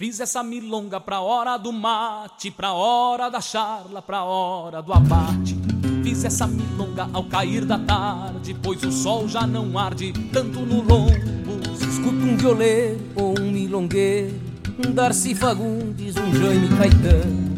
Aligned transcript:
Fiz 0.00 0.18
essa 0.18 0.42
milonga 0.42 0.98
pra 0.98 1.20
hora 1.20 1.58
do 1.58 1.70
mate, 1.70 2.50
pra 2.50 2.72
hora 2.72 3.28
da 3.28 3.38
charla, 3.38 4.00
pra 4.00 4.24
hora 4.24 4.80
do 4.80 4.94
abate. 4.94 5.54
Fiz 6.02 6.24
essa 6.24 6.46
milonga 6.46 7.06
ao 7.12 7.24
cair 7.24 7.66
da 7.66 7.78
tarde, 7.78 8.56
pois 8.62 8.82
o 8.82 8.90
sol 8.90 9.28
já 9.28 9.46
não 9.46 9.78
arde 9.78 10.14
tanto 10.32 10.60
no 10.60 10.76
lombo. 10.76 11.12
Escuta 11.86 12.16
um 12.16 12.34
violeiro 12.34 12.98
ou 13.14 13.38
um 13.38 13.50
milongueiro, 13.50 14.40
um 14.78 14.90
Darcy 14.90 15.34
Fagundes, 15.34 16.16
um 16.16 16.32
Jaime 16.32 16.68
Caetano. 16.78 17.49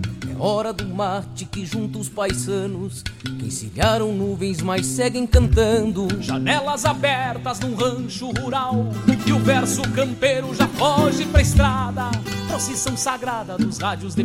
Hora 0.44 0.72
do 0.72 0.84
mate 0.88 1.44
que 1.44 1.64
junta 1.64 1.98
os 1.98 2.08
paisanos, 2.08 3.04
que 3.22 3.46
encilharam 3.46 4.12
nuvens, 4.12 4.60
mas 4.60 4.84
seguem 4.86 5.24
cantando. 5.24 6.08
Janelas 6.20 6.84
abertas 6.84 7.60
num 7.60 7.76
rancho 7.76 8.32
rural, 8.32 8.88
e 9.24 9.32
o 9.32 9.38
verso 9.38 9.82
campeiro 9.92 10.52
já 10.52 10.66
foge 10.66 11.26
pra 11.26 11.40
estrada. 11.40 12.10
Procissão 12.48 12.96
sagrada 12.96 13.56
dos 13.56 13.78
rádios 13.78 14.16
de 14.16 14.24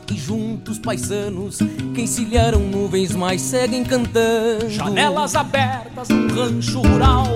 juntos 0.31 0.79
paisanos, 0.79 1.59
que 1.93 2.01
encilharam 2.03 2.61
nuvens, 2.61 3.13
mas 3.13 3.41
seguem 3.41 3.83
cantando. 3.83 4.69
Janelas 4.69 5.35
abertas 5.35 6.07
num 6.07 6.27
rancho 6.27 6.81
rural 6.81 7.27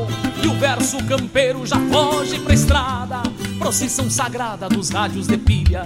E 0.42 0.48
o 0.48 0.54
verso 0.54 1.04
campeiro 1.06 1.66
já 1.66 1.78
foge 1.92 2.40
pra 2.40 2.54
estrada 2.54 3.24
Procissão 3.60 4.10
sagrada 4.10 4.70
dos 4.70 4.90
rádios 4.90 5.28
de 5.28 5.38
pilha 5.38 5.86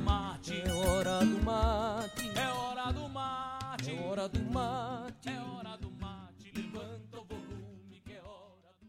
hora 1.11 1.25
do 1.25 1.43
mate 1.43 2.31
é 2.35 2.47
hora 2.47 2.93
do 2.93 3.09
mate. 3.09 3.91
É 3.91 4.07
hora 4.07 4.27
do 4.29 4.39
mate 4.51 5.29
É 5.29 5.39
hora 5.39 5.77
do 5.77 5.91
mate, 5.99 6.51
levanta 6.55 7.17
o 7.17 7.25
volume 7.25 8.01
que 8.05 8.13
é 8.13 8.21
hora 8.21 8.71
do 8.79 8.87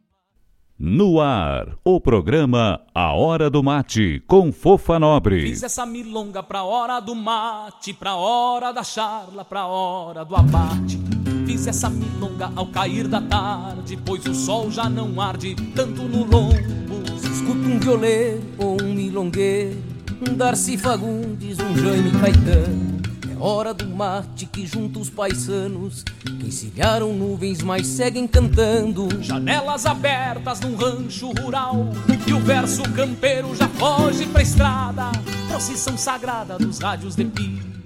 No 0.78 1.20
ar, 1.20 1.76
o 1.84 2.00
programa 2.00 2.80
A 2.94 3.12
Hora 3.12 3.50
do 3.50 3.62
Mate, 3.62 4.22
com 4.26 4.52
Fofa 4.52 4.98
Nobre. 4.98 5.42
Fiz 5.42 5.62
essa 5.62 5.84
milonga 5.84 6.42
pra 6.42 6.62
hora 6.62 7.00
do 7.00 7.14
mate, 7.14 7.92
pra 7.92 8.14
hora 8.14 8.72
da 8.72 8.84
charla, 8.84 9.44
pra 9.44 9.66
hora 9.66 10.24
do 10.24 10.36
abate. 10.36 11.00
Fiz 11.46 11.66
essa 11.66 11.90
milonga 11.90 12.52
ao 12.54 12.66
cair 12.68 13.08
da 13.08 13.20
tarde, 13.20 13.98
pois 14.06 14.24
o 14.26 14.34
sol 14.34 14.70
já 14.70 14.88
não 14.88 15.20
arde 15.20 15.54
tanto 15.74 16.02
no 16.02 16.24
lombo. 16.24 17.18
Se 17.18 17.28
escuta 17.28 17.68
um 17.68 17.78
violeiro 17.78 18.42
ou 18.58 18.80
um 18.80 18.94
milongueiro, 18.94 19.78
um 19.90 19.91
Darcy 20.24 20.76
Fagundes, 20.76 21.58
um 21.58 21.76
Jaime 21.76 22.10
Caetano. 22.12 23.02
É 23.30 23.38
hora 23.38 23.74
do 23.74 23.86
mate 23.86 24.46
que 24.46 24.66
junta 24.66 24.98
os 24.98 25.10
paisanos, 25.10 26.04
que 26.22 26.46
encilharam 26.46 27.12
nuvens, 27.12 27.62
mas 27.62 27.86
seguem 27.86 28.26
cantando. 28.26 29.08
Janelas 29.20 29.84
abertas 29.86 30.60
num 30.60 30.76
rancho 30.76 31.32
rural, 31.40 31.88
e 32.26 32.32
o 32.32 32.40
verso 32.40 32.82
campeiro 32.90 33.54
já 33.56 33.68
foge 33.68 34.26
pra 34.26 34.42
estrada. 34.42 35.10
Procissão 35.48 35.96
sagrada 35.96 36.56
dos 36.58 36.78
rádios 36.78 37.16
de 37.16 37.24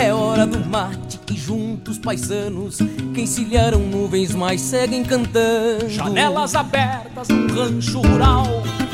É 0.00 0.14
hora 0.14 0.46
do 0.46 0.58
mate 0.64 1.18
que 1.26 1.36
juntos 1.36 1.98
paisanos, 1.98 2.78
que 3.12 3.20
encilharam 3.20 3.80
nuvens, 3.80 4.34
mas 4.34 4.62
seguem 4.62 5.04
cantando. 5.04 5.90
Janelas 5.90 6.54
abertas 6.54 7.28
num 7.28 7.46
rancho 7.46 8.00
rural 8.00 8.46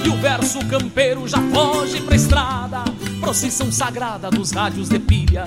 E 0.04 0.08
o 0.08 0.16
verso 0.16 0.58
campeiro 0.66 1.28
já 1.28 1.38
foge 1.52 2.00
pra 2.00 2.16
estrada 2.16 2.84
Procissão 3.20 3.70
sagrada 3.70 4.30
dos 4.30 4.50
rádios 4.50 4.88
de 4.88 4.98
pilha 4.98 5.46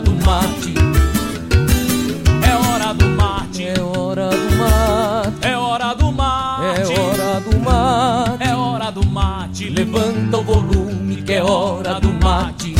Levanta 9.91 10.37
o 10.37 10.43
volume 10.43 11.17
que 11.17 11.33
é 11.33 11.43
hora 11.43 11.99
do 11.99 12.13
mate. 12.13 12.73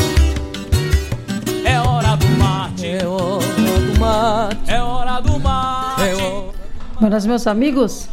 É 1.66 1.78
hora 1.78 2.16
do 2.16 2.28
mate. 2.38 2.88
É 2.88 3.06
hora 3.06 3.80
do 3.82 4.00
mate. 4.00 4.72
É 4.72 4.82
hora 4.82 5.20
do 5.20 5.38
mate. 5.38 6.04
É 6.04 6.16
hora. 6.16 6.54
Buenas, 7.02 7.26
meus 7.26 7.46
amigos. 7.48 8.08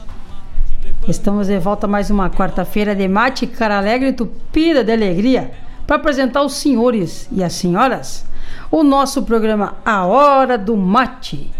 Estamos 1.07 1.47
de 1.47 1.61
volta 1.61 1.87
mais 1.87 2.11
uma 2.11 2.29
quarta-feira 2.29 2.93
de 2.93 3.07
mate, 3.07 3.47
cara 3.47 3.79
alegre, 3.79 4.09
entupida 4.09 4.83
de 4.83 4.91
alegria, 4.91 5.53
para 5.87 5.95
apresentar 5.95 6.43
os 6.43 6.55
senhores 6.55 7.29
e 7.31 7.45
as 7.45 7.53
senhoras 7.53 8.27
o 8.69 8.83
nosso 8.83 9.23
programa 9.23 9.77
A 9.85 10.07
Hora 10.07 10.59
do 10.59 10.77
Mate, 10.77 11.53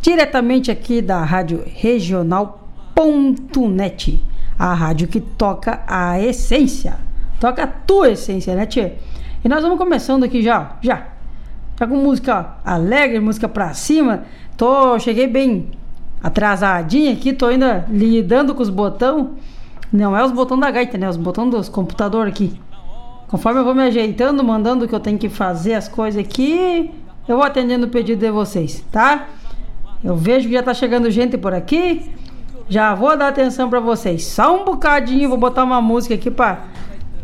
diretamente 0.00 0.70
aqui 0.70 1.02
da 1.02 1.22
Rádio 1.22 1.62
Regional.net, 1.66 2.58
a 4.58 4.74
rádio 4.74 5.06
que 5.06 5.20
toca 5.20 5.80
a 5.86 6.20
essência, 6.20 6.96
toca 7.40 7.62
a 7.62 7.66
tua 7.66 8.10
essência, 8.10 8.54
né, 8.54 8.66
Tchê? 8.66 8.94
E 9.44 9.48
nós 9.48 9.62
vamos 9.62 9.78
começando 9.78 10.24
aqui 10.24 10.42
já, 10.42 10.76
já, 10.82 11.06
já 11.78 11.86
com 11.86 11.96
música 11.96 12.56
alegre, 12.64 13.20
música 13.20 13.48
pra 13.48 13.72
cima. 13.72 14.24
Tô, 14.56 14.98
cheguei 14.98 15.28
bem 15.28 15.70
atrasadinha 16.20 17.12
aqui, 17.12 17.32
tô 17.32 17.46
ainda 17.46 17.86
lidando 17.88 18.54
com 18.54 18.62
os 18.62 18.70
botão. 18.70 19.36
Não 19.92 20.16
é 20.16 20.24
os 20.24 20.32
botões 20.32 20.60
da 20.60 20.70
gaita, 20.70 20.98
né? 20.98 21.08
Os 21.08 21.16
botões 21.16 21.50
dos 21.50 21.68
computadores 21.68 22.32
aqui. 22.32 22.60
Conforme 23.28 23.60
eu 23.60 23.64
vou 23.64 23.74
me 23.74 23.82
ajeitando, 23.82 24.42
mandando 24.42 24.84
o 24.84 24.88
que 24.88 24.94
eu 24.94 25.00
tenho 25.00 25.18
que 25.18 25.28
fazer 25.28 25.74
as 25.74 25.86
coisas 25.86 26.20
aqui, 26.20 26.90
eu 27.28 27.36
vou 27.36 27.44
atendendo 27.44 27.86
o 27.86 27.88
pedido 27.88 28.18
de 28.18 28.30
vocês, 28.30 28.84
tá? 28.90 29.28
Eu 30.02 30.16
vejo 30.16 30.48
que 30.48 30.54
já 30.54 30.62
tá 30.62 30.74
chegando 30.74 31.10
gente 31.10 31.36
por 31.38 31.54
aqui. 31.54 32.10
Já 32.68 32.94
vou 32.94 33.16
dar 33.16 33.28
atenção 33.28 33.70
para 33.70 33.80
vocês. 33.80 34.26
Só 34.26 34.60
um 34.60 34.64
bocadinho, 34.64 35.28
vou 35.28 35.38
botar 35.38 35.64
uma 35.64 35.80
música 35.80 36.14
aqui 36.14 36.30
para 36.30 36.64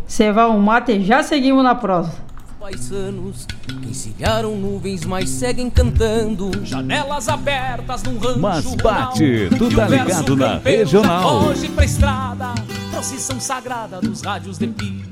cevar 0.06 0.48
um 0.48 0.58
mate 0.58 0.92
e 0.92 1.04
já 1.04 1.22
seguimos 1.22 1.62
na 1.62 1.74
prosa. 1.74 2.12
Paisanos 2.58 3.46
que 3.66 3.90
encilharam 3.90 4.56
nuvens, 4.56 5.04
mas 5.04 5.28
seguem 5.28 5.68
cantando. 5.68 6.50
Janelas 6.64 7.28
abertas 7.28 8.02
num 8.04 8.18
rancho 8.18 8.38
Mas 8.40 8.64
rural, 8.64 8.82
bate, 8.82 9.48
tu 9.58 9.64
e 9.64 9.74
o 9.74 9.76
tá 9.76 9.86
ligado 9.86 10.34
na 10.34 10.56
regional. 10.56 11.42
Foge 11.42 11.68
pra 11.68 11.84
estrada, 11.84 12.54
procissão 12.90 13.38
sagrada 13.38 14.00
dos 14.00 14.22
rádios 14.22 14.56
de 14.56 14.66
pilha. 14.68 15.04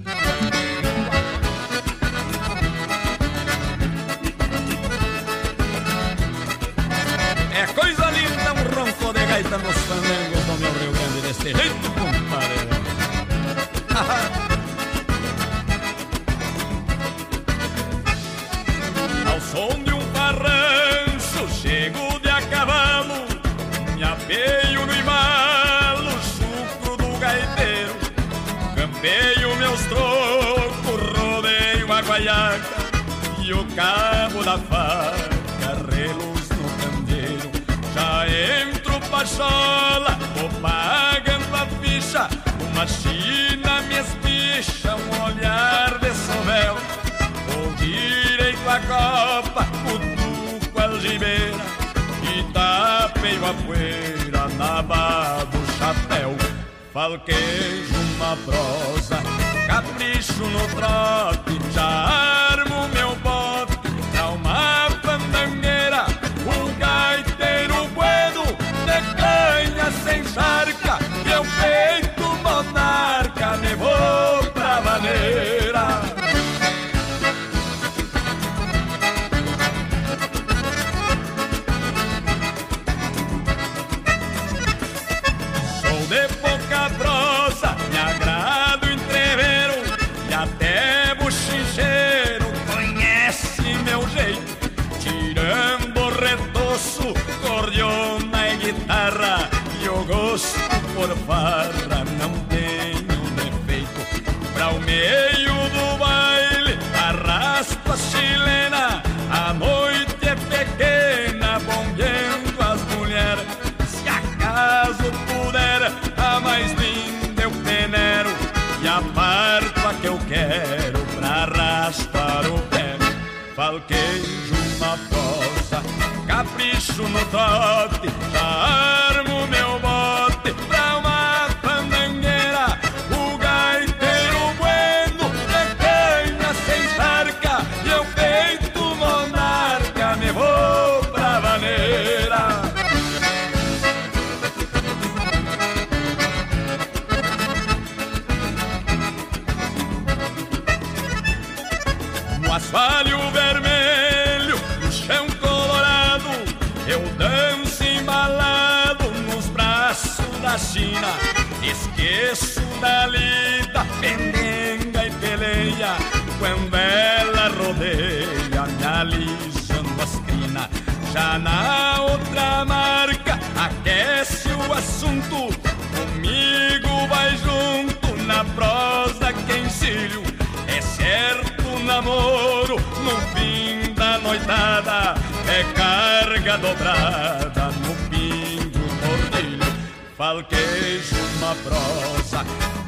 Cabo 33.75 34.43
da 34.45 34.59
faca, 34.59 35.95
reluz 35.95 36.49
no 36.51 36.69
candeeiro. 36.81 37.51
Já 37.95 38.27
entro 38.29 39.01
pachola, 39.11 40.19
vou 40.37 40.49
pagando 40.61 41.55
a 41.55 41.67
ficha, 41.81 42.29
uma 42.71 42.87
china 42.87 43.83
me 43.83 43.99
espicha, 43.99 44.95
um 44.97 45.25
olhar 45.25 45.99
de 45.99 46.11
sovel. 46.15 46.77
Vou 47.49 47.73
direito 47.75 48.69
a 48.69 48.81
copa, 48.81 49.67
cutuco 49.85 50.79
a 50.79 50.85
algibeira 50.85 51.65
e 52.23 52.53
tapeio 52.53 53.47
a 53.47 53.55
poeira 53.55 54.49
na 54.57 54.79
aba 54.79 55.45
do 55.45 55.79
chapéu. 55.79 56.37
Falquejo 56.93 57.95
uma 58.17 58.37
prosa, 58.45 59.19
capricho 59.67 60.45
no 60.45 60.69
trote, 60.77 61.73
já 61.73 62.52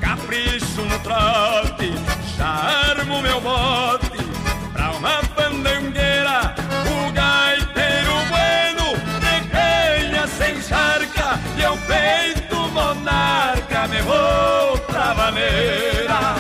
Capricho 0.01 0.81
no 0.81 0.99
trote, 1.01 1.93
charmo 2.35 3.21
meu 3.21 3.39
bote 3.39 4.17
pra 4.73 4.91
uma 4.93 5.23
pandangueira. 5.35 6.55
O 6.89 7.13
gaiteiro 7.13 8.15
bueno 8.31 8.97
de 9.21 9.49
canha 9.51 10.27
sem 10.27 10.63
charca 10.63 11.39
e 11.59 11.63
eu 11.63 11.77
peito 11.77 12.57
monarca 12.71 13.87
me 13.87 14.01
vou 14.01 14.79
pra 14.87 15.15
maneira. 15.15 16.35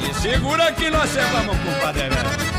E 0.00 0.14
segura 0.14 0.72
que 0.72 0.88
nós 0.88 1.10
vamos, 1.32 1.58
compadre. 1.58 2.02
idolatreio 2.02 2.51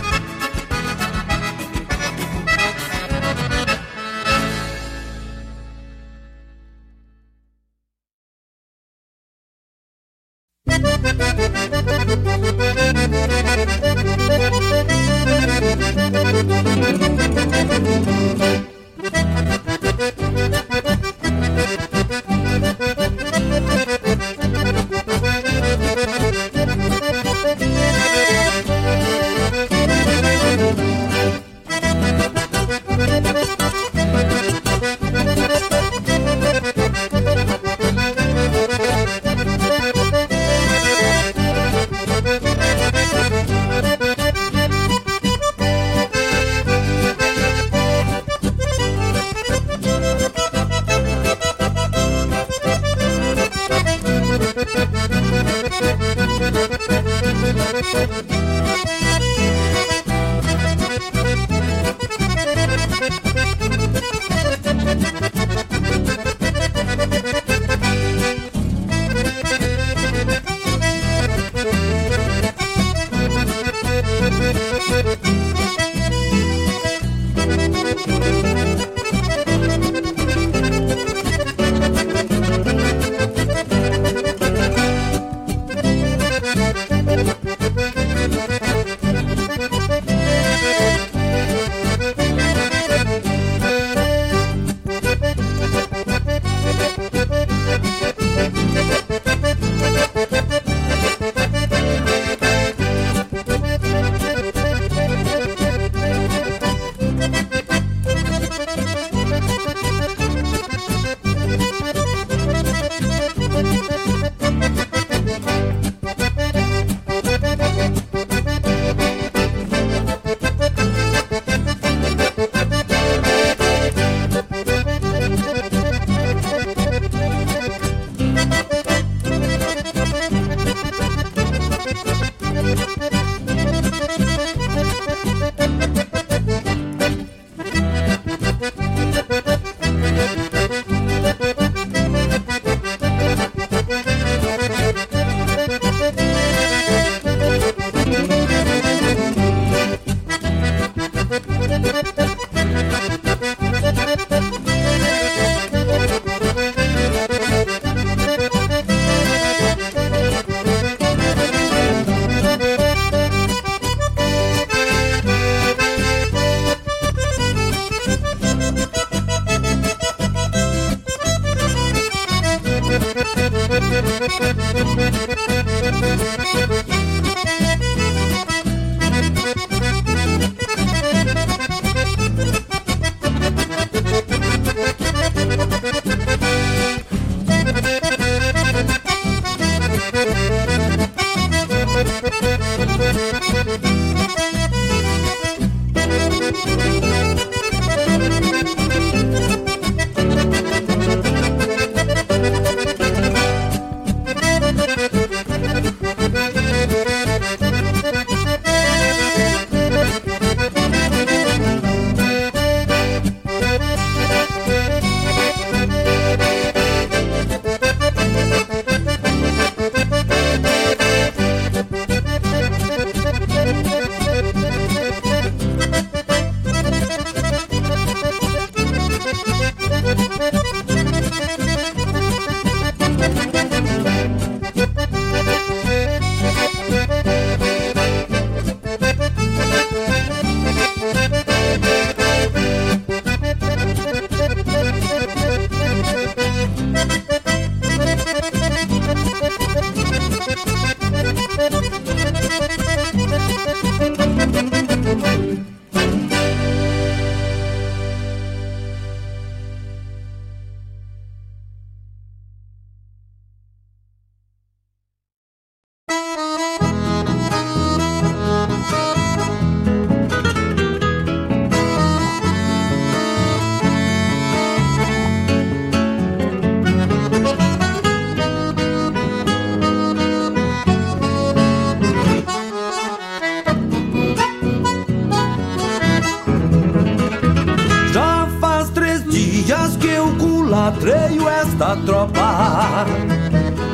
esta 291.84 291.98
tropa 292.06 293.06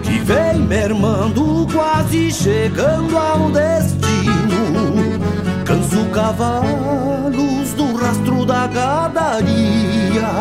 que 0.03 0.19
vem 0.19 0.59
mermando, 0.59 1.67
quase 1.73 2.31
chegando 2.31 3.17
ao 3.17 3.49
destino. 3.49 5.19
Canso 5.65 6.05
cavalos 6.13 7.73
do 7.75 7.95
rastro 7.95 8.45
da 8.45 8.67
gadaria, 8.67 10.31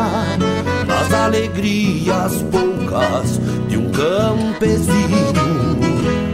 nas 0.85 1.11
alegrias 1.11 2.43
poucas 2.51 3.39
de 3.67 3.77
um 3.77 3.89
campesino. 3.89 5.17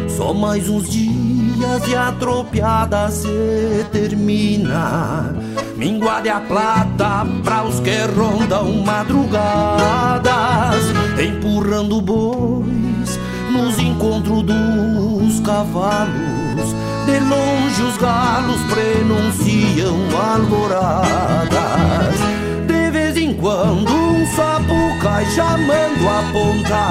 Só 0.09 0.33
mais 0.33 0.67
uns 0.67 0.89
dias 0.89 1.87
e 1.87 1.95
a 1.95 2.11
tropiada 2.11 3.09
se 3.09 3.85
termina. 3.91 5.33
Minguade 5.77 6.29
a 6.29 6.39
plata 6.39 7.25
pra 7.43 7.63
os 7.65 7.81
que 7.81 7.97
rondam 8.15 8.81
madrugadas, 8.85 10.23
empurrando 11.19 12.01
bois 12.01 13.19
nos 13.51 13.77
encontros 13.77 14.43
dos 14.43 15.41
cavalos. 15.41 16.73
De 17.05 17.19
longe 17.19 17.83
os 17.83 17.97
galos 17.97 18.61
prenunciam 18.73 19.97
alvoradas. 20.17 21.49
De 22.65 22.89
vez 22.91 23.17
em 23.17 23.33
quando 23.33 23.93
um 23.93 24.25
sapo 24.27 24.73
cai 25.01 25.25
chamando 25.25 26.07
a 26.07 26.23
ponta. 26.31 26.85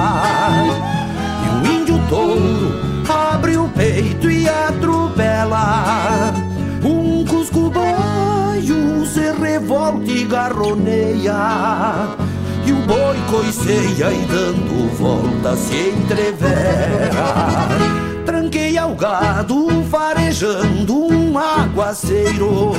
E 1.43 1.49
um 1.49 1.65
índio 1.81 1.99
touro 2.07 2.71
abre 3.09 3.57
o 3.57 3.67
peito 3.69 4.29
e 4.29 4.47
atropela. 4.47 6.33
Revolta 9.65 10.11
e 10.11 10.23
garroneia. 10.25 12.15
E 12.65 12.71
o 12.71 12.75
boi 12.85 13.17
coiceia 13.29 14.11
e 14.11 14.25
dando 14.25 14.95
volta 14.95 15.55
se 15.55 15.89
entrevera. 15.89 17.67
Tranqueia 18.25 18.85
o 18.85 18.95
gado 18.95 19.83
farejando 19.89 21.07
um 21.07 21.37
aguaceiro 21.37 22.71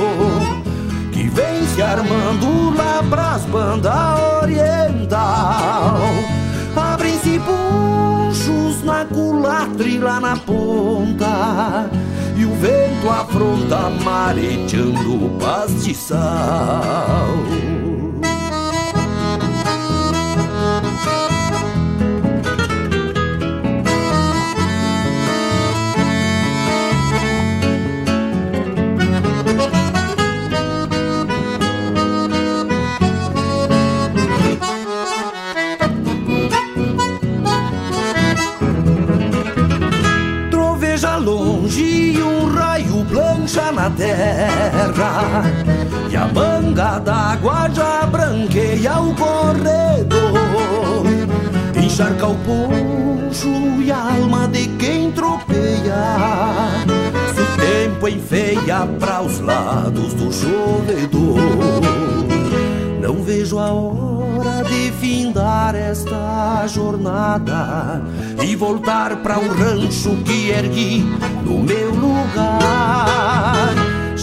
que 1.11 1.29
vem 1.29 1.65
se 1.75 1.81
armando 1.81 2.75
lá 2.75 3.03
pras 3.09 3.43
bandas 3.45 4.19
oriental. 4.43 5.99
Ponchos 7.39 8.83
na 8.83 9.05
culatra 9.05 9.87
e 9.87 9.97
lá 9.97 10.19
na 10.19 10.35
ponta. 10.37 11.89
E 12.35 12.45
o 12.45 12.53
vento 12.55 13.09
afronta 13.09 13.89
mareteando 14.03 15.25
o 15.25 15.29
pastiçal. 15.39 16.17
Terra. 43.91 45.43
E 46.09 46.15
a 46.15 46.27
manga 46.27 46.99
d'água 46.99 47.69
já 47.73 48.05
branqueia 48.05 48.99
o 48.99 49.13
corredor. 49.15 51.05
Encharca 51.75 52.27
o 52.27 52.35
poncho 52.35 53.81
e 53.81 53.91
a 53.91 54.15
alma 54.15 54.47
de 54.47 54.67
quem 54.77 55.11
tropeia. 55.11 56.87
Se 57.33 57.41
o 57.41 57.45
tempo 57.57 58.07
enfeia 58.07 58.87
para 58.99 59.21
os 59.21 59.39
lados 59.39 60.13
do 60.13 60.31
chovedor 60.31 61.81
Não 63.01 63.23
vejo 63.23 63.59
a 63.59 63.71
hora 63.71 64.63
de 64.63 64.91
findar 64.93 65.75
esta 65.75 66.65
jornada 66.67 68.01
e 68.43 68.55
voltar 68.55 69.17
para 69.17 69.39
o 69.39 69.47
rancho 69.47 70.17
que 70.25 70.49
ergui 70.49 71.05
no 71.43 71.59
meu 71.59 71.91
lugar. 71.91 73.76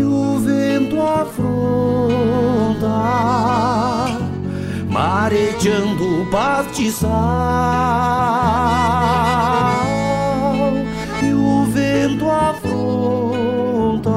E 0.00 0.02
o 0.02 0.38
vento 0.38 0.98
afronta 0.98 2.88
mareteando 4.88 6.22
o 6.22 6.26
pastiçal. 6.30 7.10
E 11.22 11.34
o 11.34 11.66
vento 11.66 12.30
afronta 12.30 14.10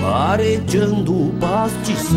mareteando 0.00 1.28
o 1.28 1.32
pastiçal. 1.38 2.14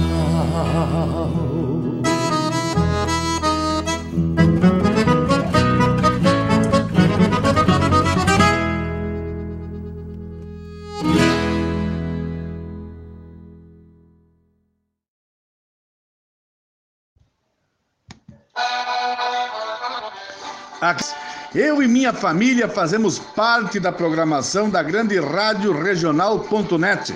Eu 21.56 21.82
e 21.82 21.88
minha 21.88 22.14
família 22.14 22.68
fazemos 22.68 23.18
parte 23.18 23.80
da 23.80 23.92
programação 23.92 24.70
da 24.70 24.84
grande 24.84 25.20
rádio 25.20 25.72
regional.net. 25.72 27.16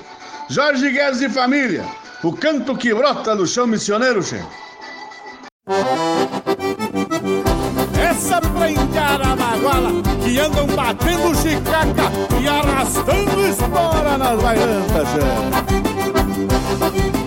Jorge 0.49 0.89
Guedes 0.89 1.21
e 1.21 1.29
família, 1.29 1.85
o 2.23 2.33
canto 2.33 2.75
que 2.75 2.91
brota 2.93 3.35
no 3.35 3.45
chão 3.45 3.67
missioneiro, 3.67 4.23
chefe. 4.23 4.43
Essa 8.01 8.41
prenhada 8.41 9.31
a 9.31 9.35
baguala 9.35 9.91
que 10.23 10.39
andam 10.39 10.65
batendo 10.67 11.35
chicaca 11.35 12.11
e 12.41 12.47
arrastando 12.47 13.45
espora 13.47 14.17
nas 14.17 14.41
baiantas, 14.41 15.07
chefe. 15.09 17.20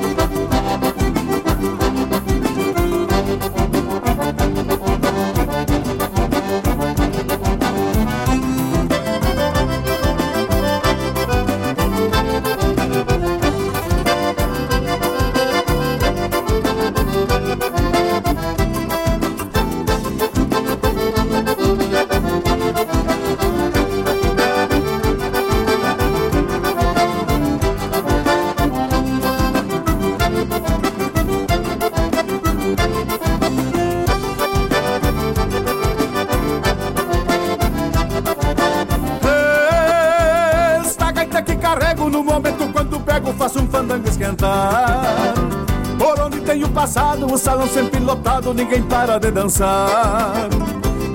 Lotado, 48.45 48.55
ninguém 48.55 48.83
para 48.83 49.19
de 49.19 49.31
dançar. 49.31 50.49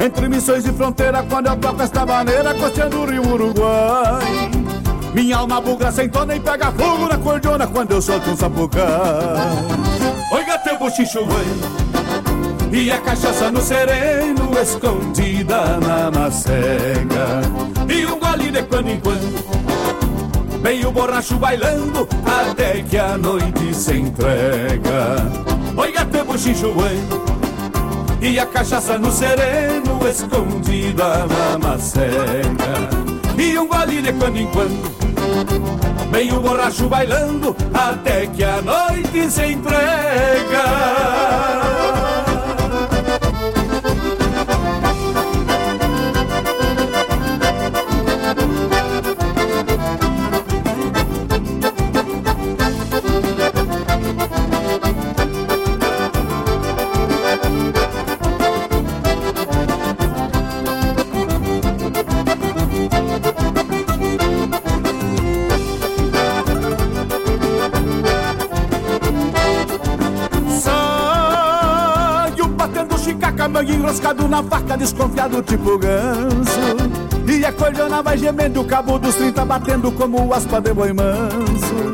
Entre 0.04 0.28
missões 0.28 0.66
e 0.66 0.74
fronteira, 0.74 1.24
quando 1.30 1.48
eu 1.48 1.56
toco 1.58 1.82
esta 1.82 2.06
maneira, 2.06 2.54
costeando 2.56 3.02
o 3.02 3.06
rio 3.06 3.22
Uruguai. 3.28 4.50
Minha 5.14 5.38
alma 5.38 5.62
bugra 5.62 5.92
sem 5.92 6.10
tona 6.10 6.36
e 6.36 6.40
pega 6.40 6.72
fogo 6.72 7.08
na 7.08 7.18
cordiona 7.18 7.68
quando 7.68 7.92
eu 7.92 8.02
solto 8.02 8.32
um 8.32 8.38
sapucá. 8.38 9.36
Oiga 10.32 10.58
teu 10.60 10.78
bochicho, 10.78 11.20
e 12.72 12.92
a 12.92 13.00
cachaça 13.00 13.52
no 13.52 13.62
sereno, 13.62 14.52
escondida 14.62 15.80
na 15.80 16.12
macega. 16.12 17.42
E 17.90 18.06
um 18.06 18.20
gole 18.20 18.52
de 18.52 18.64
quando 18.64 18.90
em 18.90 19.00
quando, 19.00 20.62
bem 20.62 20.86
o 20.86 20.92
borracho 20.92 21.36
bailando, 21.38 22.08
até 22.26 22.84
que 22.84 22.98
a 22.98 23.18
noite 23.18 23.74
se 23.74 23.96
entrega. 23.96 25.18
Oiga 25.76 26.06
teu 26.06 26.19
e 28.22 28.40
a 28.40 28.46
cachaça 28.46 28.98
no 28.98 29.12
sereno, 29.12 30.00
escondida 30.08 31.28
na 31.28 31.58
macega. 31.58 32.88
E 33.38 33.60
um 33.60 33.68
gole 33.68 34.02
de 34.02 34.14
quando 34.14 34.38
em 34.38 34.48
quando, 34.48 34.90
bem 36.10 36.32
o 36.32 36.40
borracho 36.40 36.88
bailando, 36.88 37.54
até 37.74 38.26
que 38.28 38.46
a 38.46 38.62
noite 38.62 39.30
se 39.30 39.48
entrega. 39.48 41.49
Na 74.30 74.44
faca, 74.44 74.78
desconfiado 74.78 75.42
tipo 75.42 75.78
ganso. 75.78 76.60
E 77.28 77.46
a 77.46 77.52
cordona 77.52 78.02
vai 78.02 78.18
gemendo, 78.18 78.62
o 78.62 78.66
cabo 78.66 78.98
dos 79.00 79.16
30 79.16 79.44
batendo 79.46 79.92
como 79.92 80.26
o 80.26 80.34
aspa 80.34 80.62
de 80.62 80.74
boi 80.74 80.94
manso. 80.94 81.92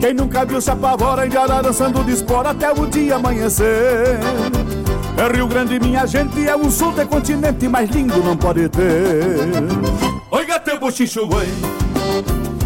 Quem 0.00 0.14
nunca 0.14 0.44
viu 0.44 0.60
se 0.60 0.70
apavora, 0.70 1.26
indiara 1.26 1.62
dançando 1.62 2.04
de 2.04 2.12
espora 2.12 2.50
até 2.50 2.70
o 2.70 2.86
dia 2.86 3.16
amanhecer. 3.16 4.18
É 5.16 5.36
Rio 5.36 5.46
Grande, 5.46 5.78
minha 5.78 6.06
gente, 6.06 6.46
é 6.46 6.56
um 6.56 6.70
sul 6.70 6.92
de 6.92 7.04
continente 7.04 7.68
mais 7.68 7.88
lindo 7.90 8.22
não 8.22 8.36
pode 8.36 8.68
ter. 8.68 9.50
Oiga 10.30 10.58
teu 10.58 10.78
bochicho, 10.78 11.26
boi. 11.26 11.46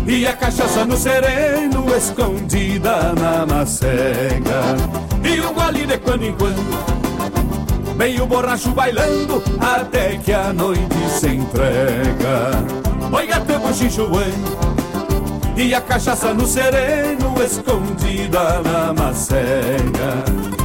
E 0.06 0.26
a 0.26 0.34
cachaça 0.34 0.84
no 0.84 0.96
sereno, 0.96 1.84
escondida 1.96 3.12
na 3.12 3.44
macega. 3.44 4.76
E 5.24 5.40
o 5.40 5.52
gole 5.52 5.86
de 5.86 5.98
quando 5.98 6.24
em 6.24 6.32
quando 6.32 6.95
Meio 7.96 8.26
borracho 8.26 8.72
bailando 8.72 9.42
até 9.58 10.16
que 10.18 10.32
a 10.32 10.52
noite 10.52 10.96
se 11.18 11.28
entrega. 11.28 12.50
Oi, 13.10 13.26
gato, 13.26 13.58
bochicho, 13.58 14.10
e 15.56 15.74
a 15.74 15.80
cachaça 15.80 16.34
no 16.34 16.46
sereno, 16.46 17.34
escondida 17.42 18.60
na 18.60 18.92
macega. 18.92 20.22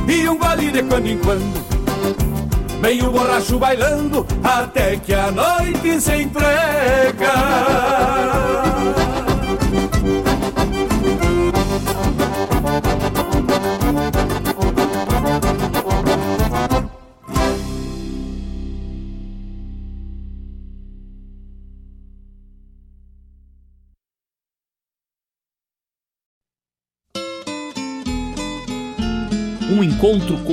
E 0.07 0.27
um 0.27 0.37
gole 0.37 0.71
de 0.71 0.83
quando 0.83 1.07
em 1.07 1.17
quando, 1.19 1.65
meio 2.81 3.09
borracho 3.09 3.57
bailando, 3.57 4.27
até 4.43 4.97
que 4.97 5.13
a 5.13 5.31
noite 5.31 6.01
se 6.01 6.23
entrega. 6.23 7.31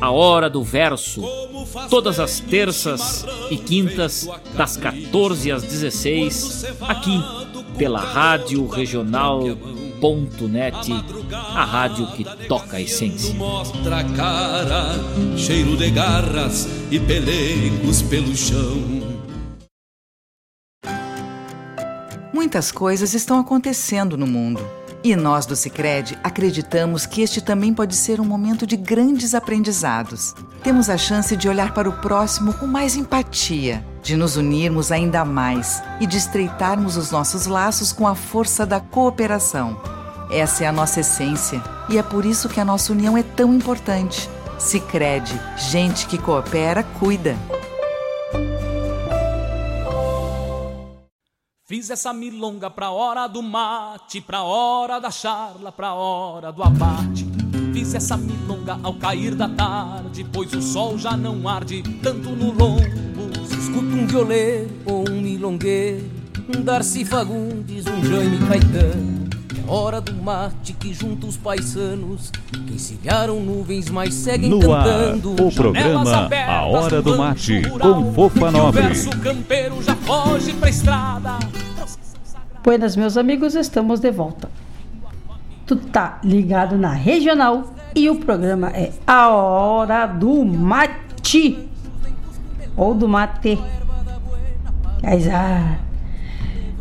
A 0.00 0.10
Hora 0.10 0.48
do 0.48 0.62
Verso 0.62 1.22
todas 1.88 2.18
as 2.18 2.40
terças 2.40 3.24
e 3.50 3.56
quintas, 3.56 4.28
das 4.56 4.76
14 4.76 5.52
às 5.52 5.62
16, 5.62 6.66
aqui 6.80 7.22
pela 7.76 8.00
Rádio 8.00 8.66
Regional.net, 8.66 9.44
a 11.32 11.64
rádio 11.64 12.06
que 12.12 12.24
toca 12.46 12.76
a 12.78 12.80
essência. 12.80 13.34
Mostra 13.34 13.98
a 13.98 14.04
cara, 14.04 14.94
cheiro 15.36 15.76
de 15.76 15.90
garras 15.90 16.68
e 16.90 16.98
pelegos 16.98 18.02
pelo 18.02 18.34
chão. 18.36 19.00
Muitas 22.32 22.72
coisas 22.72 23.12
estão 23.12 23.38
acontecendo 23.38 24.16
no 24.16 24.26
mundo. 24.26 24.79
E 25.02 25.16
nós 25.16 25.46
do 25.46 25.56
Cicred 25.56 26.18
acreditamos 26.22 27.06
que 27.06 27.22
este 27.22 27.40
também 27.40 27.72
pode 27.72 27.96
ser 27.96 28.20
um 28.20 28.24
momento 28.24 28.66
de 28.66 28.76
grandes 28.76 29.34
aprendizados. 29.34 30.34
Temos 30.62 30.90
a 30.90 30.98
chance 30.98 31.34
de 31.34 31.48
olhar 31.48 31.72
para 31.72 31.88
o 31.88 32.00
próximo 32.00 32.52
com 32.52 32.66
mais 32.66 32.96
empatia, 32.96 33.82
de 34.02 34.14
nos 34.14 34.36
unirmos 34.36 34.92
ainda 34.92 35.24
mais 35.24 35.82
e 36.00 36.06
de 36.06 36.18
estreitarmos 36.18 36.98
os 36.98 37.10
nossos 37.10 37.46
laços 37.46 37.92
com 37.92 38.06
a 38.06 38.14
força 38.14 38.66
da 38.66 38.78
cooperação. 38.78 39.80
Essa 40.30 40.64
é 40.64 40.66
a 40.66 40.72
nossa 40.72 41.00
essência 41.00 41.62
e 41.88 41.96
é 41.96 42.02
por 42.02 42.26
isso 42.26 42.48
que 42.48 42.60
a 42.60 42.64
nossa 42.64 42.92
união 42.92 43.16
é 43.16 43.22
tão 43.22 43.54
importante. 43.54 44.28
Cicred, 44.58 45.32
gente 45.56 46.06
que 46.06 46.18
coopera, 46.18 46.82
cuida. 46.82 47.34
Fiz 51.70 51.88
essa 51.88 52.12
milonga 52.12 52.68
pra 52.68 52.90
hora 52.90 53.28
do 53.28 53.40
mate, 53.40 54.20
pra 54.20 54.42
hora 54.42 54.98
da 54.98 55.08
charla, 55.08 55.70
pra 55.70 55.94
hora 55.94 56.50
do 56.50 56.64
abate. 56.64 57.24
Fiz 57.72 57.94
essa 57.94 58.16
milonga 58.16 58.76
ao 58.82 58.94
cair 58.94 59.36
da 59.36 59.48
tarde, 59.48 60.26
pois 60.32 60.52
o 60.52 60.60
sol 60.60 60.98
já 60.98 61.16
não 61.16 61.48
arde 61.48 61.80
tanto 62.02 62.30
no 62.30 62.50
lombo. 62.50 62.82
Escuto 63.56 63.86
um 63.86 64.04
violeiro 64.04 64.68
ou 64.84 65.08
um 65.08 65.20
milongueiro, 65.20 66.10
um 66.52 66.60
Darcy 66.60 67.04
Fagundes, 67.04 67.86
um 67.86 68.02
Jaime 68.02 68.38
Caetano. 68.48 69.29
Hora 69.72 70.00
do 70.00 70.12
mate 70.20 70.72
que 70.72 70.92
junta 70.92 71.28
os 71.28 71.36
paisanos 71.36 72.32
que 72.66 72.74
encilharam 72.74 73.38
nuvens, 73.38 73.88
mas 73.88 74.14
seguem 74.14 74.50
no 74.50 74.58
cantando. 74.58 75.36
Ar, 75.38 75.46
o 75.46 75.54
programa 75.54 76.28
A 76.48 76.66
Hora 76.66 77.00
do 77.00 77.16
Mate 77.16 77.62
com 77.78 78.12
Fofa 78.12 78.50
Nobre. 78.50 78.80
O 78.80 78.82
verso 78.82 79.10
campeiro 79.20 79.80
já 79.80 79.94
foge 79.94 80.52
pra 80.54 80.68
estrada. 80.68 81.38
Buenas, 82.64 82.96
meus 82.96 83.16
amigos, 83.16 83.54
estamos 83.54 84.00
de 84.00 84.10
volta. 84.10 84.50
Tu 85.64 85.76
tá 85.76 86.18
ligado 86.24 86.76
na 86.76 86.92
regional 86.92 87.72
e 87.94 88.10
o 88.10 88.16
programa 88.16 88.70
é 88.70 88.90
A 89.06 89.28
Hora 89.28 90.04
do 90.06 90.44
Mate. 90.44 91.70
Ou 92.76 92.92
do 92.92 93.08
Mate. 93.08 93.56
Ah. 95.32 95.76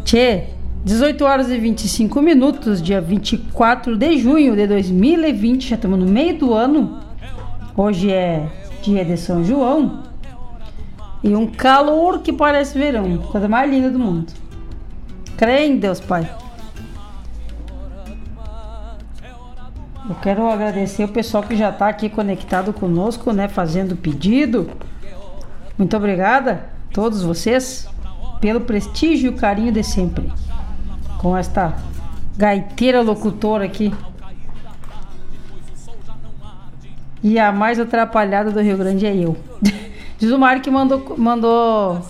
Tchê, 0.04 0.48
18 0.84 1.26
horas 1.26 1.50
e 1.50 1.58
25 1.58 2.22
minutos, 2.22 2.82
dia 2.82 3.02
24 3.02 3.98
de 3.98 4.18
junho 4.18 4.56
de 4.56 4.66
2020, 4.66 5.70
já 5.70 5.76
estamos 5.76 6.00
no 6.00 6.06
meio 6.06 6.38
do 6.38 6.54
ano. 6.54 7.02
Hoje 7.76 8.12
é 8.12 8.48
dia 8.82 9.04
de 9.04 9.18
São 9.18 9.44
João. 9.44 10.04
E 11.22 11.36
um 11.36 11.48
calor 11.48 12.20
que 12.20 12.32
parece 12.32 12.78
verão, 12.78 13.18
coisa 13.18 13.50
mais 13.50 13.70
linda 13.70 13.92
do 13.92 14.00
mundo. 14.00 14.32
Crê 15.36 15.68
em 15.68 15.78
Deus, 15.78 16.00
Pai. 16.00 16.30
Eu 20.10 20.16
quero 20.16 20.50
agradecer 20.50 21.04
o 21.04 21.10
pessoal 21.10 21.44
que 21.44 21.58
já 21.58 21.70
está 21.70 21.90
aqui 21.90 22.10
conectado 22.10 22.72
conosco, 22.72 23.34
né? 23.34 23.50
Fazendo 23.50 23.98
pedido. 23.98 24.72
Muito 25.78 25.96
obrigada 25.96 26.70
a 26.90 26.94
todos 26.94 27.22
vocês 27.22 27.88
pelo 28.40 28.62
prestígio 28.62 29.34
e 29.34 29.36
carinho 29.36 29.74
de 29.74 29.84
sempre. 29.84 30.32
Com 31.20 31.38
esta 31.38 31.76
gaiteira 32.36 33.02
locutora 33.02 33.66
aqui. 33.66 33.94
E 37.22 37.38
a 37.38 37.52
mais 37.52 37.80
atrapalhada 37.80 38.50
do 38.50 38.62
Rio 38.62 38.78
Grande 38.78 39.06
é 39.06 39.16
eu. 39.16 39.38
Diz 40.18 40.32
o 40.32 40.40
Mário 40.40 40.62
que 40.62 40.72
mandou, 40.72 41.16
mandou 41.18 42.02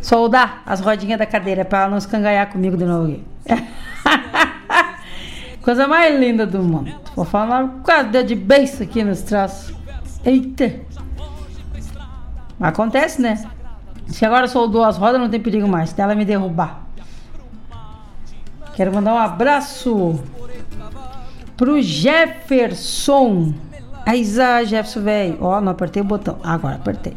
soldar 0.00 0.62
as 0.66 0.80
rodinhas 0.80 1.18
da 1.18 1.26
cadeira 1.26 1.64
para 1.64 1.80
ela 1.80 1.90
não 1.90 1.98
escangaiar 1.98 2.50
comigo 2.50 2.76
de 2.76 2.84
novo. 2.84 3.20
Coisa 5.62 5.86
mais 5.86 6.18
linda 6.18 6.46
do 6.46 6.62
mundo. 6.62 6.92
Vou 7.14 7.24
falar 7.24 7.68
quase 7.82 8.22
de 8.24 8.34
beijo 8.34 8.82
aqui 8.82 9.04
nos 9.04 9.22
traços. 9.22 9.74
Eita! 10.24 10.80
Acontece, 12.58 13.20
né? 13.20 13.42
Se 14.06 14.24
agora 14.24 14.48
soldou 14.48 14.82
as 14.82 14.96
rodas, 14.96 15.20
não 15.20 15.28
tem 15.28 15.40
perigo 15.40 15.68
mais. 15.68 15.92
Dela 15.92 16.14
me 16.14 16.24
derrubar. 16.24 16.86
Quero 18.80 18.94
mandar 18.94 19.12
um 19.12 19.18
abraço 19.18 20.18
pro 21.54 21.82
Jefferson. 21.82 23.52
Aisa, 24.06 24.64
Jefferson, 24.64 25.02
velho. 25.02 25.36
Ó, 25.38 25.60
não 25.60 25.72
apertei 25.72 26.00
o 26.00 26.04
botão. 26.06 26.38
Agora 26.42 26.76
apertei. 26.76 27.14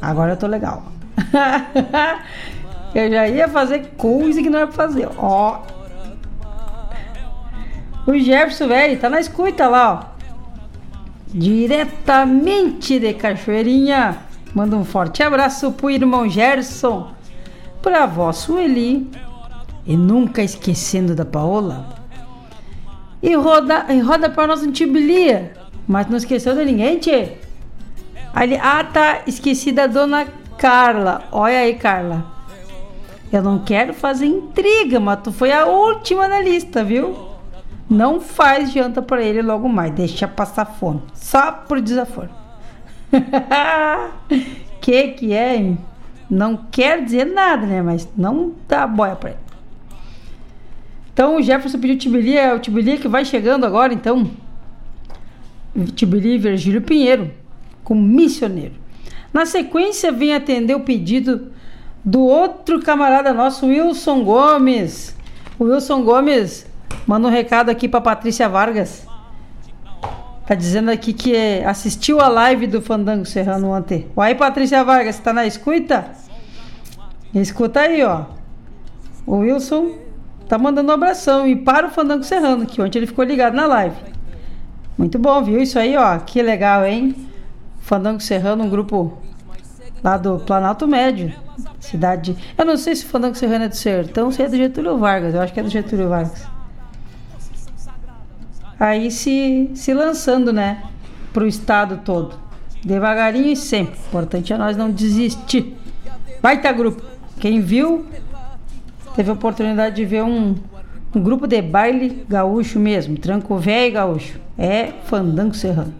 Agora 0.00 0.32
eu 0.32 0.36
tô 0.36 0.48
legal. 0.48 0.82
eu 2.96 3.08
já 3.12 3.28
ia 3.28 3.46
fazer 3.46 3.92
coisa 3.96 4.42
que 4.42 4.50
não 4.50 4.58
era 4.58 4.66
pra 4.66 4.74
fazer. 4.74 5.08
Ó. 5.18 5.60
O 8.04 8.18
Jefferson, 8.18 8.66
velho, 8.66 8.98
tá 8.98 9.08
na 9.08 9.20
escuta 9.20 9.68
lá, 9.68 9.92
ó. 9.92 10.24
Diretamente 11.28 12.98
de 12.98 13.14
Cachoeirinha. 13.14 14.16
Manda 14.52 14.74
um 14.74 14.84
forte 14.84 15.22
abraço 15.22 15.70
pro 15.70 15.90
irmão 15.90 16.28
Gerson, 16.28 17.12
pra 17.80 18.02
avó 18.02 18.32
Sueli 18.32 19.08
e 19.86 19.96
nunca 19.96 20.42
esquecendo 20.42 21.14
da 21.14 21.24
Paola. 21.24 21.86
E 23.22 23.34
roda, 23.34 23.86
e 23.88 24.00
roda 24.00 24.28
pra 24.28 24.46
nós 24.46 24.62
um 24.62 24.72
mas 25.86 26.08
não 26.08 26.16
esqueceu 26.16 26.54
de 26.54 26.64
ninguém, 26.64 26.98
tchê. 26.98 27.32
Ali, 28.34 28.56
ah, 28.56 28.82
tá, 28.84 29.22
esqueci 29.26 29.72
da 29.72 29.86
dona 29.86 30.26
Carla. 30.56 31.24
Olha 31.30 31.58
aí, 31.58 31.74
Carla. 31.74 32.24
Eu 33.32 33.42
não 33.42 33.58
quero 33.58 33.94
fazer 33.94 34.26
intriga, 34.26 35.00
mas 35.00 35.20
tu 35.22 35.32
foi 35.32 35.52
a 35.52 35.66
última 35.66 36.28
na 36.28 36.40
lista, 36.40 36.84
viu? 36.84 37.30
Não 37.88 38.20
faz 38.20 38.72
janta 38.72 39.02
para 39.02 39.22
ele 39.22 39.42
logo 39.42 39.68
mais, 39.68 39.92
deixa 39.92 40.26
passar 40.28 40.64
fome. 40.64 41.02
Só 41.14 41.52
por 41.52 41.80
desaforo. 41.80 42.30
que 44.80 45.08
que 45.08 45.32
é? 45.32 45.56
Hein? 45.56 45.78
Não 46.30 46.56
quer 46.56 47.04
dizer 47.04 47.26
nada, 47.26 47.66
né? 47.66 47.82
Mas 47.82 48.08
não 48.16 48.52
dá 48.66 48.86
boia 48.86 49.16
pra 49.16 49.30
ele. 49.30 49.41
Então 51.12 51.36
o 51.36 51.42
Jefferson 51.42 51.78
pediu 51.78 51.98
Tibili, 51.98 52.36
é 52.36 52.54
o 52.54 52.58
Tibili 52.58 52.98
que 52.98 53.08
vai 53.08 53.24
chegando 53.24 53.66
agora, 53.66 53.92
então. 53.92 54.30
Tibili 55.94 56.38
Virgílio 56.38 56.82
Pinheiro, 56.82 57.30
com 57.84 57.94
missioneiro. 57.94 58.74
Na 59.32 59.46
sequência, 59.46 60.12
vem 60.12 60.34
atender 60.34 60.74
o 60.74 60.80
pedido 60.80 61.52
do 62.04 62.20
outro 62.20 62.80
camarada 62.80 63.32
nosso, 63.32 63.66
Wilson 63.66 64.24
Gomes. 64.24 65.16
O 65.58 65.64
Wilson 65.64 66.02
Gomes 66.02 66.66
manda 67.06 67.28
um 67.28 67.30
recado 67.30 67.70
aqui 67.70 67.88
para 67.88 68.00
Patrícia 68.00 68.48
Vargas. 68.48 69.06
Tá 70.46 70.54
dizendo 70.54 70.90
aqui 70.90 71.12
que 71.12 71.34
assistiu 71.64 72.20
a 72.20 72.28
live 72.28 72.66
do 72.66 72.82
Fandango 72.82 73.24
Serrano 73.24 73.70
ontem. 73.70 74.08
Aí, 74.16 74.34
Patrícia 74.34 74.82
Vargas, 74.84 75.18
tá 75.18 75.32
na 75.32 75.46
escuta? 75.46 76.10
Escuta 77.34 77.80
aí, 77.80 78.02
ó. 78.02 78.24
O 79.24 79.36
Wilson 79.36 79.92
tá 80.56 80.58
mandando 80.58 80.90
um 80.90 80.94
abração. 80.94 81.46
E 81.46 81.56
para 81.56 81.86
o 81.86 81.90
Fandango 81.90 82.24
Serrano, 82.24 82.66
que 82.66 82.80
ontem 82.80 82.98
ele 82.98 83.06
ficou 83.06 83.24
ligado 83.24 83.54
na 83.54 83.66
live. 83.66 83.96
Muito 84.96 85.18
bom, 85.18 85.42
viu? 85.42 85.60
Isso 85.60 85.78
aí, 85.78 85.96
ó. 85.96 86.18
Que 86.18 86.42
legal, 86.42 86.84
hein? 86.84 87.14
Fandango 87.80 88.20
Serrano, 88.20 88.64
um 88.64 88.70
grupo 88.70 89.18
lá 90.02 90.16
do 90.16 90.38
Planalto 90.40 90.86
Médio. 90.86 91.32
Cidade. 91.80 92.36
Eu 92.56 92.64
não 92.64 92.76
sei 92.76 92.94
se 92.94 93.04
o 93.04 93.08
Fandango 93.08 93.34
Serrano 93.34 93.64
é 93.64 93.68
do 93.68 93.76
Sertão, 93.76 94.30
se 94.30 94.42
é 94.42 94.48
do 94.48 94.56
Getúlio 94.56 94.98
Vargas. 94.98 95.34
Eu 95.34 95.40
acho 95.40 95.52
que 95.52 95.60
é 95.60 95.62
do 95.62 95.68
Getúlio 95.68 96.08
Vargas 96.08 96.46
aí 98.84 99.10
se, 99.10 99.70
se 99.74 99.94
lançando, 99.94 100.52
né, 100.52 100.82
para 101.32 101.44
o 101.44 101.46
estado 101.46 102.00
todo. 102.04 102.34
Devagarinho 102.84 103.52
e 103.52 103.56
sempre. 103.56 103.94
O 103.94 104.08
importante 104.08 104.52
é 104.52 104.58
nós 104.58 104.76
não 104.76 104.90
desistir. 104.90 105.76
Vai 106.42 106.60
ter 106.60 106.72
grupo. 106.72 107.00
Quem 107.38 107.60
viu, 107.60 108.06
teve 109.14 109.30
a 109.30 109.34
oportunidade 109.34 109.96
de 109.96 110.04
ver 110.04 110.22
um, 110.22 110.54
um 111.14 111.20
grupo 111.20 111.46
de 111.46 111.60
baile 111.62 112.24
gaúcho 112.28 112.78
mesmo, 112.78 113.16
tranco 113.16 113.56
velho 113.56 113.92
gaúcho. 113.92 114.40
É 114.58 114.92
fandango 115.04 115.54
serrano. 115.54 115.94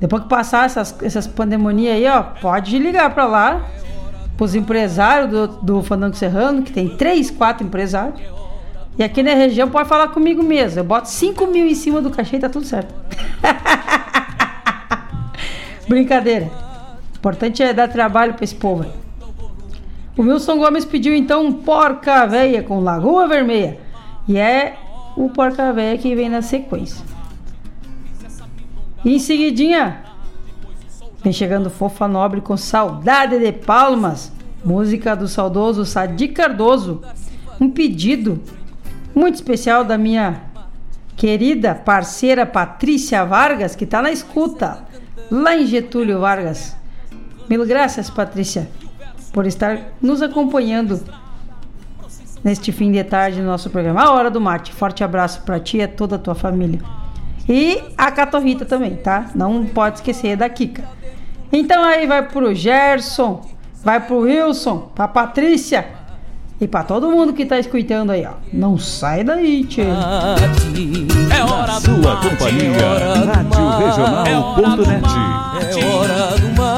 Depois 0.00 0.24
que 0.24 0.28
passar 0.28 0.66
essas, 0.66 0.96
essas 1.02 1.26
pandemonias 1.26 1.94
aí, 1.94 2.06
ó, 2.06 2.22
pode 2.22 2.76
ligar 2.78 3.14
para 3.14 3.26
lá, 3.26 3.66
pros 4.36 4.54
empresários 4.54 5.30
do, 5.30 5.46
do 5.46 5.82
Fandango 5.82 6.16
Serrano, 6.16 6.62
que 6.62 6.72
tem 6.72 6.96
três, 6.96 7.30
quatro 7.30 7.64
empresários 7.64 8.20
e 8.98 9.02
aqui 9.02 9.22
na 9.22 9.34
região 9.34 9.70
pode 9.70 9.88
falar 9.88 10.08
comigo 10.08 10.42
mesmo. 10.42 10.80
Eu 10.80 10.84
boto 10.84 11.08
5 11.08 11.46
mil 11.46 11.66
em 11.66 11.74
cima 11.74 12.02
do 12.02 12.10
cachê 12.10 12.36
e 12.36 12.40
tá 12.40 12.48
tudo 12.48 12.66
certo. 12.66 12.94
Brincadeira. 15.88 16.50
O 17.14 17.16
importante 17.16 17.62
é 17.62 17.72
dar 17.72 17.88
trabalho 17.88 18.34
para 18.34 18.44
esse 18.44 18.54
povo. 18.54 18.84
O 20.16 20.22
Wilson 20.22 20.58
Gomes 20.58 20.84
pediu 20.84 21.14
então 21.14 21.52
porca 21.52 22.26
véia 22.26 22.62
com 22.62 22.80
lagoa 22.80 23.26
vermelha. 23.26 23.78
E 24.28 24.36
é 24.36 24.76
o 25.16 25.30
porca 25.30 25.72
véia 25.72 25.96
que 25.96 26.14
vem 26.14 26.28
na 26.28 26.42
sequência. 26.42 27.04
E 29.04 29.14
em 29.14 29.18
seguidinha, 29.18 30.02
vem 31.22 31.32
chegando 31.32 31.70
Fofa 31.70 32.06
Nobre 32.06 32.40
com 32.40 32.56
Saudade 32.56 33.38
de 33.38 33.52
Palmas, 33.52 34.32
música 34.64 35.16
do 35.16 35.26
saudoso 35.26 35.84
Sadi 35.84 36.28
Cardoso. 36.28 37.02
Um 37.60 37.70
pedido 37.70 38.40
muito 39.14 39.36
especial 39.36 39.84
da 39.84 39.98
minha 39.98 40.42
querida 41.16 41.74
parceira 41.74 42.44
Patrícia 42.44 43.24
Vargas, 43.24 43.74
que 43.74 43.84
está 43.84 44.02
na 44.02 44.10
escuta, 44.10 44.84
lá 45.30 45.56
em 45.56 45.66
Getúlio 45.66 46.20
Vargas. 46.20 46.76
Mil 47.48 47.66
graças, 47.66 48.08
Patrícia, 48.08 48.68
por 49.32 49.46
estar 49.46 49.78
nos 50.00 50.20
acompanhando 50.22 51.00
neste 52.44 52.72
fim 52.72 52.90
de 52.92 53.02
tarde 53.04 53.40
no 53.40 53.46
nosso 53.46 53.70
programa. 53.70 54.02
A 54.02 54.12
Hora 54.12 54.30
do 54.30 54.40
Mate. 54.40 54.72
Forte 54.72 55.02
abraço 55.02 55.42
para 55.42 55.58
ti 55.58 55.78
e 55.78 55.86
toda 55.86 56.16
a 56.16 56.18
tua 56.18 56.34
família. 56.34 56.80
E 57.48 57.82
a 57.96 58.10
Catorrita 58.10 58.64
também, 58.64 58.96
tá? 58.96 59.30
Não 59.34 59.64
pode 59.64 59.96
esquecer 59.96 60.36
da 60.36 60.48
Kika. 60.48 60.84
Então 61.52 61.82
aí 61.82 62.06
vai 62.06 62.22
pro 62.26 62.54
Gerson, 62.54 63.44
vai 63.84 64.00
pro 64.00 64.20
Wilson, 64.20 64.90
pra 64.94 65.08
Patrícia 65.08 65.86
e 66.60 66.68
pra 66.68 66.84
todo 66.84 67.10
mundo 67.10 67.32
que 67.32 67.44
tá 67.44 67.58
escutando 67.58 68.10
aí, 68.10 68.24
ó. 68.24 68.34
Não 68.52 68.78
sai 68.78 69.24
daí, 69.24 69.64
tchê. 69.64 69.82
É 69.82 71.42
hora 71.44 71.74
do 71.74 71.80
Sua 71.80 72.14
mate, 72.14 72.28
companhia, 72.28 72.76
é 72.76 72.84
hora 72.84 73.14
Rádio 73.24 73.78
Regional.net. 73.78 75.08
É 75.60 75.84
hora 75.84 76.38
do 76.38 76.48
mate, 76.48 76.71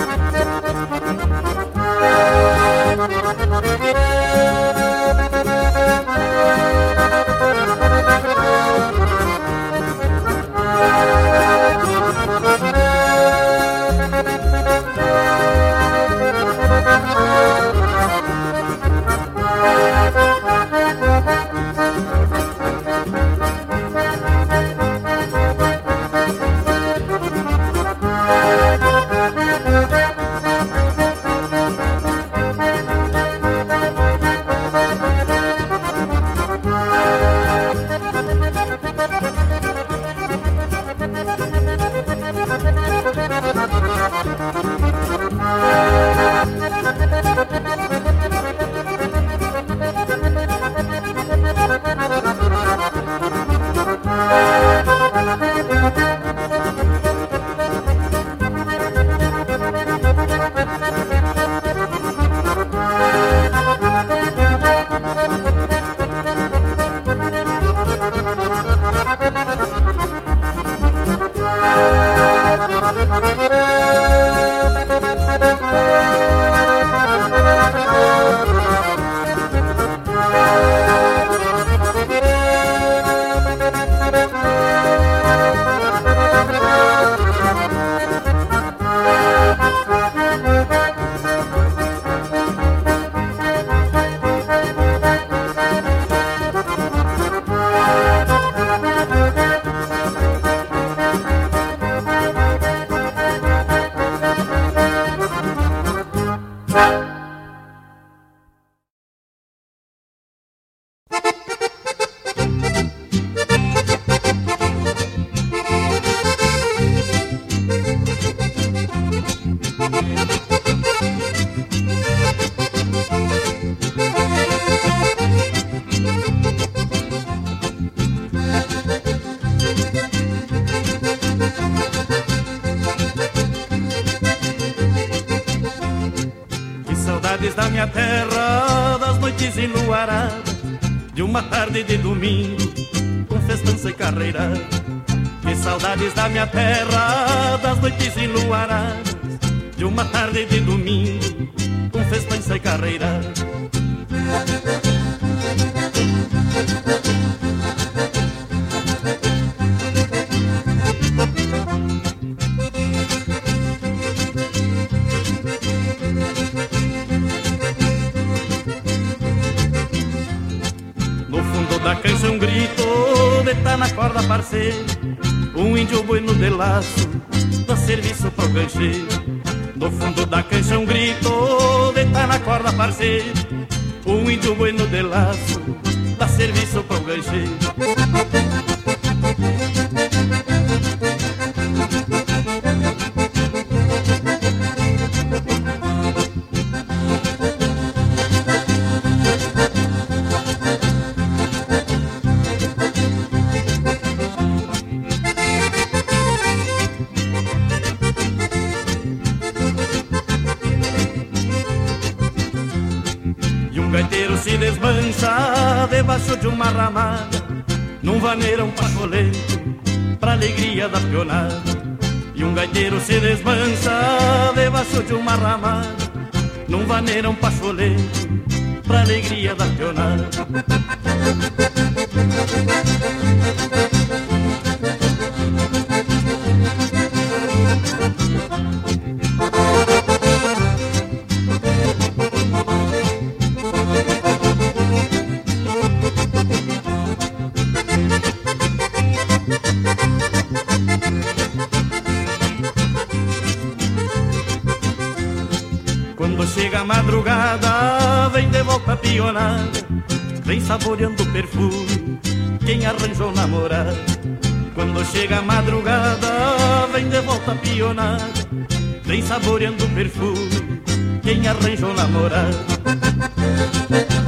it. 273.95 274.22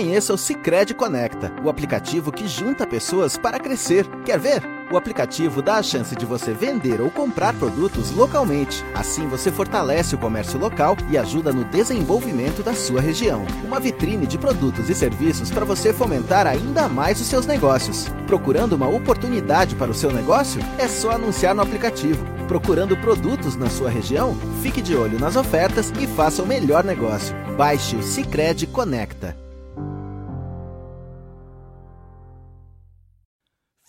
Conheça 0.00 0.32
o 0.32 0.38
Cicred 0.38 0.94
Conecta, 0.94 1.52
o 1.62 1.68
aplicativo 1.68 2.32
que 2.32 2.48
junta 2.48 2.86
pessoas 2.86 3.36
para 3.36 3.60
crescer. 3.60 4.06
Quer 4.24 4.38
ver? 4.38 4.62
O 4.90 4.96
aplicativo 4.96 5.60
dá 5.60 5.76
a 5.76 5.82
chance 5.82 6.16
de 6.16 6.24
você 6.24 6.54
vender 6.54 7.02
ou 7.02 7.10
comprar 7.10 7.52
produtos 7.52 8.10
localmente. 8.10 8.82
Assim 8.94 9.28
você 9.28 9.52
fortalece 9.52 10.14
o 10.14 10.18
comércio 10.18 10.58
local 10.58 10.96
e 11.10 11.18
ajuda 11.18 11.52
no 11.52 11.64
desenvolvimento 11.64 12.62
da 12.62 12.72
sua 12.72 12.98
região. 12.98 13.44
Uma 13.62 13.78
vitrine 13.78 14.26
de 14.26 14.38
produtos 14.38 14.88
e 14.88 14.94
serviços 14.94 15.50
para 15.50 15.66
você 15.66 15.92
fomentar 15.92 16.46
ainda 16.46 16.88
mais 16.88 17.20
os 17.20 17.26
seus 17.26 17.44
negócios. 17.44 18.08
Procurando 18.26 18.72
uma 18.72 18.88
oportunidade 18.88 19.74
para 19.74 19.90
o 19.90 19.94
seu 19.94 20.10
negócio? 20.10 20.62
É 20.78 20.88
só 20.88 21.10
anunciar 21.10 21.54
no 21.54 21.60
aplicativo. 21.60 22.24
Procurando 22.48 22.96
produtos 22.96 23.54
na 23.54 23.68
sua 23.68 23.90
região? 23.90 24.34
Fique 24.62 24.80
de 24.80 24.96
olho 24.96 25.20
nas 25.20 25.36
ofertas 25.36 25.92
e 26.00 26.06
faça 26.06 26.42
o 26.42 26.46
melhor 26.46 26.84
negócio. 26.84 27.36
Baixe 27.54 27.96
o 27.96 28.02
Cicred 28.02 28.66
Conecta. 28.68 29.39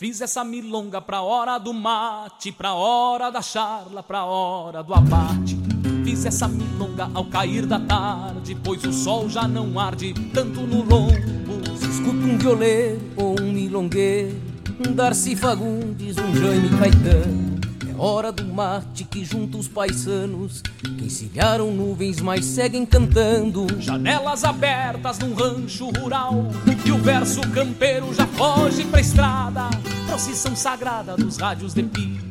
Fiz 0.02 0.20
essa 0.20 0.44
milonga 0.44 1.00
pra 1.00 1.22
hora 1.22 1.60
do 1.60 1.72
mate, 1.72 2.52
pra 2.52 2.74
hora 2.74 3.30
da 3.30 3.40
charla, 3.40 4.02
pra 4.02 4.26
hora 4.26 4.82
do 4.82 4.96
abate. 4.96 5.56
Fiz 6.04 6.26
essa 6.26 6.48
milonga 6.48 7.08
ao 7.14 7.26
cair 7.26 7.68
da 7.68 7.80
tarde, 7.80 8.58
pois 8.64 8.84
o 8.84 8.92
sol 8.92 9.30
já 9.30 9.48
não 9.48 9.80
arde 9.80 10.16
tanto 10.34 10.62
no 10.62 10.84
lombo. 10.84 11.78
Se 11.78 11.88
escuta 11.88 12.18
um 12.18 12.36
violeiro 12.36 13.00
ou 13.16 13.40
um 13.40 13.52
milongueiro, 13.52 14.42
um 14.80 14.92
Darcy 14.92 15.36
Fagundes, 15.36 16.18
um 16.18 16.34
Jaime 16.34 16.70
Caetano. 16.80 17.61
Hora 18.04 18.32
do 18.32 18.44
mate 18.44 19.04
que 19.04 19.24
junta 19.24 19.60
os 19.60 19.68
paisanos, 19.68 20.64
que 20.82 21.06
encilharam 21.06 21.72
nuvens, 21.72 22.20
mas 22.20 22.46
seguem 22.46 22.84
cantando. 22.84 23.68
Janelas 23.80 24.44
abertas 24.44 25.20
num 25.20 25.36
rancho 25.36 25.92
rural, 25.92 26.48
e 26.84 26.92
o 26.92 26.98
verso 26.98 27.42
campeiro 27.52 28.12
já 28.12 28.26
foge 28.26 28.86
pra 28.86 29.00
estrada. 29.00 29.70
Procissão 30.08 30.56
sagrada 30.56 31.16
dos 31.16 31.38
rádios 31.38 31.76
de 31.76 31.84
pilha, 31.84 32.31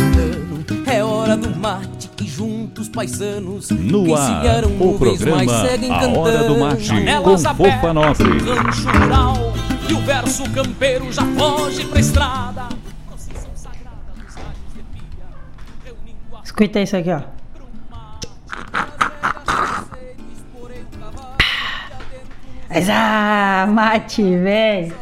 é 0.91 1.03
hora 1.03 1.37
do 1.37 1.55
mate 1.57 2.09
que 2.09 2.27
juntos 2.27 2.89
paisanos 2.89 3.69
No 3.69 4.13
ar, 4.15 4.65
o 4.65 4.97
programa 4.97 5.41
A 5.41 6.19
Hora 6.19 6.43
do 6.43 6.57
Mate 6.57 6.89
com 6.89 6.95
Janelas 6.95 7.43
Fofa 7.43 7.89
abertas, 7.89 7.93
Nobre. 7.93 8.39
rural, 8.99 9.53
e 9.89 9.93
o 9.93 10.01
verso 10.01 10.49
campeiro 10.51 11.11
já 11.11 11.23
foge 11.23 11.85
pra 11.85 11.99
estrada. 11.99 12.69
Escuta 16.43 16.81
isso 16.81 16.97
aqui, 16.97 17.09
ó. 17.11 17.21
Mas, 22.69 22.89
ah, 22.89 23.67
mate, 23.69 24.21
velho. 24.23 24.95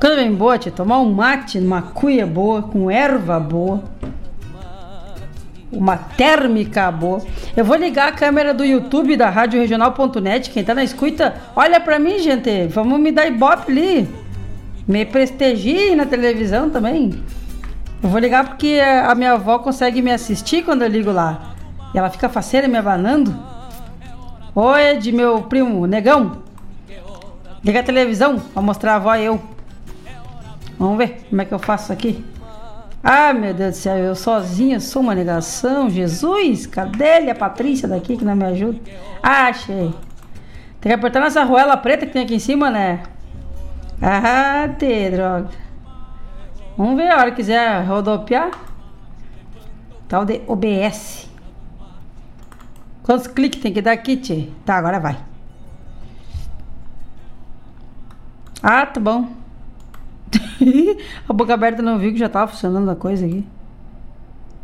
Quando 0.00 0.16
vem 0.16 0.34
bote, 0.34 0.70
tomar 0.70 0.98
um 0.98 1.12
mate 1.12 1.60
numa 1.60 1.82
cuia 1.82 2.26
boa, 2.26 2.62
com 2.62 2.90
erva 2.90 3.38
boa, 3.38 3.84
uma 5.72 5.96
térmica 5.96 6.90
boa. 6.92 7.22
Eu 7.56 7.64
vou 7.64 7.76
ligar 7.76 8.08
a 8.08 8.12
câmera 8.12 8.52
do 8.52 8.64
YouTube 8.64 9.16
da 9.16 9.30
Rádio 9.30 9.60
Regional.net. 9.60 10.50
Quem 10.50 10.62
tá 10.62 10.74
na 10.74 10.84
escuta, 10.84 11.34
olha 11.56 11.80
pra 11.80 11.98
mim, 11.98 12.18
gente. 12.18 12.66
Vamos 12.68 13.00
me 13.00 13.10
dar 13.10 13.26
ibope 13.26 13.72
ali. 13.72 14.08
Me 14.86 15.06
prestigie 15.06 15.94
na 15.94 16.04
televisão 16.04 16.68
também. 16.68 17.22
Eu 18.02 18.08
vou 18.08 18.18
ligar 18.18 18.46
porque 18.48 18.80
a 18.80 19.14
minha 19.14 19.32
avó 19.32 19.58
consegue 19.58 20.02
me 20.02 20.12
assistir 20.12 20.62
quando 20.64 20.82
eu 20.82 20.88
ligo 20.88 21.10
lá. 21.10 21.54
E 21.94 21.98
ela 21.98 22.10
fica 22.10 22.28
faceira 22.28 22.68
me 22.68 22.76
abanando. 22.76 23.34
Oi, 24.54 24.98
de 24.98 25.12
meu 25.12 25.42
primo, 25.42 25.86
negão. 25.86 26.42
Liga 27.64 27.80
a 27.80 27.82
televisão 27.82 28.38
pra 28.38 28.60
mostrar 28.60 28.92
a 28.92 28.96
avó 28.96 29.14
e 29.14 29.24
eu. 29.24 29.40
Vamos 30.78 30.98
ver 30.98 31.24
como 31.30 31.40
é 31.40 31.44
que 31.44 31.54
eu 31.54 31.58
faço 31.58 31.92
aqui. 31.92 32.24
Ah, 33.02 33.32
meu 33.32 33.52
Deus 33.52 33.74
do 33.74 33.76
céu, 33.78 33.96
eu 33.96 34.14
sozinha 34.14 34.78
sou 34.78 35.02
uma 35.02 35.14
negação. 35.14 35.90
Jesus, 35.90 36.66
cadê? 36.66 37.28
A 37.28 37.34
Patrícia 37.34 37.88
daqui 37.88 38.16
que 38.16 38.24
não 38.24 38.36
me 38.36 38.44
ajuda. 38.44 38.78
Ah, 39.20 39.48
achei. 39.48 39.92
Tem 40.80 40.90
que 40.90 40.92
apertar 40.92 41.20
nessa 41.20 41.40
arruela 41.40 41.76
preta 41.76 42.06
que 42.06 42.12
tem 42.12 42.22
aqui 42.22 42.36
em 42.36 42.38
cima, 42.38 42.70
né? 42.70 43.02
Ah, 44.00 44.68
te 44.78 45.10
droga. 45.10 45.48
Vamos 46.76 46.96
ver 46.96 47.10
a 47.10 47.18
hora 47.18 47.30
que 47.30 47.38
quiser 47.38 47.84
rodopiar. 47.84 48.50
Tal 50.08 50.24
de 50.24 50.42
OBS. 50.46 51.28
Quantos 53.02 53.26
cliques 53.26 53.60
tem 53.60 53.72
que 53.72 53.82
dar 53.82 53.92
aqui, 53.92 54.16
tchê? 54.16 54.48
Tá, 54.64 54.76
agora 54.76 55.00
vai. 55.00 55.18
Ah, 58.62 58.86
tá 58.86 59.00
bom. 59.00 59.41
a 61.28 61.32
boca 61.32 61.54
aberta 61.54 61.82
não 61.82 61.98
viu 61.98 62.12
que 62.12 62.18
já 62.18 62.28
tava 62.28 62.50
funcionando 62.50 62.90
a 62.90 62.96
coisa 62.96 63.26
aqui. 63.26 63.44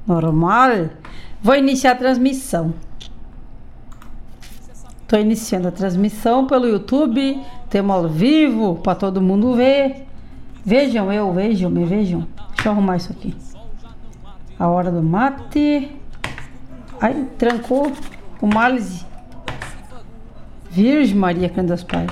Normal. 0.06 0.90
Vou 1.42 1.54
iniciar 1.54 1.92
a 1.92 1.96
transmissão. 1.96 2.74
Tô 5.06 5.16
iniciando 5.16 5.68
a 5.68 5.70
transmissão 5.70 6.46
pelo 6.46 6.66
YouTube. 6.66 7.40
Temos 7.70 7.96
ao 7.96 8.08
vivo 8.08 8.76
para 8.76 8.94
todo 8.94 9.20
mundo 9.20 9.54
ver. 9.54 10.06
Vejam 10.64 11.12
eu, 11.12 11.32
vejam, 11.32 11.70
me 11.70 11.84
vejam. 11.84 12.26
Deixa 12.54 12.68
eu 12.68 12.72
arrumar 12.72 12.96
isso 12.96 13.12
aqui. 13.12 13.34
A 14.58 14.68
hora 14.68 14.90
do 14.90 15.02
mate. 15.02 15.90
Ai, 17.00 17.26
trancou 17.38 17.92
o 18.40 18.46
málise. 18.46 19.06
Virgem 20.70 21.16
Maria, 21.16 21.48
Cândido 21.48 21.74
dos 21.74 21.84
Pais. 21.84 22.10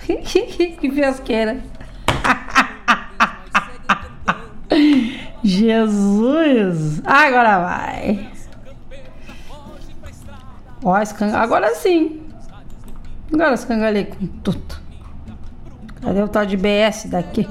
que 0.06 0.90
fiasqueira. 0.90 1.62
Jesus! 5.50 7.02
Agora 7.04 7.58
vai. 7.58 8.30
Ó, 10.82 10.98
escanga... 10.98 11.38
agora 11.38 11.74
sim. 11.74 12.22
Agora 13.32 13.54
escangalhei 13.54 14.06
com 14.06 14.26
tudo. 14.26 14.80
Cadê 16.00 16.22
o 16.22 16.28
tal 16.28 16.46
de 16.46 16.56
BS 16.56 17.08
daqui? 17.08 17.46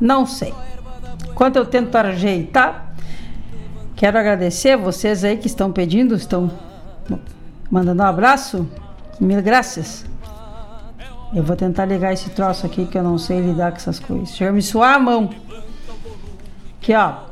Não 0.00 0.26
sei. 0.26 0.52
Enquanto 1.30 1.56
eu 1.56 1.64
tento 1.64 1.94
ajeitar, 1.96 2.92
quero 3.94 4.18
agradecer 4.18 4.72
a 4.72 4.76
vocês 4.76 5.24
aí 5.24 5.38
que 5.38 5.46
estão 5.46 5.72
pedindo, 5.72 6.14
estão 6.14 6.50
mandando 7.70 8.02
um 8.02 8.06
abraço. 8.06 8.68
Mil 9.18 9.40
graças. 9.42 10.04
Eu 11.34 11.42
vou 11.42 11.56
tentar 11.56 11.84
ligar 11.84 12.12
esse 12.12 12.30
troço 12.30 12.66
aqui 12.66 12.86
que 12.86 12.96
eu 12.96 13.02
não 13.02 13.18
sei 13.18 13.40
lidar 13.40 13.70
com 13.70 13.76
essas 13.76 13.98
coisas. 13.98 14.34
Chega 14.34 14.50
a 14.50 14.52
me 14.52 14.62
suar 14.62 14.94
a 14.94 14.98
mão. 14.98 15.30
Aqui, 16.80 16.94
ó. 16.94 17.26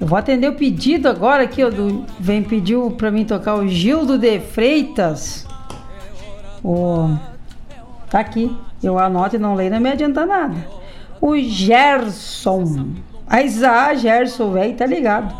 Eu 0.00 0.06
vou 0.06 0.18
atender 0.18 0.48
o 0.48 0.54
pedido 0.54 1.08
agora 1.08 1.44
aqui, 1.44 1.62
ó. 1.64 1.70
Do, 1.70 2.04
vem 2.18 2.42
pediu 2.42 2.90
pra 2.92 3.10
mim 3.10 3.24
tocar 3.24 3.54
o 3.54 3.68
Gildo 3.68 4.18
de 4.18 4.40
Freitas. 4.40 5.46
O, 6.62 7.16
tá 8.10 8.20
aqui. 8.20 8.54
Eu 8.82 8.98
anoto 8.98 9.36
e 9.36 9.38
não 9.38 9.54
leio, 9.54 9.70
não 9.70 9.80
me 9.80 9.90
adianta 9.90 10.26
nada. 10.26 10.56
O 11.20 11.36
Gerson. 11.36 12.90
Aizá, 13.26 13.94
Gerson, 13.94 14.52
velho, 14.52 14.76
tá 14.76 14.86
ligado. 14.86 15.34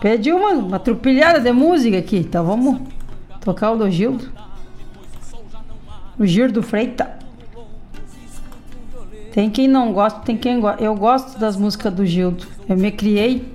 Pediu 0.00 0.36
uma, 0.36 0.50
uma 0.50 0.78
trupilhada 0.78 1.40
de 1.40 1.52
música 1.52 1.98
aqui. 1.98 2.18
Então 2.18 2.44
vamos 2.44 2.80
tocar 3.40 3.72
o 3.72 3.76
do 3.76 3.90
Gildo. 3.90 4.33
O 6.18 6.26
Gildo 6.26 6.62
Freita. 6.62 7.18
Tem 9.32 9.50
quem 9.50 9.66
não 9.66 9.92
gosta, 9.92 10.20
tem 10.20 10.36
quem 10.36 10.60
gosta. 10.60 10.82
Eu 10.82 10.94
gosto 10.94 11.38
das 11.38 11.56
músicas 11.56 11.92
do 11.92 12.06
Gildo. 12.06 12.46
Eu 12.68 12.76
me 12.76 12.92
criei 12.92 13.52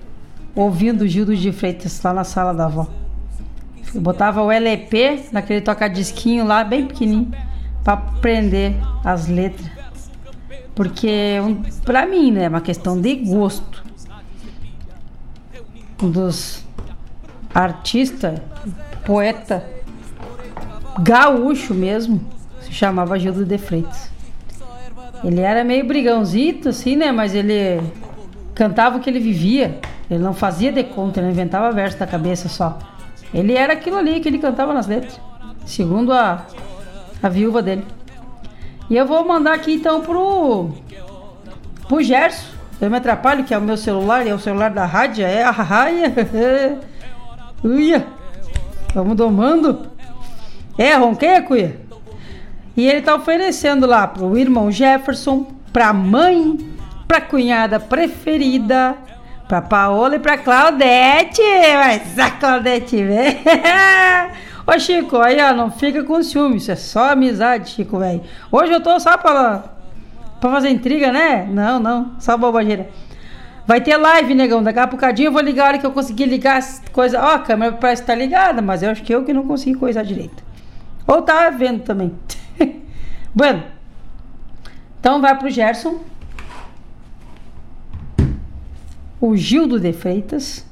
ouvindo 0.54 1.04
o 1.04 1.08
Gildo 1.08 1.36
de 1.36 1.52
Freitas 1.52 2.02
lá 2.04 2.14
na 2.14 2.24
sala 2.24 2.54
da 2.54 2.66
avó. 2.66 2.88
Eu 3.96 4.02
botava 4.02 4.42
o 4.44 4.52
LP 4.52 5.28
naquele 5.32 5.62
toca-disquinho 5.62 6.46
lá, 6.46 6.64
bem 6.64 6.86
pequenininho, 6.86 7.32
para 7.84 7.94
aprender 7.94 8.76
as 9.04 9.28
letras. 9.28 9.70
Porque, 10.76 11.40
um, 11.42 11.64
pra 11.84 12.06
mim, 12.06 12.32
né, 12.32 12.44
é 12.44 12.50
uma 12.50 12.62
questão 12.62 13.00
de 13.00 13.16
gosto. 13.16 13.84
Um 16.02 16.10
dos 16.10 16.66
artistas, 17.54 18.40
poeta, 19.06 19.66
gaúcho 21.02 21.74
mesmo, 21.74 22.22
chamava 22.70 23.20
Gildo 23.20 23.46
de 23.46 23.58
Freitas. 23.58 24.10
Ele 25.24 25.42
era 25.42 25.64
meio 25.64 25.86
brigãozito, 25.86 26.70
assim, 26.70 26.96
né? 26.96 27.12
Mas 27.12 27.36
ele 27.36 27.82
cantava 28.56 28.98
o 28.98 29.00
que 29.00 29.10
ele 29.10 29.20
vivia. 29.20 29.80
Ele 30.10 30.24
não 30.24 30.34
fazia 30.34 30.72
de 30.72 30.84
conta, 30.84 31.20
ele 31.20 31.30
inventava 31.30 31.72
verso 31.72 31.98
da 31.98 32.08
cabeça 32.08 32.50
só. 32.50 32.80
Ele 33.34 33.54
era 33.54 33.74
aquilo 33.74 33.98
ali 33.98 34.20
que 34.20 34.28
ele 34.28 34.40
cantava 34.40 34.74
nas 34.74 34.88
letras, 34.88 35.20
segundo 35.66 36.12
a, 36.12 36.46
a 37.22 37.30
viúva 37.30 37.62
dele. 37.62 37.86
E 38.90 38.98
eu 38.98 39.06
vou 39.06 39.28
mandar 39.28 39.54
aqui 39.54 39.74
então 39.74 40.02
pro, 40.02 40.72
pro 41.88 42.02
Gerson. 42.02 42.58
Eu 42.82 42.90
me 42.90 42.98
atrapalho, 42.98 43.44
que 43.44 43.54
é 43.54 43.58
o 43.58 43.62
meu 43.62 43.76
celular, 43.78 44.26
é 44.26 44.34
o 44.34 44.40
celular 44.40 44.72
da 44.72 44.86
rádio, 44.86 45.26
é 45.26 45.44
a 45.44 45.52
raia. 45.52 46.14
Uia! 47.64 48.08
Vamos 48.96 49.16
domando. 49.16 49.92
É, 50.78 50.96
ronqueia, 50.96 51.42
cuia? 51.42 51.89
E 52.80 52.88
ele 52.88 53.02
tá 53.02 53.14
oferecendo 53.14 53.86
lá 53.86 54.08
pro 54.08 54.38
irmão 54.38 54.72
Jefferson, 54.72 55.46
pra 55.74 55.92
mãe, 55.92 56.58
pra 57.06 57.20
cunhada 57.20 57.78
preferida, 57.78 58.96
pra 59.50 59.62
Paola 59.62 60.16
e 60.16 60.20
pra 60.20 60.38
Claudete. 60.38 61.42
Mas 61.74 62.18
a 62.18 62.32
Claudete 62.32 63.04
vem. 63.04 63.36
Ô 64.66 64.80
Chico, 64.80 65.18
aí 65.18 65.42
ó, 65.42 65.52
não 65.52 65.70
fica 65.70 66.06
com 66.06 66.24
ciúme, 66.24 66.56
isso 66.56 66.72
é 66.72 66.78
só 66.78 67.12
amizade, 67.12 67.72
Chico, 67.72 68.00
velho. 68.00 68.22
Hoje 68.50 68.72
eu 68.72 68.80
tô 68.80 68.98
só 68.98 69.18
pra, 69.18 69.62
pra 70.40 70.50
fazer 70.50 70.70
intriga, 70.70 71.12
né? 71.12 71.46
Não, 71.52 71.82
não, 71.82 72.14
só 72.18 72.38
bobageira. 72.38 72.88
Vai 73.68 73.82
ter 73.82 73.98
live, 73.98 74.34
negão. 74.34 74.64
Daqui 74.64 74.80
a 74.80 74.88
pouquinho 74.88 75.28
eu 75.28 75.34
vou 75.34 75.42
ligar 75.42 75.66
a 75.66 75.68
hora 75.68 75.78
que 75.80 75.86
eu 75.86 75.92
conseguir 75.92 76.28
ligar 76.28 76.56
as 76.56 76.82
coisas. 76.94 77.22
Ó, 77.22 77.34
a 77.34 77.40
câmera 77.40 77.74
parece 77.74 78.04
estar 78.04 78.14
tá 78.14 78.20
ligada, 78.20 78.62
mas 78.62 78.82
eu 78.82 78.90
acho 78.90 79.04
que 79.04 79.14
eu 79.14 79.26
que 79.26 79.34
não 79.34 79.46
consegui 79.46 79.78
coisar 79.78 80.02
direito. 80.02 80.42
Ou 81.06 81.22
tá 81.22 81.50
vendo 81.50 81.82
também. 81.82 82.14
bueno. 83.34 83.64
Então 85.00 85.22
vai 85.22 85.38
pro 85.38 85.50
Gerson. 85.50 86.00
O 89.20 89.36
Gildo 89.36 89.80
de 89.80 89.94
Freitas. 89.94 90.66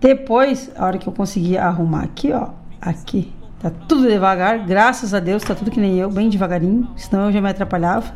Depois, 0.00 0.70
a 0.76 0.86
hora 0.86 0.98
que 0.98 1.08
eu 1.08 1.12
conseguir 1.12 1.58
arrumar 1.58 2.04
aqui, 2.04 2.32
ó. 2.32 2.50
Aqui. 2.80 3.32
Tá 3.60 3.70
tudo 3.70 4.08
devagar. 4.08 4.64
Graças 4.64 5.12
a 5.12 5.18
Deus, 5.18 5.42
tá 5.42 5.54
tudo 5.54 5.70
que 5.70 5.80
nem 5.80 5.98
eu, 5.98 6.10
bem 6.10 6.28
devagarinho. 6.28 6.88
Senão 6.96 7.26
eu 7.26 7.32
já 7.32 7.40
me 7.40 7.48
atrapalhava. 7.48 8.14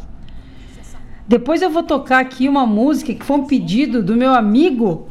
Depois 1.26 1.62
eu 1.62 1.70
vou 1.70 1.82
tocar 1.82 2.20
aqui 2.20 2.48
uma 2.48 2.66
música 2.66 3.14
que 3.14 3.24
foi 3.24 3.38
um 3.38 3.46
pedido 3.46 4.02
do 4.02 4.16
meu 4.16 4.32
amigo 4.34 5.08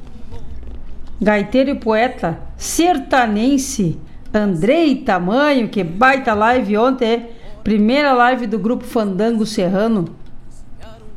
gaiteiro 1.21 1.69
e 1.69 1.75
poeta 1.75 2.39
sertanense 2.57 3.99
Andrei 4.33 4.95
Tamanho, 4.95 5.67
que 5.67 5.83
baita 5.83 6.33
live 6.33 6.77
ontem, 6.77 7.29
primeira 7.63 8.13
live 8.13 8.47
do 8.47 8.59
grupo 8.59 8.83
Fandango 8.83 9.45
Serrano, 9.45 10.15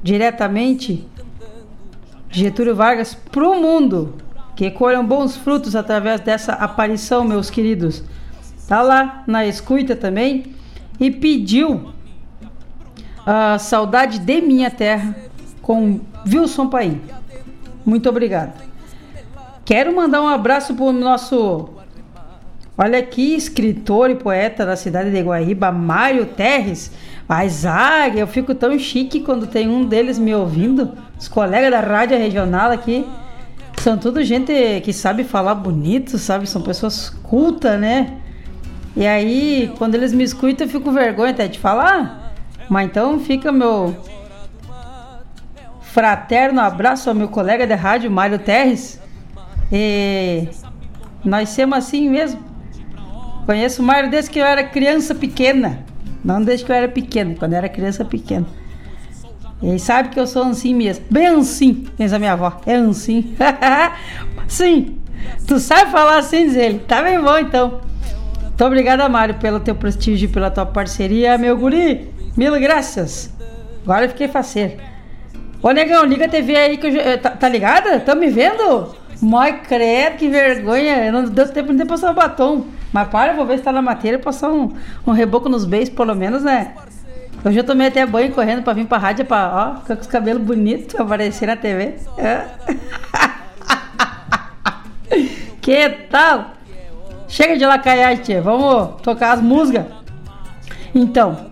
diretamente 0.02 1.06
Getúlio 2.30 2.74
Vargas 2.74 3.14
pro 3.14 3.54
mundo, 3.54 4.14
que 4.56 4.70
colham 4.70 5.06
bons 5.06 5.36
frutos 5.36 5.74
através 5.74 6.20
dessa 6.20 6.52
aparição, 6.52 7.24
meus 7.24 7.50
queridos. 7.50 8.02
Tá 8.68 8.82
lá 8.82 9.22
na 9.26 9.46
escuta 9.46 9.94
também 9.94 10.54
e 10.98 11.10
pediu 11.10 11.92
a 13.26 13.58
Saudade 13.58 14.18
de 14.18 14.40
Minha 14.40 14.70
Terra 14.70 15.14
com 15.62 16.00
Wilson 16.26 16.68
Paim. 16.68 17.00
Muito 17.84 18.08
obrigado. 18.08 18.52
Quero 19.64 19.94
mandar 19.94 20.22
um 20.22 20.28
abraço 20.28 20.74
para 20.74 20.84
o 20.84 20.92
nosso, 20.92 21.70
olha 22.76 22.98
aqui, 22.98 23.34
escritor 23.34 24.10
e 24.10 24.14
poeta 24.14 24.64
da 24.64 24.76
cidade 24.76 25.10
de 25.10 25.20
Guaíba, 25.20 25.70
Mário 25.70 26.26
Terres. 26.26 26.92
Mas, 27.28 27.64
ah, 27.64 28.08
eu 28.08 28.26
fico 28.26 28.54
tão 28.54 28.78
chique 28.78 29.20
quando 29.20 29.46
tem 29.46 29.68
um 29.68 29.84
deles 29.84 30.18
me 30.18 30.34
ouvindo. 30.34 30.92
Os 31.18 31.28
colegas 31.28 31.70
da 31.70 31.80
rádio 31.80 32.18
regional 32.18 32.70
aqui 32.70 33.06
são 33.78 33.98
tudo 33.98 34.22
gente 34.22 34.52
que 34.82 34.92
sabe 34.92 35.24
falar 35.24 35.54
bonito, 35.54 36.18
sabe? 36.18 36.46
São 36.46 36.62
pessoas 36.62 37.08
cultas, 37.08 37.78
né? 37.78 38.18
E 38.96 39.06
aí, 39.06 39.72
quando 39.76 39.94
eles 39.94 40.12
me 40.12 40.22
escutam, 40.22 40.66
eu 40.66 40.70
fico 40.70 40.90
vergonha 40.92 41.30
até 41.30 41.48
de 41.48 41.58
falar. 41.58 42.32
Mas 42.68 42.86
então 42.86 43.18
fica 43.20 43.52
meu 43.52 43.94
fraterno 45.80 46.60
abraço 46.60 47.08
ao 47.08 47.14
meu 47.14 47.28
colega 47.28 47.66
de 47.66 47.74
rádio, 47.74 48.10
Mário 48.10 48.38
Terres. 48.38 49.00
E 49.72 50.48
nós 51.24 51.50
somos 51.50 51.78
assim 51.78 52.08
mesmo. 52.08 52.53
Conheço 53.46 53.82
o 53.82 53.84
Mário 53.84 54.10
desde 54.10 54.30
que 54.30 54.38
eu 54.38 54.46
era 54.46 54.64
criança 54.64 55.14
pequena. 55.14 55.84
Não 56.24 56.42
desde 56.42 56.64
que 56.64 56.72
eu 56.72 56.76
era 56.76 56.88
pequena, 56.88 57.34
quando 57.38 57.52
eu 57.52 57.58
era 57.58 57.68
criança 57.68 58.04
pequena. 58.04 58.46
E 59.62 59.78
sabe 59.78 60.08
que 60.08 60.18
eu 60.18 60.26
sou 60.26 60.44
assim 60.44 60.74
mesmo. 60.74 61.04
Bem 61.10 61.26
assim, 61.26 61.86
pensa 61.96 62.18
minha 62.18 62.32
avó. 62.32 62.60
É 62.66 62.76
assim. 62.76 63.34
Sim. 64.48 64.98
Tu 65.46 65.58
sabe 65.58 65.90
falar 65.90 66.18
assim, 66.18 66.46
diz 66.46 66.56
ele. 66.56 66.78
Tá 66.80 67.02
bem 67.02 67.20
bom 67.20 67.38
então. 67.38 67.80
Muito 68.42 68.64
obrigada, 68.64 69.08
Mário, 69.08 69.34
pelo 69.34 69.60
teu 69.60 69.74
prestígio, 69.74 70.28
pela 70.28 70.50
tua 70.50 70.66
parceria, 70.66 71.36
meu 71.38 71.56
guri. 71.56 72.12
Mil 72.36 72.58
graças. 72.60 73.32
Agora 73.82 74.04
eu 74.04 74.08
fiquei 74.10 74.28
faceiro. 74.28 74.74
Ô, 75.62 75.70
negão, 75.70 76.04
liga 76.04 76.26
a 76.26 76.28
TV 76.28 76.56
aí 76.56 76.76
que 76.76 76.86
eu. 76.86 76.96
Eh, 76.96 77.16
tá, 77.16 77.30
tá 77.30 77.48
ligada? 77.48 78.00
Tá 78.00 78.14
me 78.14 78.28
vendo? 78.28 78.94
Mãe, 79.20 79.60
credo, 79.66 80.16
que 80.16 80.28
vergonha. 80.28 81.06
Eu 81.06 81.12
não 81.12 81.24
deu 81.24 81.48
tempo 81.48 81.72
de 81.72 81.84
passar 81.84 82.10
o 82.10 82.14
batom. 82.14 82.66
Mas 82.94 83.08
para, 83.08 83.32
eu 83.32 83.36
vou 83.36 83.44
ver 83.44 83.58
se 83.58 83.64
tá 83.64 83.72
na 83.72 83.82
matéria 83.82 84.20
passar 84.20 84.52
um, 84.52 84.72
um 85.04 85.10
reboco 85.10 85.48
nos 85.48 85.64
beijos, 85.64 85.92
pelo 85.92 86.14
menos, 86.14 86.44
né? 86.44 86.74
Eu 87.44 87.64
tomei 87.64 87.88
até 87.88 88.06
banho 88.06 88.32
correndo 88.32 88.62
pra 88.62 88.72
vir 88.72 88.86
pra 88.86 88.98
rádio 88.98 89.24
pra, 89.24 89.74
ó, 89.76 89.80
ficar 89.80 89.96
com 89.96 90.02
os 90.02 90.06
cabelos 90.06 90.40
bonitos, 90.40 90.94
aparecer 90.94 91.46
na 91.46 91.56
TV. 91.56 91.96
É. 92.16 92.44
que 95.60 95.88
tal? 96.08 96.52
Chega 97.26 97.58
de 97.58 97.66
lacaiagem, 97.66 98.22
tia. 98.22 98.40
Vamos 98.40 99.02
tocar 99.02 99.32
as 99.32 99.42
músicas. 99.42 99.86
Então, 100.94 101.50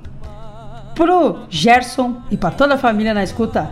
pro 0.95 1.41
Gerson 1.51 2.23
e 2.31 2.37
para 2.37 2.53
toda 2.53 2.75
a 2.75 2.79
família 2.79 3.13
na 3.13 3.25
escuta. 3.25 3.69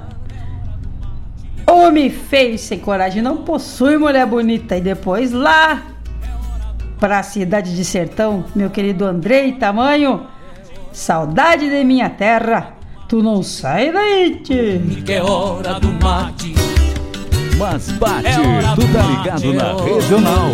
Homem 1.69 2.11
feio 2.11 2.59
sem 2.59 2.81
coragem 2.81 3.23
não 3.23 3.45
possui 3.45 3.97
mulher 3.97 4.27
bonita. 4.27 4.77
E 4.77 4.81
depois 4.81 5.31
lá 5.31 6.00
para 7.01 7.19
a 7.19 7.23
cidade 7.23 7.75
de 7.75 7.85
Sertão, 7.85 8.45
meu 8.55 8.69
querido 8.69 9.07
Andrei 9.07 9.53
Tamanho, 9.53 10.27
saudade 10.93 11.71
de 11.71 11.83
minha 11.83 12.11
terra. 12.11 12.75
Tu 13.09 13.23
não 13.23 13.43
sai 13.43 13.91
daí, 13.91 14.41
tchê. 14.45 14.79
Que 15.05 15.15
é 15.15 15.23
hora 15.23 15.81
do 15.81 15.89
mate. 15.95 16.55
Mas 17.59 17.91
bate, 17.93 18.29
é 18.29 18.35
tu 18.75 18.83
tá 18.93 19.03
ligado 19.03 19.55
na 19.55 19.71
é 19.71 19.83
regional. 19.95 20.53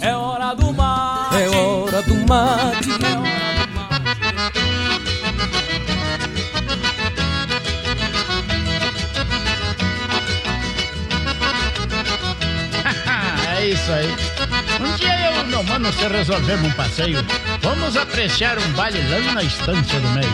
É 0.00 0.16
hora 0.16 0.54
do 0.54 0.72
mate. 0.72 1.36
É 1.36 1.48
hora 1.48 2.02
do 2.02 2.14
mate. 2.14 2.88
É 2.88 2.98
hora 2.98 3.02
do 3.02 3.18
mate. 3.18 3.34
é 13.56 13.66
isso 13.68 13.92
aí. 13.92 14.08
Um 14.80 14.96
dia 14.96 15.23
e 15.54 15.56
meu 15.56 15.62
mano 15.62 15.92
se 15.92 16.08
resolvemos 16.08 16.66
um 16.66 16.72
passeio. 16.72 17.24
Vamos 17.62 17.96
apreciar 17.96 18.58
um 18.58 18.72
baile 18.72 19.00
lá 19.08 19.32
na 19.34 19.42
estância 19.44 20.00
do 20.00 20.08
meio. 20.08 20.32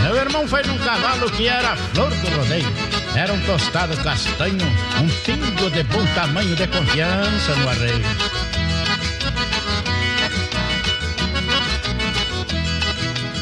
Meu 0.00 0.16
irmão 0.16 0.48
foi 0.48 0.62
num 0.62 0.78
cavalo 0.78 1.30
que 1.30 1.46
era 1.46 1.72
a 1.72 1.76
flor 1.76 2.08
do 2.08 2.28
rodeio. 2.30 2.66
Era 3.14 3.32
um 3.34 3.40
tostado 3.42 3.94
castanho, 3.98 4.66
um 5.02 5.08
pingo 5.22 5.70
de 5.70 5.82
bom 5.82 6.06
tamanho 6.14 6.56
de 6.56 6.66
confiança 6.66 7.54
no 7.56 7.68
arreio. 7.68 8.04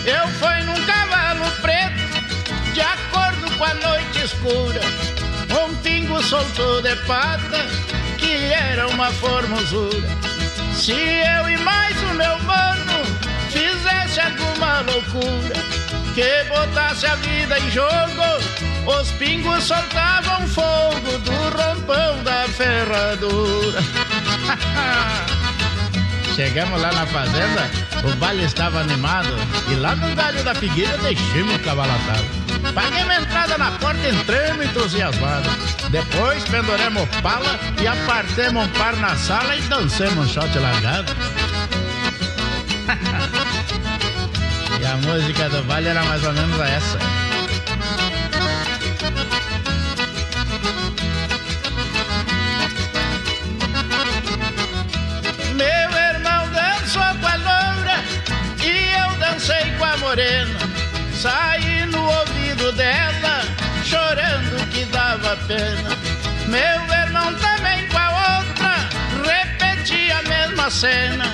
Eu 0.04 0.28
fui 0.40 0.62
num 0.64 0.86
cavalo 0.86 1.50
preto, 1.60 2.74
de 2.74 2.80
acordo 2.80 3.58
com 3.58 3.64
a 3.64 3.74
noite 3.74 4.24
escura. 4.24 4.80
Um 5.64 5.74
pingo 5.76 6.20
solto 6.24 6.82
de 6.82 6.96
pata, 7.06 7.64
que 8.18 8.32
era 8.52 8.88
uma 8.88 9.12
formosura. 9.12 10.31
Se 10.82 10.90
eu 10.90 11.48
e 11.48 11.56
mais 11.58 11.96
o 12.02 12.14
meu 12.14 12.36
mano 12.40 13.04
fizesse 13.50 14.18
alguma 14.18 14.80
loucura 14.80 15.54
que 16.12 16.44
botasse 16.48 17.06
a 17.06 17.14
vida 17.14 17.56
em 17.60 17.70
jogo, 17.70 18.98
os 19.00 19.12
pingos 19.12 19.62
soltavam 19.62 20.44
fogo 20.48 21.18
do 21.18 21.30
rompão 21.56 22.24
da 22.24 22.48
ferradura. 22.48 23.78
Chegamos 26.34 26.80
lá 26.80 26.90
na 26.92 27.06
fazenda, 27.06 27.70
o 28.04 28.16
baile 28.16 28.44
estava 28.44 28.80
animado 28.80 29.28
e 29.70 29.74
lá 29.74 29.94
no 29.94 30.14
galho 30.14 30.42
da 30.42 30.54
figueira 30.54 30.96
deixamos 30.98 31.56
o 31.56 31.58
cavalo 31.58 31.92
atado. 31.92 32.24
Paguei 32.74 33.04
uma 33.04 33.16
entrada 33.16 33.58
na 33.58 33.70
porta, 33.72 34.08
entramos 34.08 34.64
entusiasmados. 34.64 35.52
Depois 35.90 36.42
penduramos 36.44 37.06
pala 37.22 37.60
e 37.82 37.86
apartemos 37.86 38.64
um 38.64 38.68
par 38.70 38.96
na 38.96 39.14
sala 39.14 39.54
e 39.56 39.60
dancemos 39.62 40.24
um 40.24 40.28
shot 40.28 40.58
largado. 40.58 41.12
e 44.80 44.86
a 44.86 44.96
música 44.96 45.50
do 45.50 45.62
baile 45.64 45.88
era 45.88 46.02
mais 46.02 46.24
ou 46.24 46.32
menos 46.32 46.58
essa. 46.60 47.21
Morena. 60.12 60.58
Saí 61.14 61.86
no 61.86 62.04
ouvido 62.04 62.70
dela, 62.72 63.42
chorando 63.82 64.68
que 64.70 64.84
dava 64.86 65.36
pena. 65.48 65.96
Meu 66.48 66.96
irmão 67.00 67.34
também 67.36 67.88
com 67.88 67.96
a 67.96 68.38
outra, 68.38 68.74
repetia 69.24 70.18
a 70.18 70.22
mesma 70.22 70.70
cena. 70.70 71.24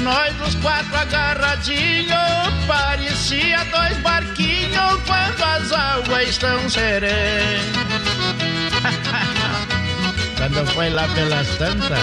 Nós 0.00 0.34
dos 0.34 0.56
quatro 0.56 0.96
agarradinhos, 0.96 2.64
parecia 2.66 3.64
dois 3.66 3.96
barquinhos 3.98 5.00
quando 5.06 5.42
as 5.44 5.72
águas 5.72 6.28
estão 6.28 6.68
serenas. 6.68 8.23
Quando 10.44 10.66
foi 10.74 10.90
lá 10.90 11.08
pelas 11.08 11.48
tantas, 11.56 11.98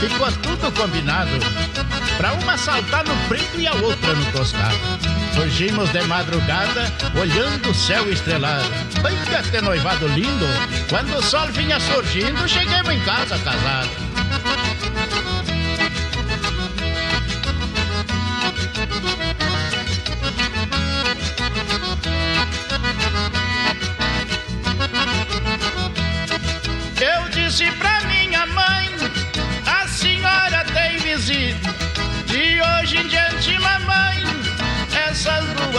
ficou 0.00 0.32
tudo 0.40 0.72
combinado. 0.72 1.30
Pra 2.16 2.32
uma 2.32 2.56
saltar 2.56 3.04
no 3.04 3.14
preto 3.28 3.60
e 3.60 3.66
a 3.66 3.74
outra 3.74 4.14
no 4.14 4.24
tostado. 4.32 4.78
Surgimos 5.34 5.90
de 5.92 6.00
madrugada, 6.04 6.90
olhando 7.20 7.68
o 7.68 7.74
céu 7.74 8.10
estrelado. 8.10 8.64
Ai, 9.04 9.42
que 9.50 9.60
noivado 9.60 10.08
lindo! 10.08 10.46
Quando 10.88 11.14
o 11.18 11.22
sol 11.22 11.46
vinha 11.48 11.78
surgindo, 11.80 12.48
chegamos 12.48 12.94
em 12.94 13.00
casa 13.00 13.38
casados. 13.38 14.11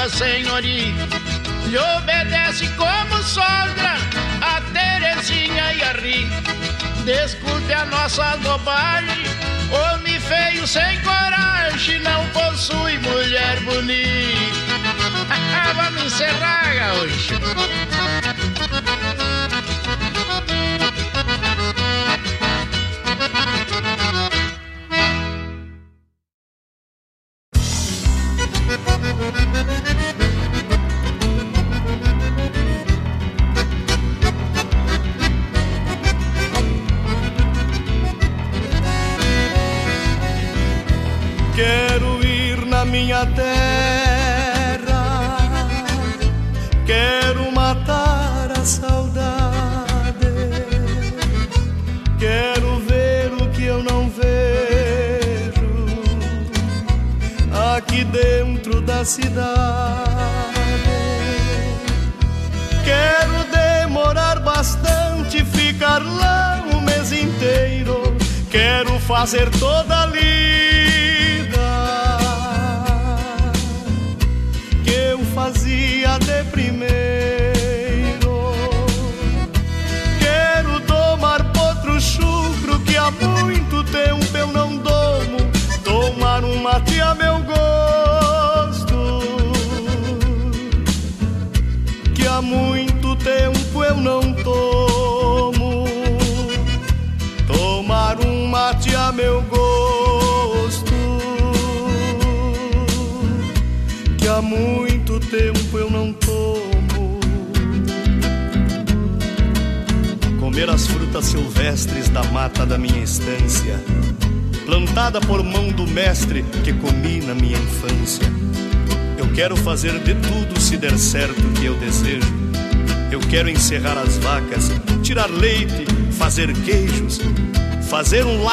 Essas 0.04 0.12
duas 0.12 0.12
senhoritas 0.14 1.10
lhe 1.68 1.78
obedece 1.78 2.68
como 2.76 3.24
sogra, 3.24 3.96
a 4.42 4.62
Terezinha 4.74 5.74
e 5.74 5.84
a 5.84 5.94
Rita. 5.94 6.54
Desculpe 7.06 7.74
a 7.74 7.86
nossa 7.86 8.38
bobagem, 8.38 9.24
homem 9.72 10.20
feio 10.20 10.68
sem 10.68 11.00
coragem, 11.02 12.00
não 12.00 12.28
possui 12.30 12.98
mulher 13.00 13.60
bonita. 13.62 14.74
Vamos 15.76 16.04
encerrar, 16.04 16.76
gaúcho. 16.76 18.23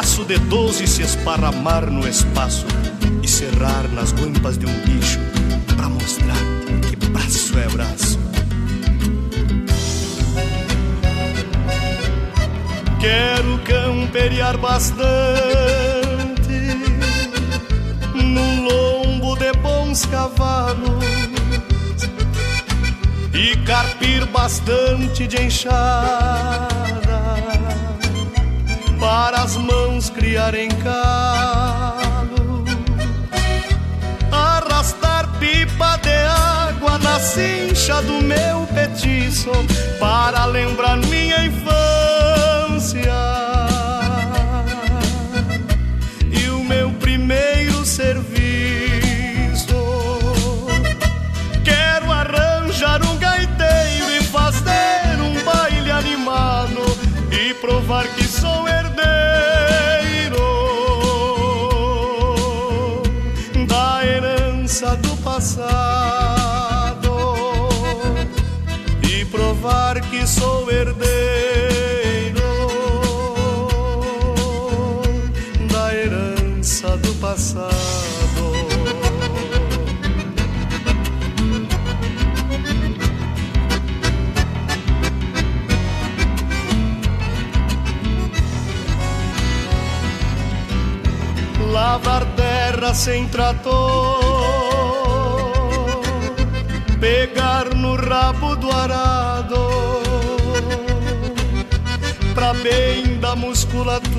Laço 0.00 0.24
de 0.24 0.38
doze 0.38 0.86
se 0.86 1.02
esparramar 1.02 1.90
no 1.90 2.08
espaço 2.08 2.64
e 3.22 3.28
serrar 3.28 3.86
nas 3.92 4.12
guampas 4.12 4.56
de 4.56 4.64
um 4.64 4.72
bicho 4.80 5.20
para 5.76 5.90
mostrar 5.90 6.42
que 6.88 6.96
braço 7.10 7.58
é 7.58 7.68
braço. 7.68 8.18
Quero 12.98 13.58
camperiar 13.58 14.56
bastante 14.56 15.04
num 18.14 18.64
lombo 18.64 19.36
de 19.36 19.52
bons 19.58 20.06
cavalos 20.06 21.04
e 23.34 23.54
carpir 23.66 24.24
bastante 24.28 25.26
de 25.26 25.42
enxada 25.42 26.70
para 29.00 29.42
as 29.42 29.56
mãos 29.56 29.89
criarem 30.20 30.68
calo, 30.82 32.62
arrastar 34.30 35.26
pipa 35.38 35.96
de 36.02 36.14
água 36.68 36.98
na 36.98 37.18
cincha 37.18 38.02
do 38.02 38.20
meu 38.20 38.66
petiço 38.66 39.50
para 39.98 40.44
lembrar 40.44 40.98
minha 40.98 41.46
infância 41.46 41.59
sou 70.40 70.70
herdeiro 70.70 72.40
da 75.70 75.94
herança 75.94 76.96
do 76.96 77.14
passado. 77.16 77.70
Lavar 91.70 92.24
terra 92.34 92.94
sem 92.94 93.28
trator, 93.28 94.22
pegar 96.98 97.74
no 97.74 97.94
rabo 97.94 98.56
do 98.56 98.72
arado 98.72 99.19
bem 102.62 103.18
da 103.18 103.34
musculatura, 103.34 104.10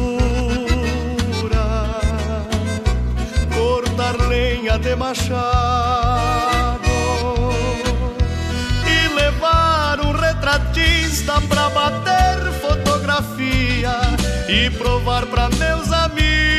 cortar 3.54 4.16
lenha 4.28 4.78
de 4.80 4.96
machado 4.96 5.32
e 8.86 9.16
levar 9.16 10.00
um 10.06 10.12
retratista 10.12 11.40
pra 11.48 11.70
bater 11.70 12.52
fotografia 12.62 13.96
e 14.48 14.70
provar 14.72 15.26
pra 15.28 15.50
meus 15.50 15.92
amigos 15.92 16.51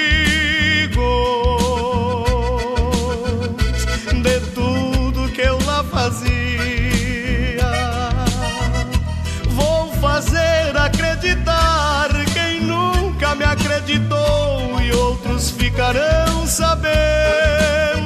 acreditou 13.83 14.81
e 14.81 14.93
outros 14.93 15.51
ficarão 15.51 16.47
sabendo. 16.47 18.02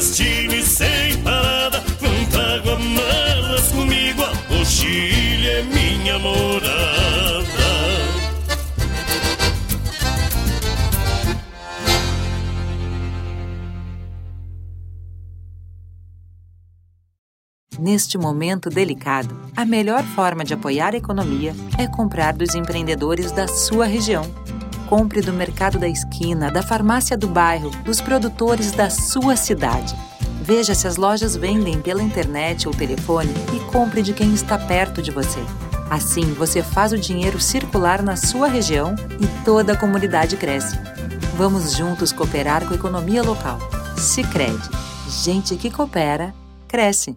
clandestine 0.00 0.62
sem 0.62 1.22
parada. 1.22 1.82
Não 2.00 2.24
trago 2.26 2.70
amarras 2.70 3.68
comigo, 3.68 4.22
o 4.50 4.64
Chile 4.64 5.48
é 5.48 5.62
minha 5.62 6.18
morada. 6.18 6.80
Neste 17.78 18.18
momento 18.18 18.68
delicado, 18.68 19.34
a 19.56 19.64
melhor 19.64 20.04
forma 20.04 20.44
de 20.44 20.52
apoiar 20.52 20.92
a 20.92 20.98
economia 20.98 21.54
é 21.78 21.86
comprar 21.86 22.34
dos 22.34 22.54
empreendedores 22.54 23.32
da 23.32 23.48
sua 23.48 23.86
região. 23.86 24.22
Compre 24.90 25.20
do 25.20 25.32
mercado 25.32 25.78
da 25.78 25.86
esquina, 25.86 26.50
da 26.50 26.64
farmácia 26.64 27.16
do 27.16 27.28
bairro, 27.28 27.70
dos 27.84 28.00
produtores 28.00 28.72
da 28.72 28.90
sua 28.90 29.36
cidade. 29.36 29.94
Veja 30.42 30.74
se 30.74 30.88
as 30.88 30.96
lojas 30.96 31.36
vendem 31.36 31.80
pela 31.80 32.02
internet 32.02 32.66
ou 32.66 32.74
telefone 32.74 33.32
e 33.54 33.60
compre 33.70 34.02
de 34.02 34.12
quem 34.12 34.34
está 34.34 34.58
perto 34.58 35.00
de 35.00 35.12
você. 35.12 35.38
Assim, 35.88 36.32
você 36.34 36.60
faz 36.60 36.92
o 36.92 36.98
dinheiro 36.98 37.38
circular 37.38 38.02
na 38.02 38.16
sua 38.16 38.48
região 38.48 38.96
e 39.20 39.44
toda 39.44 39.74
a 39.74 39.76
comunidade 39.76 40.36
cresce. 40.36 40.76
Vamos 41.36 41.76
juntos 41.76 42.10
cooperar 42.10 42.66
com 42.66 42.72
a 42.72 42.76
economia 42.76 43.22
local. 43.22 43.60
Sicredi, 43.96 44.68
gente 45.08 45.54
que 45.54 45.70
coopera 45.70 46.34
cresce. 46.66 47.16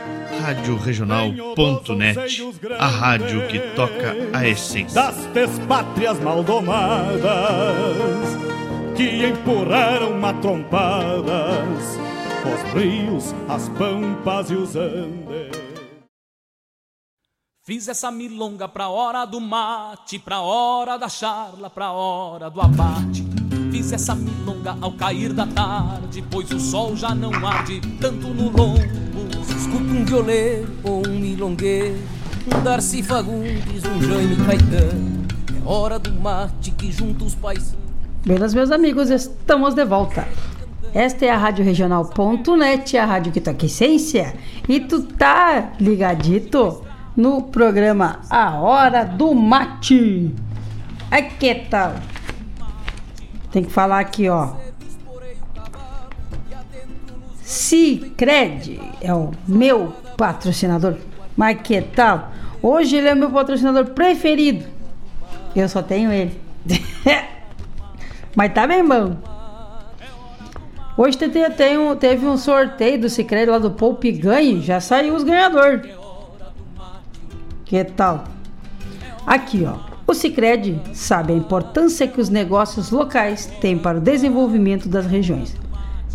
Rádio 0.41 0.75
Regional.net, 0.75 2.41
a 2.79 2.87
rádio 2.87 3.47
que 3.47 3.59
toca 3.75 4.15
a 4.33 4.47
essência. 4.47 4.99
Das 5.33 5.59
pátrias 5.67 6.19
maldomadas 6.19 7.21
que 8.97 9.27
empurraram 9.27 10.17
matrompadas 10.19 11.99
os 12.43 12.73
rios, 12.73 13.35
as 13.47 13.69
pampas 13.69 14.49
e 14.49 14.55
os 14.55 14.75
andes. 14.75 15.61
Fiz 17.63 17.87
essa 17.87 18.09
milonga 18.09 18.67
pra 18.67 18.89
hora 18.89 19.25
do 19.25 19.39
mate, 19.39 20.17
pra 20.17 20.41
hora 20.41 20.97
da 20.97 21.07
charla, 21.07 21.69
pra 21.69 21.91
hora 21.91 22.49
do 22.49 22.59
abate. 22.59 23.23
Fiz 23.71 23.91
essa 23.91 24.15
milonga 24.15 24.75
ao 24.81 24.91
cair 24.93 25.33
da 25.33 25.45
tarde, 25.45 26.23
pois 26.31 26.49
o 26.49 26.59
sol 26.59 26.95
já 26.95 27.13
não 27.13 27.31
arde 27.45 27.79
tanto 27.99 28.27
no 28.29 28.49
lombo. 28.49 29.00
Escuta 29.61 29.93
um 29.93 30.03
violeiro 30.03 30.67
ou 30.83 31.07
um 31.07 31.19
milongueiro, 31.19 31.99
um 32.47 32.63
Darcy 32.63 33.03
Fagundes, 33.03 33.83
um 33.85 34.01
Jaime 34.01 34.35
Caetano. 34.37 35.27
É 35.55 35.69
hora 35.69 35.99
do 35.99 36.11
mate 36.19 36.71
que 36.71 36.91
junta 36.91 37.23
os 37.25 37.35
pais. 37.35 37.77
Buenas, 38.25 38.55
meus 38.55 38.71
amigos, 38.71 39.11
estamos 39.11 39.75
de 39.75 39.85
volta. 39.85 40.27
Esta 40.95 41.27
é 41.27 41.29
a 41.29 41.37
Rádio 41.37 41.63
Regional.net, 41.63 42.97
a 42.97 43.05
rádio 43.05 43.31
que 43.31 43.39
toca 43.39 43.67
essência. 43.67 44.33
E 44.67 44.79
tu 44.79 45.03
tá 45.03 45.73
ligadito 45.79 46.83
no 47.15 47.43
programa 47.43 48.21
A 48.31 48.55
Hora 48.55 49.03
do 49.03 49.35
Mate. 49.35 50.33
Aí 51.11 51.29
que 51.39 51.53
tal? 51.69 51.97
Tem 53.51 53.63
que 53.63 53.71
falar 53.71 53.99
aqui, 53.99 54.27
ó. 54.27 54.55
Cicred 57.51 58.79
é 59.01 59.13
o 59.13 59.31
meu 59.45 59.93
patrocinador. 60.15 60.95
Mas 61.35 61.59
que 61.61 61.81
tal? 61.81 62.31
Hoje 62.63 62.95
ele 62.95 63.09
é 63.09 63.13
o 63.13 63.17
meu 63.17 63.29
patrocinador 63.29 63.87
preferido. 63.87 64.65
Eu 65.53 65.67
só 65.67 65.81
tenho 65.83 66.09
ele. 66.13 66.39
Mas 68.33 68.53
tá 68.53 68.65
bem 68.65 68.87
bom. 68.87 69.17
Hoje 70.95 71.17
teve, 71.17 71.49
tem 71.49 71.77
um, 71.77 71.93
teve 71.93 72.25
um 72.25 72.37
sorteio 72.37 73.01
do 73.01 73.09
Cicred 73.09 73.51
lá 73.51 73.59
do 73.59 73.71
Poupe 73.71 74.13
Ganhe. 74.13 74.61
Já 74.61 74.79
saiu 74.79 75.13
os 75.13 75.25
ganhadores. 75.25 75.91
Que 77.65 77.83
tal? 77.83 78.23
Aqui, 79.27 79.65
ó. 79.65 79.75
O 80.07 80.13
Cicred 80.13 80.79
sabe 80.93 81.33
a 81.33 81.35
importância 81.35 82.07
que 82.07 82.21
os 82.21 82.29
negócios 82.29 82.91
locais 82.91 83.47
têm 83.59 83.77
para 83.77 83.97
o 83.97 84.01
desenvolvimento 84.01 84.87
das 84.87 85.05
regiões. 85.05 85.60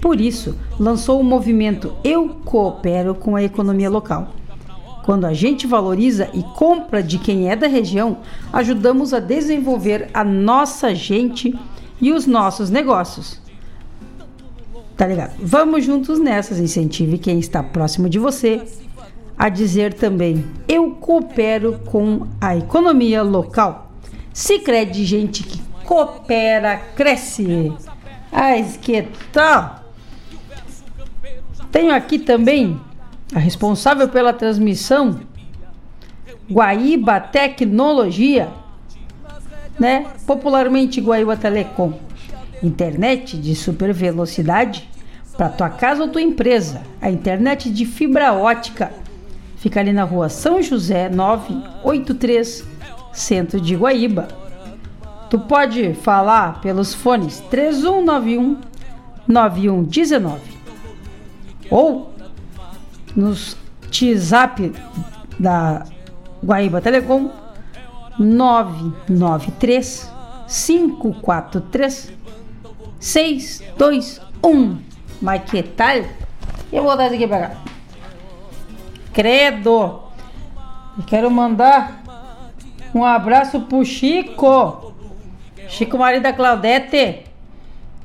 Por 0.06 0.20
isso, 0.20 0.56
lançou 0.78 1.20
o 1.20 1.24
movimento 1.24 1.92
Eu 2.04 2.28
Coopero 2.44 3.12
com 3.12 3.34
a 3.34 3.42
Economia 3.42 3.90
Local. 3.90 4.36
Quando 5.04 5.24
a 5.24 5.32
gente 5.32 5.66
valoriza 5.66 6.30
e 6.32 6.44
compra 6.44 7.02
de 7.02 7.18
quem 7.18 7.50
é 7.50 7.56
da 7.56 7.66
região, 7.66 8.18
ajudamos 8.52 9.12
a 9.12 9.18
desenvolver 9.18 10.08
a 10.14 10.22
nossa 10.22 10.94
gente 10.94 11.58
e 12.00 12.12
os 12.12 12.24
nossos 12.24 12.70
negócios. 12.70 13.40
Tá 14.96 15.08
ligado? 15.08 15.34
Vamos 15.40 15.84
juntos 15.84 16.20
nessas, 16.20 16.60
incentive 16.60 17.18
quem 17.18 17.40
está 17.40 17.60
próximo 17.60 18.08
de 18.08 18.20
você 18.20 18.62
a 19.36 19.48
dizer 19.48 19.92
também: 19.92 20.44
eu 20.68 20.92
coopero 20.92 21.80
com 21.84 22.28
a 22.40 22.56
economia 22.56 23.24
local. 23.24 23.90
Se 24.32 24.60
crede 24.60 25.04
gente 25.04 25.42
que 25.42 25.60
coopera, 25.84 26.76
cresce. 26.94 27.72
Ah, 28.30 28.52
que 28.80 29.02
tal? 29.32 29.85
Tenho 31.76 31.94
aqui 31.94 32.18
também 32.18 32.80
a 33.34 33.38
responsável 33.38 34.08
pela 34.08 34.32
transmissão, 34.32 35.20
Guaíba 36.50 37.20
Tecnologia, 37.20 38.48
né? 39.78 40.06
Popularmente 40.26 41.02
Guaíba 41.02 41.36
Telecom. 41.36 41.92
Internet 42.62 43.36
de 43.36 43.54
super 43.54 43.92
velocidade 43.92 44.88
para 45.36 45.50
tua 45.50 45.68
casa 45.68 46.04
ou 46.04 46.08
tua 46.08 46.22
empresa. 46.22 46.80
A 46.98 47.10
internet 47.10 47.68
de 47.68 47.84
fibra 47.84 48.32
ótica 48.32 48.90
fica 49.58 49.78
ali 49.78 49.92
na 49.92 50.04
rua 50.04 50.30
São 50.30 50.62
José 50.62 51.10
983, 51.10 52.64
centro 53.12 53.60
de 53.60 53.76
Guaíba. 53.76 54.28
Tu 55.28 55.38
pode 55.40 55.92
falar 55.92 56.58
pelos 56.62 56.94
fones 56.94 57.40
3191 57.50 58.56
9119 59.28 60.55
ou 61.70 62.12
nos 63.14 63.56
WhatsApp 63.86 64.72
da 65.38 65.84
Guaíba 66.44 66.80
Telecom 66.80 67.30
993 68.18 70.12
543 70.48 72.12
621. 73.00 74.78
Mas 75.20 75.42
que 75.50 75.62
tal? 75.62 76.04
Eu 76.72 76.82
vou 76.82 76.96
dar 76.96 77.06
isso 77.06 77.14
aqui 77.14 77.26
pra 77.26 77.48
cá. 77.48 77.56
Credo! 79.12 80.02
Eu 80.98 81.04
quero 81.06 81.30
mandar 81.30 82.02
um 82.94 83.04
abraço 83.04 83.60
pro 83.60 83.84
Chico. 83.84 84.94
Chico, 85.68 85.98
marido 85.98 86.22
da 86.22 86.32
Claudete. 86.32 87.24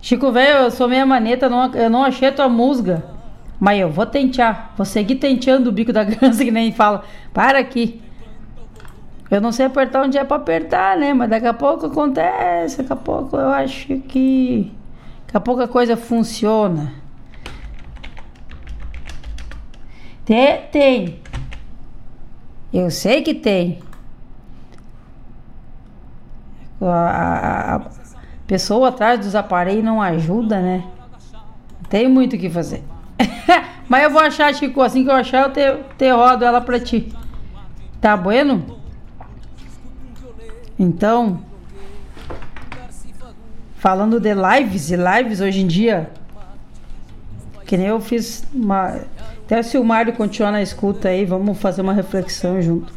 Chico, 0.02 0.32
velho, 0.32 0.64
eu 0.64 0.72
sou 0.72 0.88
meia 0.88 1.06
maneta, 1.06 1.48
não, 1.48 1.74
eu 1.74 1.90
não 1.90 2.04
achei 2.04 2.32
tua 2.32 2.50
música. 2.50 3.04
Mas 3.62 3.80
eu 3.80 3.92
vou 3.92 4.08
tentear. 4.08 4.74
Vou 4.76 4.84
seguir 4.84 5.18
tenteando 5.18 5.70
o 5.70 5.72
bico 5.72 5.94
da 5.94 6.04
criança 6.04 6.44
que 6.44 6.50
nem 6.50 6.72
fala. 6.72 7.04
Para 7.32 7.60
aqui. 7.60 8.02
Eu 9.30 9.40
não 9.40 9.52
sei 9.52 9.68
apertar 9.68 10.02
onde 10.02 10.18
é 10.18 10.24
pra 10.24 10.38
apertar, 10.38 10.98
né? 10.98 11.14
Mas 11.14 11.30
daqui 11.30 11.46
a 11.46 11.54
pouco 11.54 11.86
acontece. 11.86 12.80
Daqui 12.80 12.92
a 12.92 12.96
pouco 12.96 13.38
eu 13.38 13.50
acho 13.50 14.00
que. 14.00 14.72
Daqui 15.28 15.38
a 15.38 15.40
pouco 15.40 15.62
a 15.62 15.68
coisa 15.68 15.96
funciona. 15.96 16.92
Tem, 20.26 20.62
tem. 20.72 21.20
Eu 22.74 22.90
sei 22.90 23.22
que 23.22 23.36
tem. 23.36 23.80
A, 26.82 26.88
a, 26.88 27.76
a 27.76 27.82
pessoa 28.48 28.90
atrás 28.90 29.20
dos 29.20 29.36
aparelhos 29.36 29.84
não 29.84 30.02
ajuda, 30.02 30.60
né? 30.60 30.84
Tem 31.90 32.08
muito 32.08 32.36
o 32.36 32.40
que 32.40 32.50
fazer. 32.50 32.84
Mas 33.88 34.04
eu 34.04 34.10
vou 34.10 34.22
achar, 34.22 34.54
Chico, 34.54 34.82
assim 34.82 35.04
que 35.04 35.10
eu 35.10 35.16
achar, 35.16 35.48
eu 35.48 35.52
te, 35.52 35.84
te 35.98 36.12
rodo 36.12 36.46
ela 36.46 36.62
pra 36.62 36.80
ti. 36.80 37.14
Tá 38.00 38.16
bueno? 38.16 38.80
Então, 40.80 41.42
falando 43.76 44.20
de 44.20 44.34
lives 44.34 44.92
e 44.92 44.96
lives 44.96 45.42
hoje 45.42 45.62
em 45.62 45.68
dia, 45.68 46.10
que 47.66 47.78
nem 47.78 47.88
eu 47.88 48.00
fiz 48.00 48.44
uma. 48.54 49.00
Até 49.46 49.62
se 49.62 49.78
o 49.78 49.84
Mário 49.84 50.14
continuar 50.14 50.52
na 50.52 50.62
escuta 50.62 51.10
aí, 51.10 51.26
vamos 51.26 51.60
fazer 51.60 51.82
uma 51.82 51.94
reflexão 51.94 52.62
junto. 52.62 52.94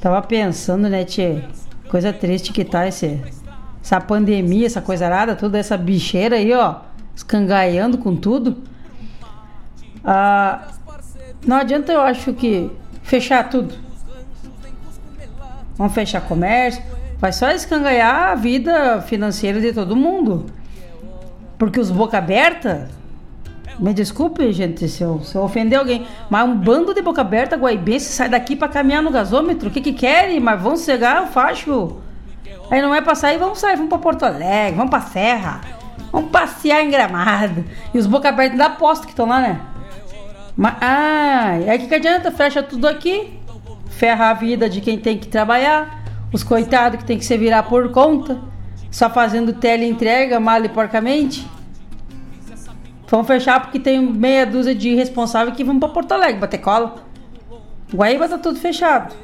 Tava 0.00 0.20
pensando, 0.22 0.88
né, 0.88 1.04
Tchê? 1.04 1.42
Coisa 1.88 2.12
triste 2.12 2.52
que 2.52 2.64
tá 2.64 2.88
esse, 2.88 3.20
essa 3.82 4.00
pandemia, 4.00 4.66
essa 4.66 4.82
coisa 4.82 5.06
arada, 5.06 5.36
toda 5.36 5.58
essa 5.58 5.76
bicheira 5.76 6.36
aí, 6.36 6.52
ó. 6.52 6.76
escangaiando 7.14 7.98
com 7.98 8.16
tudo. 8.16 8.56
Ah, 10.04 10.68
não 11.46 11.56
adianta 11.56 11.92
eu 11.92 12.00
acho 12.00 12.32
que 12.32 12.70
fechar 13.02 13.48
tudo. 13.48 13.74
Vamos 15.76 15.94
fechar 15.94 16.20
comércio. 16.20 16.82
Vai 17.18 17.32
só 17.32 17.50
escangaiar 17.50 18.30
a 18.30 18.34
vida 18.34 19.00
financeira 19.02 19.60
de 19.60 19.72
todo 19.72 19.94
mundo. 19.94 20.46
Porque 21.56 21.78
os 21.78 21.90
boca 21.90 22.18
aberta, 22.18 22.88
me 23.78 23.94
desculpe, 23.94 24.52
gente, 24.52 24.88
se 24.88 25.02
eu, 25.02 25.20
se 25.20 25.36
eu 25.36 25.42
ofender 25.42 25.78
alguém, 25.78 26.06
mas 26.28 26.48
um 26.48 26.56
bando 26.56 26.92
de 26.92 27.00
boca 27.00 27.20
aberta 27.20 27.56
guaibense 27.56 28.12
sai 28.12 28.28
daqui 28.28 28.56
para 28.56 28.68
caminhar 28.68 29.02
no 29.02 29.10
gasômetro. 29.10 29.68
O 29.68 29.70
que 29.72 29.80
que 29.80 29.92
querem? 29.92 30.40
Mas 30.40 30.60
vão 30.60 30.76
cegar 30.76 31.22
o 31.22 31.26
facho. 31.26 31.96
Aí 32.70 32.82
não 32.82 32.94
é 32.94 33.00
pra 33.00 33.14
sair, 33.14 33.38
vamos 33.38 33.60
sair, 33.60 33.76
vamos 33.76 33.88
pra 33.88 33.98
Porto 33.98 34.24
Alegre, 34.24 34.76
vamos 34.76 34.90
pra 34.90 35.00
Serra, 35.00 35.60
vamos 36.10 36.30
passear 36.30 36.82
em 36.82 36.90
Gramado. 36.90 37.64
E 37.92 37.98
os 37.98 38.06
boca 38.06 38.28
aberta 38.28 38.56
da 38.56 38.70
posto 38.70 39.04
que 39.04 39.12
estão 39.12 39.26
lá, 39.26 39.40
né? 39.40 39.60
Mas, 40.56 40.74
ah, 40.80 41.58
aí 41.68 41.78
que, 41.78 41.86
que 41.86 41.94
adianta? 41.94 42.30
Fecha 42.30 42.62
tudo 42.62 42.86
aqui, 42.86 43.38
ferra 43.88 44.30
a 44.30 44.34
vida 44.34 44.68
de 44.68 44.80
quem 44.80 44.98
tem 44.98 45.18
que 45.18 45.28
trabalhar, 45.28 46.02
os 46.32 46.42
coitados 46.42 46.98
que 46.98 47.04
tem 47.04 47.18
que 47.18 47.24
se 47.24 47.36
virar 47.36 47.64
por 47.64 47.90
conta, 47.90 48.40
só 48.90 49.08
fazendo 49.08 49.52
teleentrega 49.54 50.38
mal 50.38 50.62
e 50.64 50.68
porcamente. 50.68 51.48
Vamos 53.08 53.26
fechar 53.26 53.60
porque 53.60 53.78
tem 53.78 54.00
meia 54.00 54.46
dúzia 54.46 54.74
de 54.74 54.94
responsáveis 54.94 55.56
que 55.56 55.64
vão 55.64 55.78
para 55.78 55.90
Porto 55.90 56.12
Alegre 56.12 56.40
bater 56.40 56.58
cola. 56.58 56.94
Guaíba 57.92 58.26
tá 58.26 58.38
tudo 58.38 58.58
fechado. 58.58 59.14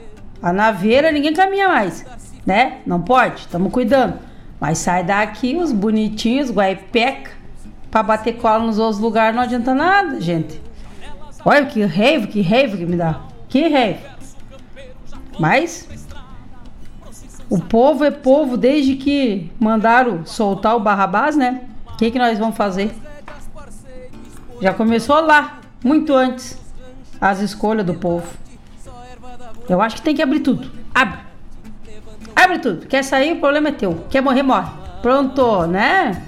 A 0.42 0.52
naveira 0.52 1.10
ninguém 1.10 1.32
caminha 1.32 1.68
mais, 1.68 2.04
né? 2.46 2.78
Não 2.86 3.00
pode, 3.00 3.40
estamos 3.40 3.72
cuidando. 3.72 4.18
Mas 4.60 4.78
sai 4.78 5.04
daqui 5.04 5.56
os 5.56 5.72
bonitinhos, 5.72 6.50
guaipeca, 6.50 7.30
para 7.90 8.02
bater 8.02 8.36
cola 8.36 8.64
nos 8.64 8.78
outros 8.78 9.00
lugares 9.00 9.34
não 9.34 9.42
adianta 9.42 9.74
nada, 9.74 10.20
gente. 10.20 10.60
Olha 11.44 11.66
que 11.66 11.84
raiva, 11.84 12.26
que 12.26 12.42
raiva 12.42 12.76
que 12.76 12.86
me 12.86 12.96
dá. 12.96 13.20
Que 13.48 13.68
raiva. 13.68 14.00
Mas 15.38 15.88
o 17.48 17.58
povo 17.58 18.04
é 18.04 18.10
povo 18.10 18.56
desde 18.56 18.96
que 18.96 19.50
mandaram 19.58 20.26
soltar 20.26 20.76
o 20.76 20.80
Barrabás, 20.80 21.36
né? 21.36 21.62
O 21.86 21.96
que, 21.96 22.10
que 22.10 22.18
nós 22.18 22.38
vamos 22.38 22.56
fazer? 22.56 22.92
Já 24.60 24.74
começou 24.74 25.20
lá, 25.20 25.60
muito 25.84 26.12
antes, 26.14 26.58
as 27.20 27.40
escolhas 27.40 27.86
do 27.86 27.94
povo. 27.94 28.26
Eu 29.68 29.80
acho 29.80 29.96
que 29.96 30.02
tem 30.02 30.14
que 30.14 30.22
abrir 30.22 30.40
tudo. 30.40 30.70
Abre. 30.94 31.20
Abre 32.34 32.58
tudo. 32.58 32.86
Quer 32.86 33.04
sair, 33.04 33.32
o 33.32 33.40
problema 33.40 33.68
é 33.68 33.72
teu. 33.72 34.04
Quer 34.10 34.20
morrer, 34.20 34.42
morre. 34.42 34.70
Pronto, 35.02 35.66
né? 35.66 36.22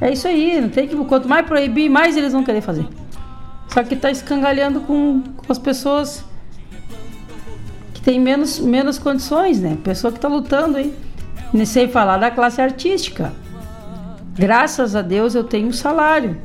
É 0.00 0.12
isso 0.12 0.28
aí. 0.28 0.60
Não 0.60 0.68
tem 0.68 0.86
que. 0.86 0.96
Quanto 0.96 1.28
mais 1.28 1.44
proibir, 1.46 1.90
mais 1.90 2.16
eles 2.16 2.32
vão 2.32 2.44
querer 2.44 2.60
fazer. 2.60 2.86
Só 3.68 3.82
que 3.82 3.94
tá 3.94 4.10
escangalhando 4.10 4.80
com, 4.80 5.22
com 5.22 5.52
as 5.52 5.58
pessoas 5.58 6.24
que 7.92 8.00
tem 8.00 8.18
menos, 8.18 8.58
menos 8.58 8.98
condições, 8.98 9.60
né? 9.60 9.76
Pessoa 9.84 10.12
que 10.12 10.18
tá 10.18 10.28
lutando 10.28 10.78
aí. 10.78 10.94
Nem 11.52 11.88
falar 11.88 12.18
da 12.18 12.30
classe 12.30 12.60
artística. 12.60 13.32
Graças 14.34 14.94
a 14.94 15.02
Deus 15.02 15.34
eu 15.34 15.44
tenho 15.44 15.68
um 15.68 15.72
salário. 15.72 16.36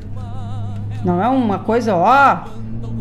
Não 1.04 1.22
é 1.22 1.28
uma 1.28 1.58
coisa, 1.58 1.94
ó. 1.94 2.44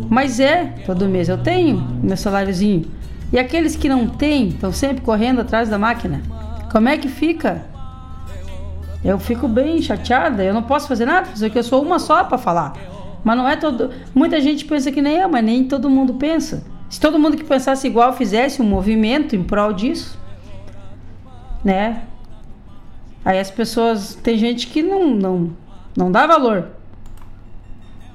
Mas 0.09 0.39
é, 0.39 0.65
todo 0.86 1.07
mês 1.07 1.30
eu 1.30 1.38
tenho 1.38 1.78
meu 2.03 2.17
saláriozinho. 2.17 2.86
E 3.32 3.39
aqueles 3.39 3.76
que 3.76 3.89
não 3.89 4.07
têm, 4.07 4.49
estão 4.49 4.71
sempre 4.71 5.01
correndo 5.01 5.41
atrás 5.41 5.69
da 5.69 5.80
máquina. 5.80 6.21
Como 6.71 6.88
é 6.88 6.97
que 6.97 7.07
fica? 7.07 7.65
Eu 9.03 9.17
fico 9.17 9.47
bem 9.47 9.82
chateada, 9.82 10.43
eu 10.43 10.53
não 10.53 10.63
posso 10.63 10.88
fazer 10.88 11.05
nada, 11.05 11.28
porque 11.38 11.57
eu 11.57 11.63
sou 11.63 11.82
uma 11.82 11.99
só 11.99 12.24
para 12.24 12.38
falar. 12.38 12.74
Mas 13.24 13.38
não 13.38 13.47
é 13.47 13.55
todo. 13.55 13.91
Muita 14.13 14.41
gente 14.41 14.65
pensa 14.65 14.91
que 14.91 15.01
nem 15.01 15.15
eu, 15.17 15.30
mas 15.30 15.43
nem 15.43 15.63
todo 15.63 15.89
mundo 15.89 16.15
pensa. 16.15 16.63
Se 16.89 16.99
todo 16.99 17.17
mundo 17.17 17.38
que 17.38 17.43
pensasse 17.43 17.88
igual 17.88 18.13
fizesse 18.13 18.61
um 18.61 18.65
movimento 18.65 19.36
em 19.36 19.43
prol 19.43 19.74
disso, 19.74 20.19
né? 21.63 22.03
Aí 23.24 23.39
as 23.39 23.49
pessoas. 23.49 24.15
Tem 24.15 24.38
gente 24.38 24.67
que 24.67 24.84
não, 24.84 25.09
não, 25.09 25.57
não 25.95 26.11
dá 26.11 26.28
valor 26.28 26.67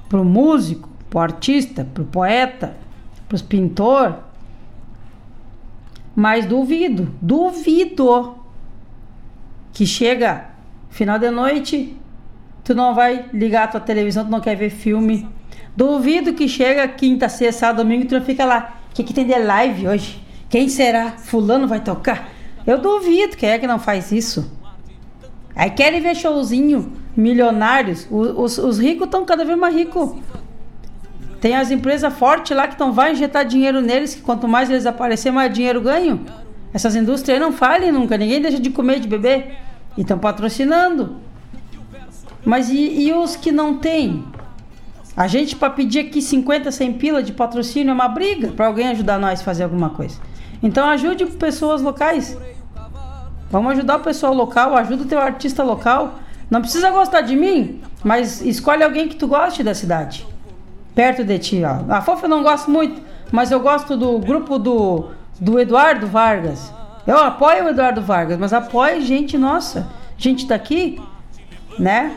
pro 0.07 0.23
músico, 0.23 0.89
pro 1.09 1.19
artista, 1.19 1.87
pro 1.93 2.05
poeta, 2.05 2.75
pros 3.27 3.41
pintor. 3.41 4.17
Mas 6.15 6.45
duvido, 6.45 7.13
duvido 7.21 8.35
que 9.71 9.85
chega 9.85 10.49
final 10.89 11.17
de 11.17 11.29
noite, 11.31 11.95
tu 12.69 12.75
não 12.75 12.93
vai 12.93 13.25
ligar 13.33 13.63
a 13.63 13.67
tua 13.67 13.79
televisão, 13.79 14.23
tu 14.23 14.29
não 14.29 14.39
quer 14.39 14.55
ver 14.55 14.69
filme. 14.69 15.27
Duvido 15.75 16.33
que 16.33 16.47
chega 16.47 16.87
quinta, 16.87 17.27
sexta, 17.27 17.71
domingo, 17.71 18.05
tu 18.05 18.13
não 18.13 18.21
fica 18.21 18.45
lá. 18.45 18.77
O 18.91 18.93
que, 18.93 19.03
que 19.03 19.11
tem 19.11 19.25
de 19.25 19.35
live 19.35 19.87
hoje? 19.87 20.23
Quem 20.47 20.69
será? 20.69 21.13
Fulano 21.17 21.67
vai 21.67 21.79
tocar? 21.79 22.29
Eu 22.67 22.77
duvido 22.77 23.35
quem 23.35 23.49
é 23.49 23.57
que 23.57 23.65
não 23.65 23.79
faz 23.79 24.11
isso. 24.11 24.55
Aí 25.55 25.71
querem 25.71 25.99
ver 25.99 26.15
showzinho, 26.15 26.93
milionários. 27.17 28.07
Os, 28.11 28.59
os, 28.59 28.63
os 28.63 28.79
ricos 28.79 29.05
estão 29.05 29.25
cada 29.25 29.43
vez 29.43 29.57
mais 29.57 29.73
ricos. 29.73 30.11
Tem 31.41 31.55
as 31.55 31.71
empresas 31.71 32.13
fortes 32.13 32.55
lá 32.55 32.67
que 32.67 32.75
estão 32.75 32.93
vai 32.93 33.13
injetar 33.13 33.45
dinheiro 33.45 33.81
neles, 33.81 34.13
que 34.13 34.21
quanto 34.21 34.47
mais 34.47 34.69
eles 34.69 34.85
aparecer, 34.85 35.31
mais 35.31 35.51
dinheiro 35.51 35.81
ganham. 35.81 36.19
Essas 36.71 36.95
indústrias 36.95 37.39
não 37.39 37.51
falem 37.51 37.91
nunca, 37.91 38.15
ninguém 38.15 38.39
deixa 38.39 38.59
de 38.59 38.69
comer, 38.69 38.99
de 38.99 39.07
beber. 39.07 39.55
E 39.97 40.01
estão 40.01 40.19
patrocinando. 40.19 41.28
Mas 42.45 42.69
e, 42.69 43.07
e, 43.07 43.13
os 43.13 43.35
que 43.35 43.51
não 43.51 43.77
têm? 43.77 44.23
A 45.15 45.27
gente 45.27 45.55
para 45.55 45.69
pedir 45.69 45.99
aqui 45.99 46.21
50, 46.21 46.71
100 46.71 46.93
pila 46.93 47.21
de 47.21 47.33
patrocínio 47.33 47.91
é 47.91 47.93
uma 47.93 48.07
briga 48.07 48.49
para 48.49 48.67
alguém 48.67 48.87
ajudar 48.87 49.19
nós 49.19 49.41
a 49.41 49.43
fazer 49.43 49.63
alguma 49.63 49.89
coisa. 49.89 50.17
Então 50.63 50.87
ajude 50.87 51.25
pessoas 51.25 51.81
locais. 51.81 52.37
Vamos 53.49 53.71
ajudar 53.73 53.97
o 53.97 53.99
pessoal 54.01 54.33
local, 54.33 54.75
ajuda 54.75 55.03
o 55.03 55.05
teu 55.05 55.19
artista 55.19 55.63
local. 55.63 56.15
Não 56.49 56.61
precisa 56.61 56.89
gostar 56.91 57.21
de 57.21 57.35
mim, 57.35 57.81
mas 58.03 58.41
escolhe 58.41 58.83
alguém 58.83 59.07
que 59.07 59.15
tu 59.15 59.27
goste 59.27 59.63
da 59.63 59.73
cidade. 59.73 60.25
Perto 60.95 61.23
de 61.23 61.37
ti, 61.39 61.61
ó. 61.63 61.93
A 61.93 62.01
Fofa 62.01 62.25
eu 62.25 62.29
não 62.29 62.43
gosto 62.43 62.69
muito, 62.69 63.01
mas 63.31 63.51
eu 63.51 63.59
gosto 63.59 63.95
do 63.95 64.19
grupo 64.19 64.57
do, 64.57 65.07
do 65.39 65.59
Eduardo 65.59 66.07
Vargas. 66.07 66.71
Eu 67.05 67.17
apoio 67.17 67.65
o 67.65 67.69
Eduardo 67.69 68.01
Vargas, 68.01 68.37
mas 68.37 68.53
apoio 68.53 69.01
gente 69.01 69.37
nossa, 69.37 69.87
gente 70.17 70.45
daqui, 70.45 71.01
né? 71.77 72.15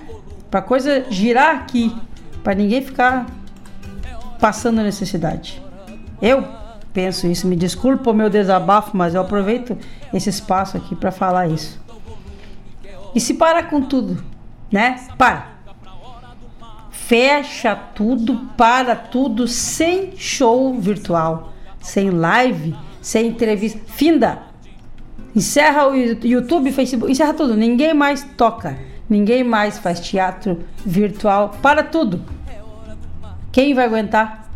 Pra 0.51 0.63
coisa 0.63 1.05
girar 1.11 1.57
aqui, 1.57 1.95
para 2.43 2.55
ninguém 2.55 2.83
ficar 2.83 3.27
passando 4.41 4.83
necessidade. 4.83 5.63
Eu 6.21 6.45
penso 6.93 7.27
isso. 7.27 7.47
Me 7.47 7.57
desculpa 7.57 8.11
o 8.11 8.15
meu 8.15 8.29
desabafo, 8.29 8.97
mas 8.97 9.15
eu 9.15 9.21
aproveito 9.21 9.77
esse 10.13 10.29
espaço 10.29 10.77
aqui 10.77 10.95
para 10.95 11.11
falar 11.11 11.49
isso. 11.49 11.81
E 13.15 13.21
se 13.21 13.35
parar 13.35 13.65
com 13.69 13.83
tudo, 13.83 14.23
né? 14.71 14.97
Para. 15.19 15.53
Fecha 16.91 17.75
tudo, 17.75 18.49
para 18.57 18.97
tudo, 18.97 19.47
sem 19.47 20.17
show 20.17 20.75
virtual, 20.75 21.53
sem 21.81 22.11
live, 22.11 22.75
sem 23.01 23.29
entrevista. 23.29 23.79
Finda. 23.87 24.43
Encerra 25.35 25.89
o 25.89 25.95
YouTube, 25.95 26.73
Facebook, 26.73 27.11
encerra 27.11 27.35
tudo. 27.35 27.57
Ninguém 27.57 27.95
mais 27.95 28.23
toca. 28.37 28.79
Ninguém 29.13 29.45
mais 29.45 29.79
faz 29.79 30.01
teatro 30.01 30.65
virtual. 30.87 31.51
Para 31.61 31.83
tudo. 31.83 32.25
Quem 33.53 33.75
vai 33.75 33.85
aguentar? 33.85 34.49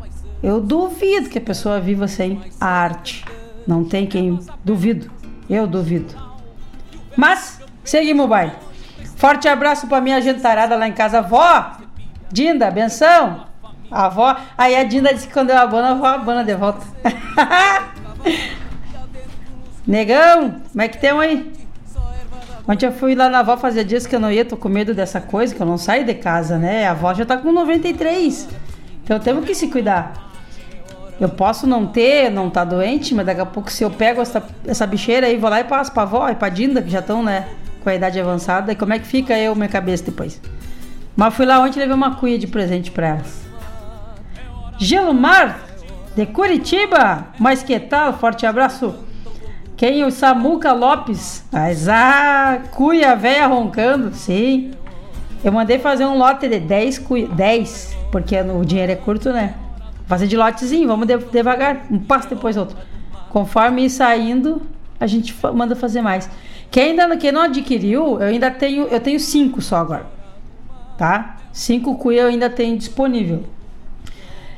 Eu 0.43 0.63
duvido 0.63 1.29
que 1.29 1.37
a 1.37 1.43
pessoa 1.43 1.79
viva 1.79 2.09
sem 2.09 2.41
a 2.59 2.67
arte. 2.67 3.23
Não 3.67 3.85
tem 3.85 4.07
quem. 4.07 4.41
Duvido. 4.65 5.11
Eu 5.51 5.67
duvido. 5.67 6.15
Mas, 7.15 7.61
seguimos 7.85 8.25
o 8.25 8.29
baile. 8.29 8.53
Forte 9.17 9.47
abraço 9.47 9.89
pra 9.89 10.01
minha 10.01 10.23
gentarada 10.23 10.75
lá 10.75 10.89
em 10.89 10.93
casa. 10.93 11.21
Vó! 11.21 11.73
Dinda, 12.33 12.71
benção! 12.71 13.45
A 13.91 14.07
avó. 14.07 14.37
Aí 14.57 14.75
a 14.75 14.85
Dinda 14.85 15.13
disse 15.13 15.27
que 15.27 15.35
quando 15.35 15.51
eu 15.51 15.59
abano, 15.59 15.89
a 15.89 15.91
avó 15.91 16.07
abana 16.07 16.43
de 16.43 16.55
volta. 16.55 16.81
Negão, 19.87 20.63
como 20.73 20.81
é 20.83 20.89
que 20.89 20.97
tem 20.97 21.11
aí? 21.11 21.56
Ontem 22.69 22.87
eu 22.87 22.93
fui 22.93 23.15
lá 23.15 23.29
na 23.29 23.39
avó 23.41 23.57
fazer 23.57 23.85
dias 23.85 24.07
que 24.07 24.17
eu 24.17 24.21
não 24.21 24.31
ia, 24.31 24.45
tô 24.45 24.57
com 24.57 24.69
medo 24.69 24.93
dessa 24.93 25.21
coisa, 25.21 25.55
que 25.55 25.61
eu 25.61 25.67
não 25.67 25.79
saio 25.79 26.05
de 26.05 26.15
casa, 26.15 26.59
né? 26.59 26.87
A 26.87 26.91
avó 26.91 27.15
já 27.15 27.25
tá 27.25 27.37
com 27.37 27.53
93. 27.53 28.49
Então 29.05 29.21
temos 29.21 29.45
que 29.45 29.55
se 29.55 29.69
cuidar. 29.69 30.27
Eu 31.21 31.29
posso 31.29 31.67
não 31.67 31.87
ter, 31.87 32.31
não 32.31 32.51
tá 32.51 32.65
doente, 32.65 33.15
mas 33.15 33.25
daqui 33.25 33.41
a 33.41 33.47
pouco 33.47 33.71
se 33.71 33.85
eu 33.85 33.91
pego 33.91 34.21
essa, 34.21 34.43
essa 34.67 34.87
bicheira 34.87 35.29
aí, 35.29 35.39
vou 35.39 35.49
lá 35.49 35.61
e 35.61 35.65
passo 35.65 35.93
pra 35.93 36.03
avó 36.03 36.29
e 36.29 36.35
pra 36.35 36.49
Dinda, 36.49 36.83
que 36.83 36.91
já 36.91 36.99
estão, 36.99 37.23
né, 37.23 37.47
com 37.83 37.89
a 37.89 37.95
idade 37.95 38.21
avançada, 38.21 38.73
e 38.73 38.77
como 38.77 38.93
é 38.93 38.99
que 38.99 39.07
fica 39.07 39.39
eu, 39.39 39.55
minha 39.55 39.69
cabeça 39.69 40.05
depois? 40.05 40.41
Mas 41.15 41.35
fui 41.35 41.47
lá 41.47 41.61
ontem 41.61 41.79
e 41.79 41.81
levei 41.81 41.95
uma 41.95 42.17
cuia 42.17 42.39
de 42.39 42.47
presente 42.47 42.91
pra 42.91 43.07
elas. 43.07 43.47
Gelomar, 44.79 45.61
de 46.15 46.27
Curitiba, 46.27 47.29
mas 47.39 47.63
que 47.63 47.79
tal? 47.81 48.13
Forte 48.19 48.45
abraço. 48.45 49.06
Quem? 49.77 50.05
O 50.05 50.11
Samuca 50.11 50.73
Lopes. 50.73 51.45
Mas 51.53 51.87
a 51.87 52.63
cuia 52.71 53.15
velha 53.15 53.47
roncando, 53.47 54.15
sim. 54.15 54.73
Eu 55.45 55.53
mandei 55.53 55.79
fazer 55.79 56.07
um 56.07 56.17
lote 56.17 56.49
de 56.49 56.59
10 56.59 56.99
cuia, 57.01 57.29
10, 57.29 57.97
porque 58.11 58.41
o 58.41 58.65
dinheiro 58.65 58.93
é 58.93 58.97
curto, 58.97 59.31
né? 59.31 59.55
Fazer 60.07 60.27
de 60.27 60.37
lotezinho, 60.37 60.89
vamos 60.89 61.07
de, 61.07 61.19
devagar, 61.19 61.85
um 61.91 61.99
passo 61.99 62.29
depois 62.29 62.57
outro. 62.57 62.77
Conforme 63.29 63.85
ir 63.85 63.91
saindo, 63.91 64.63
a 64.99 65.07
gente 65.07 65.35
manda 65.53 65.77
fazer 65.77 66.01
mais. 66.01 66.29
Quem 66.71 66.99
ainda 66.99 67.17
quem 67.17 67.31
não 67.31 67.43
adquiriu, 67.43 68.21
eu 68.21 68.29
ainda 68.29 68.51
tenho, 68.51 68.85
eu 68.85 68.99
tenho 68.99 69.21
cinco 69.21 69.61
só 69.61 69.77
agora. 69.77 70.07
Tá? 70.97 71.37
Cinco 71.53 71.97
cuia 71.97 72.23
eu 72.23 72.29
ainda 72.29 72.49
tenho 72.49 72.79
disponível. 72.79 73.45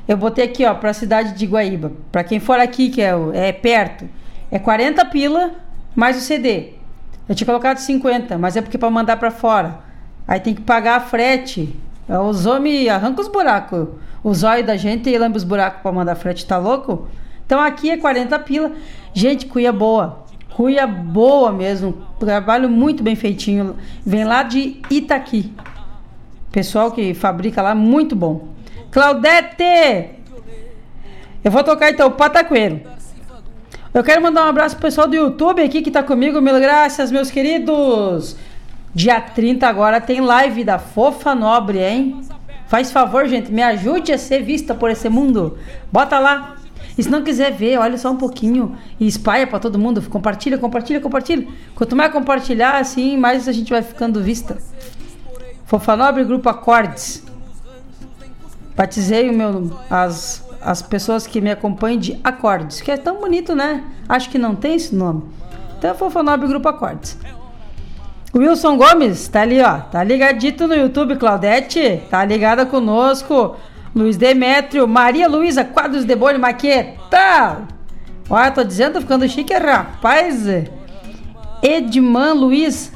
Eu 0.07 0.17
botei 0.17 0.45
aqui, 0.45 0.65
ó, 0.65 0.75
pra 0.75 0.93
cidade 0.93 1.35
de 1.35 1.45
Guaíba. 1.45 1.93
Pra 2.13 2.23
quem 2.23 2.39
for 2.39 2.59
aqui, 2.59 2.89
que 2.89 3.03
é, 3.03 3.13
é 3.35 3.53
perto, 3.53 4.09
é 4.51 4.59
40 4.59 5.05
pila 5.07 5.53
mais 5.95 6.17
o 6.17 6.21
CD. 6.21 6.75
Eu 7.29 7.35
tinha 7.35 7.47
colocado 7.47 7.79
50, 7.79 8.39
mas 8.39 8.57
é 8.57 8.63
porque 8.63 8.79
pra 8.79 8.91
mandar 8.91 9.17
pra 9.19 9.31
fora. 9.31 9.81
Aí 10.27 10.41
tem 10.41 10.55
que 10.55 10.63
pagar 10.63 10.97
a 10.97 11.01
frete. 11.01 11.75
É, 12.09 12.19
Os 12.19 12.47
homens 12.47 12.89
arrancam 12.89 13.23
os 13.23 13.29
buracos. 13.31 13.89
O 14.23 14.33
zóio 14.35 14.65
da 14.65 14.77
gente 14.77 15.09
e 15.09 15.19
lambe 15.19 15.37
os 15.37 15.45
buracos 15.45 15.83
pra 15.83 15.93
mandar 15.93 16.15
frete, 16.15 16.47
tá 16.47 16.59
louco? 16.59 17.09
Então 17.45 17.61
aqui 17.61 17.91
é 17.91 17.97
40 17.97 18.39
pila. 18.41 18.73
Gente, 19.13 19.47
cuia 19.47 19.73
boa. 19.73 20.25
Cuia 20.55 20.87
boa 20.87 21.53
mesmo. 21.53 21.93
Trabalho 22.19 22.69
muito 22.69 23.03
bem 23.03 23.15
feitinho. 23.15 23.77
Vem 24.05 24.25
lá 24.25 24.43
de 24.43 24.81
Itaqui. 24.91 25.53
Pessoal 26.51 26.91
que 26.91 27.15
fabrica 27.15 27.63
lá, 27.63 27.75
muito 27.75 28.17
bom. 28.17 28.49
Claudete! 28.91 30.11
Eu 31.45 31.51
vou 31.51 31.63
tocar 31.63 31.91
então 31.91 32.09
o 32.09 32.13
Pataqueiro. 32.13 32.81
Eu 33.93 34.05
quero 34.05 34.23
mandar 34.23 34.45
um 34.45 34.49
abraço 34.49 34.77
pro 34.77 34.83
pessoal 34.83 35.09
do 35.09 35.17
YouTube 35.17 35.63
aqui 35.63 35.81
que 35.81 35.91
tá 35.91 36.03
comigo. 36.03 36.41
Mil 36.43 36.61
graças, 36.61 37.11
meus 37.11 37.31
queridos. 37.31 38.37
Dia 38.95 39.19
30 39.21 39.67
agora 39.67 39.99
tem 40.01 40.21
live 40.21 40.63
da 40.63 40.79
Fofa 40.79 41.35
Nobre, 41.35 41.79
hein? 41.79 42.21
Faz 42.67 42.93
favor, 42.93 43.27
gente, 43.27 43.51
me 43.51 43.63
ajude 43.63 44.13
a 44.13 44.19
ser 44.19 44.43
vista 44.43 44.75
por 44.75 44.91
esse 44.91 45.09
mundo. 45.09 45.57
Bota 45.91 46.19
lá. 46.19 46.57
E 46.99 47.03
se 47.03 47.09
não 47.09 47.23
quiser 47.23 47.53
ver, 47.53 47.79
olha 47.79 47.97
só 47.97 48.11
um 48.11 48.17
pouquinho 48.17 48.77
e 49.01 49.07
espalha 49.07 49.47
pra 49.47 49.59
todo 49.59 49.79
mundo. 49.79 50.03
Compartilha, 50.03 50.59
compartilha, 50.59 51.01
compartilha. 51.01 51.49
Quanto 51.75 51.97
mais 51.97 52.13
compartilhar, 52.13 52.77
assim, 52.77 53.17
mais 53.17 53.49
a 53.49 53.53
gente 53.53 53.71
vai 53.71 53.83
ficando 53.83 54.23
vista. 54.23 54.59
Fofa 55.65 55.97
Nobre 55.97 56.25
Grupo 56.25 56.49
Acordes. 56.49 57.25
Batizei 58.77 59.31
o 59.31 59.33
meu, 59.33 59.73
as, 59.89 60.47
as 60.61 60.83
pessoas 60.83 61.27
que 61.27 61.41
me 61.41 61.51
acompanham 61.51 61.99
de 61.99 62.21
Acordes, 62.23 62.81
que 62.81 62.91
é 62.91 62.97
tão 62.97 63.21
bonito, 63.21 63.55
né? 63.55 63.85
Acho 64.09 64.31
que 64.31 64.39
não 64.39 64.55
tem 64.55 64.75
esse 64.75 64.95
nome. 64.95 65.23
Então, 65.79 65.95
Fofa 65.95 66.23
Nobre 66.23 66.49
Grupo 66.49 66.69
Acordes. 66.69 67.17
Wilson 68.35 68.77
Gomes, 68.77 69.29
tá 69.29 69.43
ali, 69.43 69.61
ó. 69.61 69.79
Tá 69.79 70.05
ligadito 70.05 70.67
no 70.67 70.75
YouTube, 70.75 71.17
Claudete. 71.17 72.03
Tá 72.11 72.25
ligada 72.25 72.67
conosco. 72.67 73.57
Luiz 73.95 74.17
Demétrio, 74.17 74.87
Maria 74.87 75.29
Luísa 75.29 75.65
Quadros 75.65 76.05
de 76.05 76.15
Boni 76.15 76.39
Maqueta. 76.39 77.67
Olha, 78.29 78.51
tô 78.51 78.63
dizendo, 78.63 78.95
tô 78.95 79.01
ficando 79.01 79.29
chique, 79.29 79.55
rapaz. 79.55 80.45
Edman 81.63 82.35
Luiz. 82.35 82.93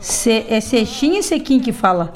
Se, 0.00 0.44
é 0.48 0.60
Seixinho 0.60 1.18
e 1.18 1.22
Sequim 1.22 1.58
que 1.58 1.72
fala. 1.72 2.12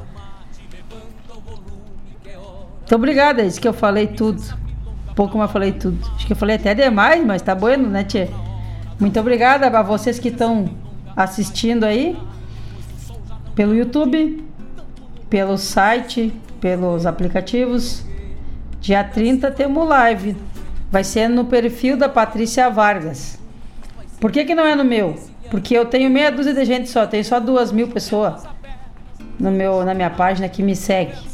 Muito 2.78 2.94
obrigada, 2.94 3.42
disse 3.42 3.60
que 3.60 3.66
eu 3.66 3.72
falei 3.72 4.06
tudo. 4.06 4.61
Pouco, 5.14 5.36
mas 5.36 5.50
falei 5.50 5.72
tudo. 5.72 5.98
Acho 6.14 6.26
que 6.26 6.32
eu 6.32 6.36
falei 6.36 6.56
até 6.56 6.74
demais, 6.74 7.24
mas 7.24 7.42
tá 7.42 7.54
bueno, 7.54 7.88
né, 7.88 8.04
Tchê? 8.04 8.28
Muito 8.98 9.18
obrigada 9.18 9.66
a 9.66 9.82
vocês 9.82 10.18
que 10.18 10.28
estão 10.28 10.70
assistindo 11.16 11.84
aí 11.84 12.16
pelo 13.54 13.74
YouTube, 13.74 14.44
pelo 15.28 15.58
site, 15.58 16.32
pelos 16.60 17.04
aplicativos. 17.04 18.04
Dia 18.80 19.04
30 19.04 19.50
temos 19.50 19.88
live. 19.88 20.36
Vai 20.90 21.04
ser 21.04 21.28
no 21.28 21.44
perfil 21.44 21.96
da 21.96 22.08
Patrícia 22.08 22.68
Vargas. 22.70 23.38
Por 24.20 24.30
que, 24.30 24.44
que 24.44 24.54
não 24.54 24.64
é 24.64 24.74
no 24.74 24.84
meu? 24.84 25.16
Porque 25.50 25.76
eu 25.76 25.84
tenho 25.84 26.10
meia 26.10 26.30
dúzia 26.30 26.54
de 26.54 26.64
gente 26.64 26.88
só, 26.88 27.06
tenho 27.06 27.24
só 27.24 27.40
duas 27.40 27.72
mil 27.72 27.88
pessoas 27.88 28.44
no 29.38 29.50
meu, 29.50 29.84
na 29.84 29.94
minha 29.94 30.10
página 30.10 30.48
que 30.48 30.62
me 30.62 30.76
segue. 30.76 31.31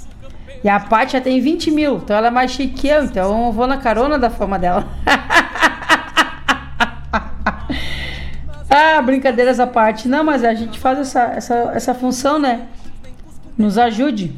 E 0.63 0.69
a 0.69 0.79
Paty 0.81 1.13
já 1.13 1.21
tem 1.21 1.41
20 1.41 1.71
mil, 1.71 1.99
então 1.99 2.17
ela 2.17 2.29
é 2.29 2.31
mais 2.31 2.51
chique 2.51 2.75
que 2.75 2.89
eu, 2.89 3.05
então 3.05 3.47
eu 3.47 3.53
vou 3.53 3.67
na 3.67 3.77
carona 3.77 4.19
da 4.19 4.29
fama 4.29 4.59
dela. 4.59 4.89
ah, 8.69 9.01
brincadeiras 9.03 9.61
à 9.61 9.67
parte. 9.67 10.09
Não, 10.09 10.25
mas 10.25 10.43
a 10.43 10.55
gente 10.55 10.79
faz 10.79 10.99
essa, 10.99 11.21
essa, 11.23 11.55
essa 11.75 11.95
função, 11.95 12.39
né? 12.39 12.67
Nos 13.57 13.79
ajude. 13.79 14.35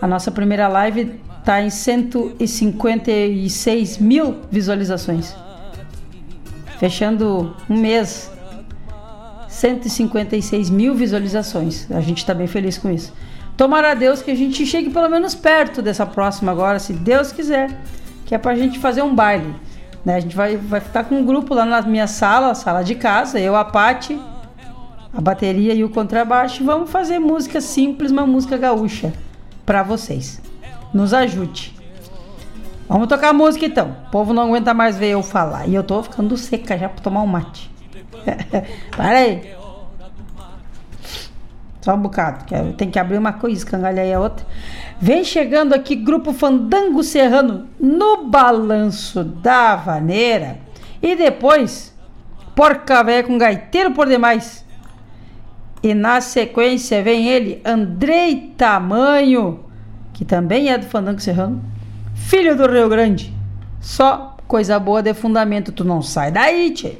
A 0.00 0.06
nossa 0.06 0.30
primeira 0.30 0.68
live 0.68 1.20
tá 1.44 1.60
em 1.60 1.68
156 1.68 3.98
mil 3.98 4.40
visualizações. 4.50 5.36
Fechando 6.78 7.54
um 7.68 7.76
mês. 7.76 8.30
156 9.48 10.70
mil 10.70 10.94
visualizações. 10.94 11.90
A 11.90 12.00
gente 12.00 12.24
tá 12.24 12.32
bem 12.32 12.46
feliz 12.46 12.78
com 12.78 12.90
isso. 12.90 13.12
Tomara 13.60 13.90
a 13.90 13.94
Deus 13.94 14.22
que 14.22 14.30
a 14.30 14.34
gente 14.34 14.64
chegue 14.64 14.88
pelo 14.88 15.06
menos 15.10 15.34
perto 15.34 15.82
dessa 15.82 16.06
próxima 16.06 16.50
agora, 16.50 16.78
se 16.78 16.94
Deus 16.94 17.30
quiser. 17.30 17.78
Que 18.24 18.34
é 18.34 18.38
pra 18.38 18.54
gente 18.54 18.78
fazer 18.78 19.02
um 19.02 19.14
baile. 19.14 19.54
Né? 20.02 20.14
A 20.14 20.20
gente 20.20 20.34
vai, 20.34 20.56
vai 20.56 20.80
ficar 20.80 21.04
com 21.04 21.16
um 21.16 21.26
grupo 21.26 21.52
lá 21.52 21.66
na 21.66 21.82
minha 21.82 22.06
sala, 22.06 22.54
sala 22.54 22.82
de 22.82 22.94
casa, 22.94 23.38
eu, 23.38 23.54
a 23.54 23.62
Pati, 23.62 24.18
a 25.12 25.20
bateria 25.20 25.74
e 25.74 25.84
o 25.84 25.90
contrabaixo. 25.90 26.64
Vamos 26.64 26.90
fazer 26.90 27.18
música 27.18 27.60
simples, 27.60 28.10
uma 28.10 28.26
música 28.26 28.56
gaúcha 28.56 29.12
para 29.66 29.82
vocês. 29.82 30.40
Nos 30.94 31.12
ajude. 31.12 31.74
Vamos 32.88 33.08
tocar 33.08 33.34
música 33.34 33.66
então. 33.66 33.94
O 34.06 34.10
povo 34.10 34.32
não 34.32 34.44
aguenta 34.44 34.72
mais 34.72 34.96
ver 34.96 35.10
eu 35.10 35.22
falar. 35.22 35.68
E 35.68 35.74
eu 35.74 35.84
tô 35.84 36.02
ficando 36.02 36.34
seca 36.38 36.78
já 36.78 36.88
pra 36.88 37.02
tomar 37.02 37.20
um 37.20 37.26
mate. 37.26 37.70
Para 38.96 39.18
aí. 39.18 39.59
Só 41.80 41.94
um 41.94 42.00
bocado. 42.00 42.44
que 42.44 42.54
eu 42.54 42.72
tenho 42.74 42.90
que 42.90 42.98
abrir 42.98 43.16
uma 43.16 43.32
coisa, 43.32 43.56
escangalhar 43.56 44.16
a 44.16 44.20
outra. 44.20 44.46
Vem 45.00 45.24
chegando 45.24 45.74
aqui, 45.74 45.96
Grupo 45.96 46.32
Fandango 46.32 47.02
Serrano, 47.02 47.66
no 47.80 48.24
balanço 48.24 49.24
da 49.24 49.76
vaneira. 49.76 50.58
E 51.02 51.16
depois, 51.16 51.96
Porca 52.54 53.02
Véia 53.02 53.24
com 53.24 53.38
gaiteiro 53.38 53.92
por 53.92 54.06
demais. 54.06 54.64
E 55.82 55.94
na 55.94 56.20
sequência 56.20 57.02
vem 57.02 57.26
ele, 57.26 57.62
Andrei 57.64 58.52
Tamanho, 58.56 59.60
que 60.12 60.26
também 60.26 60.70
é 60.70 60.76
do 60.76 60.84
Fandango 60.84 61.20
Serrano, 61.20 61.64
filho 62.14 62.54
do 62.54 62.70
Rio 62.70 62.90
Grande. 62.90 63.34
Só 63.80 64.36
coisa 64.46 64.78
boa 64.78 65.02
de 65.02 65.14
fundamento, 65.14 65.72
tu 65.72 65.82
não 65.82 66.02
sai 66.02 66.30
daí, 66.30 66.70
tchê. 66.72 66.98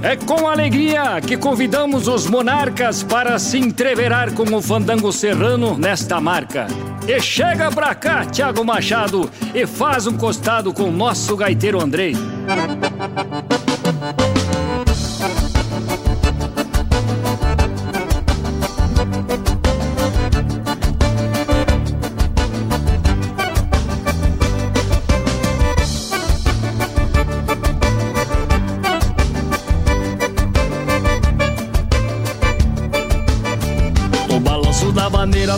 É 0.00 0.14
com 0.14 0.48
alegria 0.48 1.20
que 1.20 1.36
convidamos 1.36 2.06
os 2.06 2.26
monarcas 2.26 3.02
para 3.02 3.36
se 3.38 3.58
entreverar 3.58 4.32
com 4.32 4.44
o 4.54 4.62
fandango 4.62 5.12
serrano 5.12 5.76
nesta 5.76 6.20
marca. 6.20 6.68
E 7.06 7.20
chega 7.20 7.70
pra 7.70 7.94
cá, 7.96 8.24
Thiago 8.24 8.64
Machado, 8.64 9.28
e 9.52 9.66
faz 9.66 10.06
um 10.06 10.16
costado 10.16 10.72
com 10.72 10.84
o 10.84 10.92
nosso 10.92 11.36
gaiteiro 11.36 11.80
Andrei. 11.80 12.14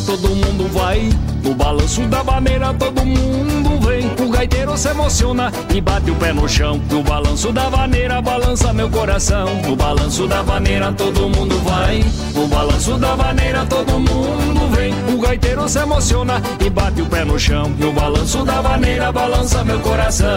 Todo 0.01 0.29
mundo 0.29 0.69
vai. 0.73 1.09
No 1.43 1.55
balanço 1.55 2.03
da 2.03 2.23
vaneira 2.23 2.73
todo 2.75 3.05
mundo 3.05 3.81
vem. 3.87 4.11
O 4.25 4.31
gaiteiro 4.31 4.77
se 4.77 4.89
emociona 4.89 5.53
e 5.75 5.81
bate 5.81 6.11
o 6.11 6.15
pé 6.17 6.33
no 6.33 6.49
chão. 6.49 6.81
No 6.91 7.03
balanço 7.03 7.53
da 7.53 7.69
vaneira 7.69 8.21
balança 8.21 8.73
meu 8.73 8.91
coração. 8.91 9.47
No 9.67 9.77
balanço 9.77 10.27
da 10.27 10.43
vaneira 10.43 10.93
todo 10.93 11.29
mundo 11.29 11.59
vai. 11.61 12.05
No 12.35 12.47
balanço 12.47 12.99
da 12.99 13.15
vaneira 13.15 13.65
todo 13.67 13.99
mundo 13.99 14.69
vem. 14.75 14.93
O 15.15 15.19
gaiteiro 15.21 15.69
se 15.69 15.79
emociona 15.79 16.43
e 16.65 16.71
bate 16.71 17.03
o 17.03 17.07
pé 17.07 17.25
no 17.25 17.39
chão. 17.39 17.71
No 17.79 17.93
balanço 17.93 18.45
da 18.45 18.61
vaneira 18.61 19.11
balança 19.13 19.65
meu 19.65 19.81
coração. 19.81 20.29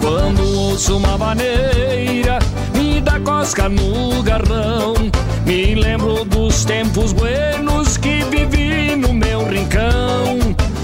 Quando 0.00 0.42
ouço 0.58 0.96
uma 0.96 1.16
vaneira, 1.16 2.38
me 2.74 3.00
dá 3.00 3.18
cosca 3.20 3.68
no 3.68 4.22
garrão. 4.22 4.94
Me 5.44 5.74
lembro 5.74 6.24
dos 6.24 6.64
tempos 6.64 7.12
buenos 7.12 7.59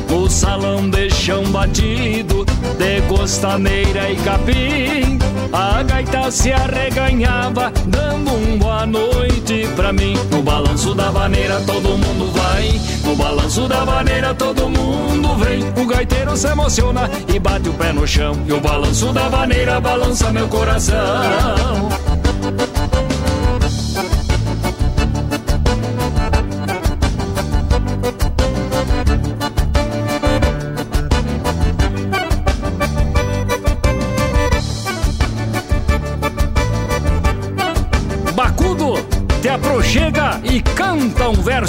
No 0.08 0.30
salão 0.30 0.88
de 0.88 1.10
chão 1.10 1.42
batido, 1.44 2.44
de 2.78 3.00
costaneira 3.08 4.10
e 4.10 4.16
capim. 4.16 5.18
A 5.52 5.82
gaita 5.82 6.30
se 6.30 6.52
arreganhava, 6.52 7.72
dando 7.86 8.32
um 8.32 8.58
boa 8.58 8.84
noite 8.86 9.68
pra 9.76 9.92
mim. 9.92 10.14
No 10.30 10.42
balanço 10.42 10.94
da 10.94 11.10
vaneira 11.10 11.60
todo 11.60 11.90
mundo 11.90 12.32
vai, 12.32 12.80
no 13.04 13.16
balanço 13.16 13.68
da 13.68 13.84
vaneira 13.84 14.34
todo 14.34 14.68
mundo 14.68 15.36
vem. 15.36 15.64
O 15.82 15.86
gaiteiro 15.86 16.36
se 16.36 16.48
emociona 16.48 17.10
e 17.32 17.38
bate 17.38 17.68
o 17.68 17.72
pé 17.74 17.92
no 17.92 18.06
chão. 18.06 18.34
E 18.46 18.52
o 18.52 18.60
balanço 18.60 19.12
da 19.12 19.28
vaneira 19.28 19.80
balança 19.80 20.32
meu 20.32 20.48
coração. 20.48 20.96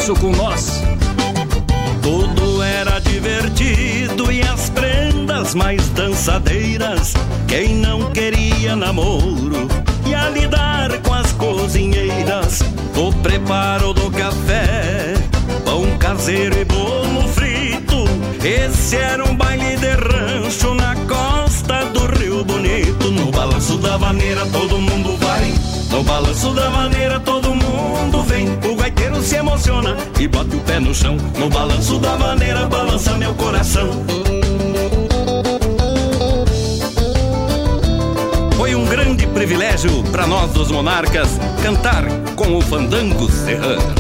Verso 0.08 0.16
com 0.16 0.32
nós. 0.32 0.82
Tudo 2.02 2.62
era 2.62 3.00
divertido 3.00 4.32
e 4.32 4.42
as 4.42 4.70
prendas 4.70 5.54
mais 5.54 5.90
dançadeiras. 5.90 7.14
Quem 7.48 7.76
não 7.76 8.12
queria 8.12 8.76
namoro 8.76 9.68
ia 10.06 10.30
lidar 10.30 10.98
com 11.02 11.14
as 11.14 11.32
cozinheiras. 11.34 12.62
O 12.96 13.12
preparo 13.22 13.94
do 13.94 14.10
café, 14.12 15.14
pão 15.66 15.98
caseiro 15.98 16.58
e 16.58 16.66
bolo 16.66 17.28
frito. 17.30 18.06
Esse 18.44 18.96
era 18.96 19.24
um 19.26 19.36
baile 19.36 19.76
de 19.78 19.90
rancho 19.90 20.74
na 20.74 20.96
costa 20.96 21.86
do 21.86 22.06
Rio 22.18 22.46
Bonito. 22.46 23.12
No 23.12 23.32
balanço 23.32 23.78
da 23.78 23.98
vaneira 23.98 24.46
todo 24.48 24.80
mundo 24.80 25.18
vai. 25.18 25.77
No 25.98 26.04
balanço 26.04 26.54
da 26.54 26.70
maneira 26.70 27.20
todo 27.20 27.56
mundo 27.56 28.22
vem. 28.22 28.48
O 28.72 28.76
gaiteiro 28.76 29.20
se 29.20 29.38
emociona 29.38 29.98
e 30.20 30.28
bota 30.28 30.56
o 30.56 30.60
pé 30.60 30.80
no 30.80 30.94
chão. 30.94 31.18
No 31.40 31.50
balanço 31.50 31.98
da 31.98 32.16
maneira 32.16 32.68
balança 32.68 33.18
meu 33.18 33.34
coração. 33.34 33.90
Foi 38.56 38.76
um 38.76 38.86
grande 38.86 39.26
privilégio 39.26 40.04
para 40.12 40.28
nós 40.28 40.52
dos 40.52 40.70
monarcas 40.70 41.30
cantar 41.64 42.04
com 42.36 42.56
o 42.56 42.62
fandango 42.62 43.28
serrano. 43.32 43.96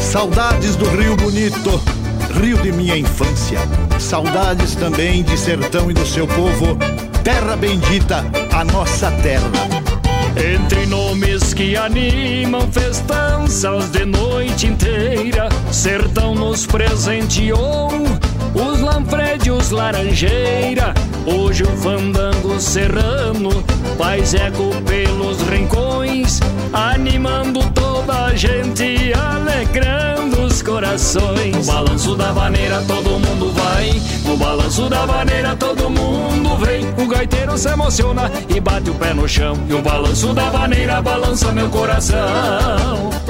Saudades 0.00 0.74
do 0.74 0.88
Rio 0.90 1.14
Bonito, 1.14 1.80
Rio 2.42 2.58
de 2.58 2.72
minha 2.72 2.96
infância. 2.96 3.60
Saudades 4.00 4.74
também 4.74 5.22
de 5.22 5.38
sertão 5.38 5.88
e 5.88 5.94
do 5.94 6.04
seu 6.04 6.26
povo 6.26 6.76
terra 7.22 7.56
bendita, 7.56 8.24
a 8.52 8.64
nossa 8.64 9.10
terra. 9.22 9.50
Entre 10.36 10.86
nomes 10.86 11.52
que 11.52 11.76
animam 11.76 12.70
festanças 12.70 13.90
de 13.90 14.04
noite 14.04 14.66
inteira, 14.66 15.48
Sertão 15.72 16.34
nos 16.34 16.66
presenteou 16.66 17.90
os 18.54 18.80
Lanfredios 18.80 19.70
Laranjeira. 19.70 20.94
Hoje 21.26 21.64
o 21.64 21.76
fandango 21.76 22.58
serrano 22.60 23.50
faz 23.96 24.34
eco 24.34 24.70
pelos 24.86 25.42
rincões, 25.42 26.40
animando 26.72 27.60
toda 27.70 28.26
a 28.26 28.34
gente, 28.34 29.12
alegrando 29.14 30.37
os 30.58 30.62
corações. 30.62 31.56
No 31.56 31.64
balanço 31.64 32.16
da 32.16 32.32
vaneira 32.32 32.82
todo 32.86 33.10
mundo 33.10 33.52
vai, 33.52 34.02
no 34.24 34.36
balanço 34.36 34.88
da 34.88 35.06
vaneira 35.06 35.56
todo 35.56 35.90
mundo 35.90 36.56
vem. 36.56 36.88
O 37.02 37.08
gaiteiro 37.08 37.56
se 37.56 37.68
emociona 37.68 38.30
e 38.48 38.60
bate 38.60 38.90
o 38.90 38.94
pé 38.94 39.14
no 39.14 39.28
chão, 39.28 39.56
e 39.68 39.74
o 39.74 39.82
balanço 39.82 40.32
da 40.34 40.50
vaneira 40.50 41.00
balança 41.00 41.52
meu 41.52 41.68
coração. 41.68 43.27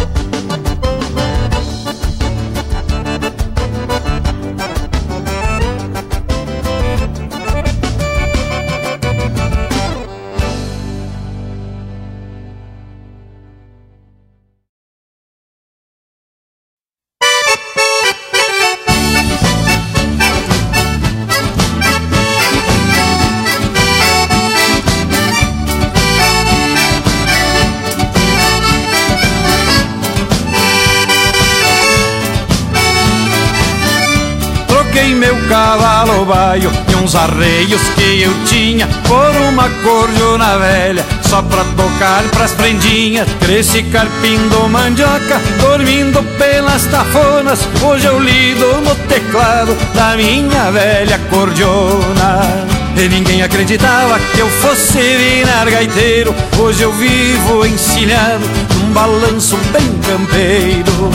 Prendinhas. 42.68 43.26
Cresci 43.40 43.82
carpindo 43.84 44.68
mandioca, 44.68 45.40
dormindo 45.60 46.22
pelas 46.36 46.84
tafonas. 46.86 47.60
Hoje 47.82 48.06
eu 48.06 48.18
lido 48.20 48.80
no 48.82 48.94
teclado 49.06 49.74
da 49.94 50.16
minha 50.16 50.70
velha 50.70 51.18
cordiona. 51.30 52.66
E 52.96 53.08
ninguém 53.08 53.42
acreditava 53.42 54.18
que 54.34 54.40
eu 54.40 54.48
fosse 54.48 54.98
virar 54.98 55.70
gaiteiro. 55.70 56.34
Hoje 56.58 56.82
eu 56.82 56.92
vivo 56.92 57.64
encilhado 57.64 58.44
num 58.74 58.92
balanço 58.92 59.56
bem 59.72 59.88
campeiro. 60.06 61.10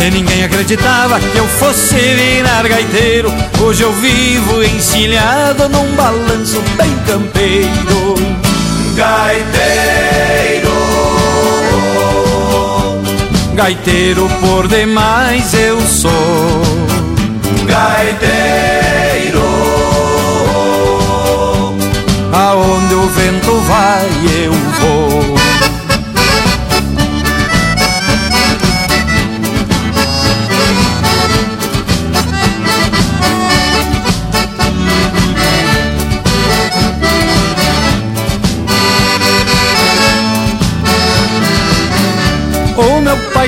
E 0.00 0.10
ninguém 0.10 0.44
acreditava 0.44 1.20
que 1.20 1.36
eu 1.36 1.46
fosse 1.58 1.96
virar 1.96 2.62
gaiteiro 2.68 3.32
Hoje 3.60 3.82
eu 3.82 3.92
vivo 3.94 4.62
encilhado 4.62 5.68
num 5.68 5.92
balanço 5.96 6.62
bem 6.76 6.94
campeiro 7.04 8.47
Gaiteiro. 8.98 10.72
Gaiteiro 13.54 14.28
por 14.40 14.66
demais 14.66 15.54
eu 15.54 15.80
sou. 15.82 16.10
Gaiteiro. 17.64 19.40
Aonde 22.32 22.94
o 22.94 23.06
vento 23.10 23.60
vai 23.68 24.08
eu 24.44 24.57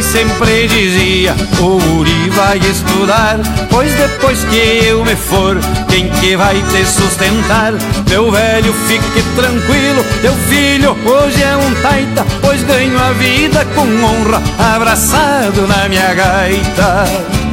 pai 0.01 0.02
sempre 0.02 0.66
dizia: 0.66 1.35
O 1.60 1.98
Uri 1.98 2.31
vai 2.31 2.59
estudar, 2.59 3.39
pois 3.70 3.93
depois 3.93 4.43
que 4.44 4.86
eu 4.86 5.05
me 5.05 5.14
for, 5.14 5.59
quem 5.89 6.09
que 6.09 6.36
vai 6.36 6.55
te 6.55 6.85
sustentar? 6.86 7.72
Meu 8.09 8.31
velho, 8.31 8.72
fique 8.89 9.22
tranquilo, 9.36 10.05
teu 10.22 10.32
filho 10.48 10.97
hoje 11.05 11.43
é 11.43 11.56
um 11.56 11.74
taita, 11.82 12.24
pois 12.40 12.62
ganho 12.62 12.98
a 12.98 13.12
vida 13.12 13.64
com 13.74 13.82
honra, 13.82 14.43
abraçado 14.74 15.66
na 15.66 15.89
minha 15.89 16.14
gaita. 16.14 17.05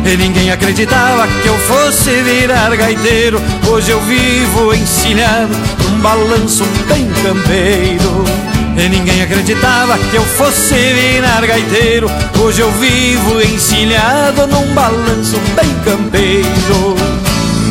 E 0.05 0.15
ninguém 0.15 0.51
acreditava 0.51 1.27
que 1.27 1.47
eu 1.47 1.57
fosse 1.59 2.11
virar 2.21 2.73
gaiteiro. 2.75 3.41
Hoje 3.69 3.91
eu 3.91 3.99
vivo 4.01 4.73
encilhado 4.73 5.53
num 5.83 5.99
balanço 5.99 6.63
bem 6.87 7.09
campeiro. 7.23 8.46
E 8.77 8.89
ninguém 8.89 9.23
acreditava 9.23 9.97
que 9.97 10.15
eu 10.15 10.23
fosse 10.23 10.75
virar 10.75 11.45
gaiteiro. 11.45 12.07
Hoje 12.39 12.61
eu 12.61 12.71
vivo 12.73 13.41
encilhado 13.41 14.45
num 14.45 14.71
balanço 14.73 15.37
bem 15.55 15.73
campeiro. 15.83 16.95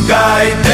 Gaiteiro. 0.07 0.67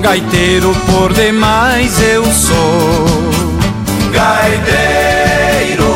Gaiteiro 0.00 0.74
por 0.86 1.12
demais 1.12 2.00
eu 2.02 2.24
sou. 2.24 3.06
Gaiteiro. 4.10 5.94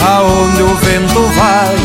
Aonde 0.00 0.62
o 0.62 0.74
vento 0.78 1.20
vai 1.36 1.81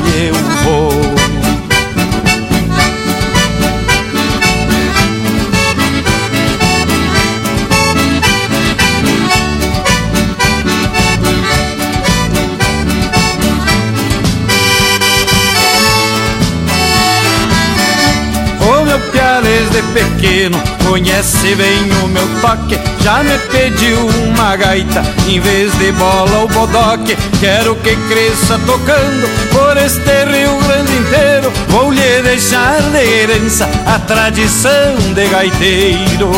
pequeno 19.98 20.62
conhece 20.88 21.56
bem 21.56 21.92
o 22.04 22.08
meu 22.08 22.28
toque. 22.42 22.78
Já 23.04 23.24
me 23.24 23.38
pediu 23.52 23.98
uma 24.08 24.56
gaita 24.56 25.02
em 25.28 25.40
vez 25.40 25.72
de 25.80 25.92
bola 25.94 26.38
ou 26.40 26.48
bodoque. 26.48 27.18
Quero 27.40 27.76
que 27.78 27.96
cresça 28.08 28.60
tocando 28.66 29.28
por 29.52 29.76
este 29.78 30.26
Rio 30.26 30.56
Grande 30.68 30.96
inteiro. 30.98 31.52
Vou 31.70 31.92
lhe 31.92 32.22
deixar 32.22 32.80
de 32.92 32.98
herança 32.98 33.68
a 33.88 34.00
tradição 34.00 34.96
de 35.16 35.28
gaiteiro. 35.28 36.32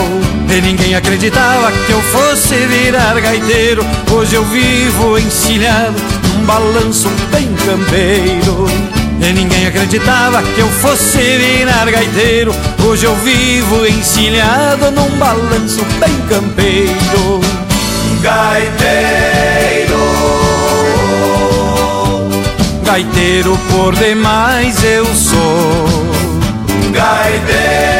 E 0.49 0.61
ninguém 0.61 0.95
acreditava 0.95 1.71
que 1.71 1.91
eu 1.91 2.01
fosse 2.01 2.55
virar 2.55 3.19
gaiteiro. 3.19 3.85
Hoje 4.11 4.35
eu 4.35 4.45
vivo 4.45 5.17
encilhado 5.17 5.95
num 6.33 6.45
balanço 6.45 7.09
bem 7.31 7.47
campeiro. 7.65 8.98
E 9.21 9.33
ninguém 9.33 9.67
acreditava 9.67 10.41
que 10.41 10.59
eu 10.59 10.67
fosse 10.67 11.17
virar 11.17 11.89
gaiteiro 11.91 12.53
Hoje 12.85 13.05
eu 13.05 13.15
vivo 13.17 13.85
encilhado 13.85 14.89
num 14.91 15.09
balanço 15.17 15.85
bem 15.99 16.15
campeiro. 16.27 17.41
Gaiteiro. 18.21 19.99
Gaiteiro 22.83 23.59
por 23.69 23.95
demais 23.95 24.83
eu 24.83 25.05
sou. 25.05 25.85
Gaiteiro 26.91 27.98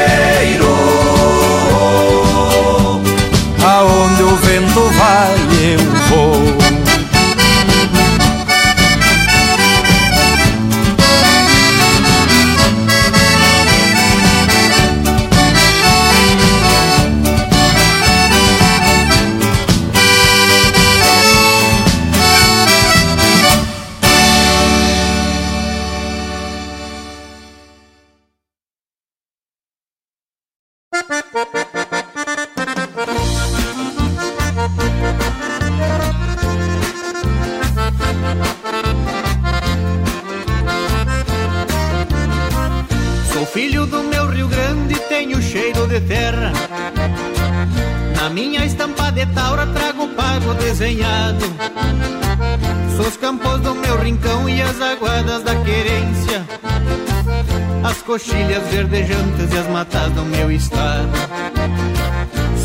coxilhas 58.20 58.68
verdejantes 58.68 59.54
e 59.54 59.58
as 59.58 59.68
matas 59.70 60.12
do 60.12 60.26
meu 60.26 60.52
estado. 60.52 61.10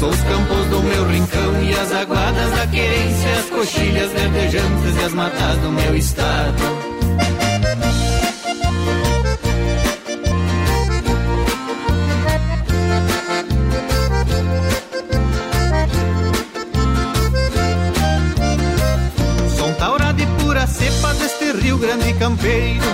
Sou 0.00 0.10
os 0.10 0.20
campos 0.22 0.66
do 0.66 0.82
meu 0.82 1.06
rincão 1.06 1.62
e 1.62 1.72
as 1.72 1.92
aguadas 1.92 2.50
da 2.50 2.66
querência. 2.66 3.38
As 3.38 3.50
coxilhas 3.50 4.10
verdejantes 4.10 4.96
e 5.00 5.04
as 5.04 5.12
matas 5.12 5.58
do 5.58 5.70
meu 5.70 5.96
estado. 5.96 6.94
Rio 21.60 21.78
Grande 21.78 22.12
campeiro. 22.14 22.93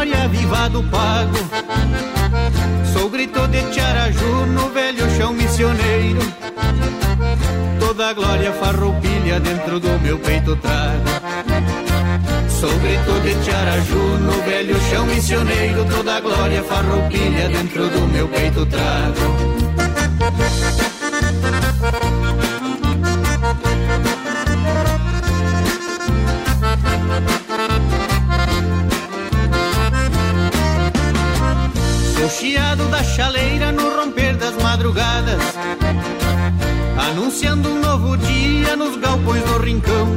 Memória 0.00 0.28
viva 0.28 0.68
do 0.70 0.82
pago. 0.84 1.36
Sou 2.92 3.10
grito 3.10 3.46
de 3.48 3.62
Tiaraju 3.70 4.46
no 4.46 4.68
velho 4.70 5.10
chão 5.16 5.32
missioneiro. 5.34 6.20
Toda 7.78 8.08
a 8.08 8.12
glória 8.14 8.52
farroupilha 8.52 9.38
dentro 9.40 9.78
do 9.78 10.00
meu 10.00 10.18
peito 10.18 10.56
trago. 10.56 11.04
Sou 12.48 12.72
grito 12.78 13.20
de 13.20 13.34
Tiaraju 13.44 14.18
no 14.20 14.42
velho 14.42 14.80
chão 14.90 15.06
missioneiro. 15.06 15.84
Toda 15.84 16.16
a 16.16 16.20
glória 16.20 16.62
farroupilha 16.62 17.48
dentro 17.48 17.88
do 17.90 18.06
meu 18.08 18.28
peito 18.28 18.64
trago. 18.66 19.50
Madrugadas, 34.90 35.42
anunciando 37.10 37.68
um 37.68 37.80
novo 37.80 38.16
dia 38.16 38.74
nos 38.76 38.96
galpões 38.96 39.42
do 39.44 39.58
rincão. 39.58 40.08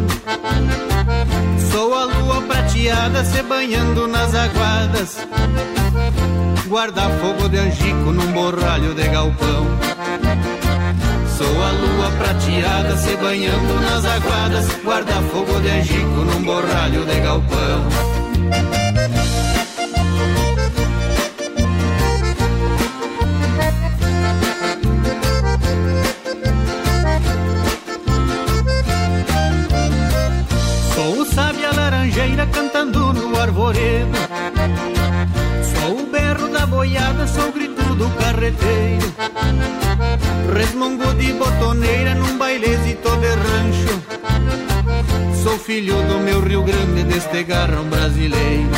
Sou 1.72 1.94
a 1.94 2.06
lua 2.06 2.42
prateada 2.42 3.24
se 3.24 3.44
banhando 3.44 4.08
nas 4.08 4.34
aguadas, 4.34 5.18
guarda-fogo 6.68 7.50
de 7.50 7.58
angico 7.60 8.12
num 8.12 8.32
borralho 8.32 8.96
de 8.96 9.08
galpão. 9.10 9.68
Sou 11.38 11.64
a 11.64 11.72
lua 11.72 12.12
prateada 12.18 12.98
se 12.98 13.16
banhando 13.18 13.82
nas 13.82 14.06
aguadas, 14.06 14.68
guarda-fogo 14.84 15.60
de 15.62 15.70
angico 15.70 16.26
num 16.26 16.44
borralho 16.44 17.06
de 17.06 17.20
galpão. 17.20 18.83
De 41.24 41.34
botoneira 41.34 42.16
num 42.16 42.38
bailezito 42.38 43.10
de 43.18 43.28
rancho. 43.28 43.94
Sou 45.42 45.58
filho 45.58 45.96
do 46.04 46.20
meu 46.20 46.42
Rio 46.42 46.64
Grande, 46.64 47.04
deste 47.04 47.44
garrão 47.44 47.86
brasileiro. 47.86 48.70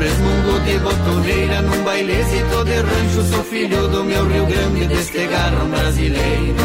Resmungo 0.00 0.60
de 0.64 0.78
botoneira 0.78 1.62
num 1.62 1.84
bailezito 1.84 2.64
de 2.64 2.76
rancho. 2.76 3.22
Sou 3.30 3.44
filho 3.44 3.88
do 3.88 4.04
meu 4.04 4.26
Rio 4.26 4.46
Grande, 4.46 4.86
deste 4.86 5.26
garrão 5.26 5.68
brasileiro. 5.68 6.64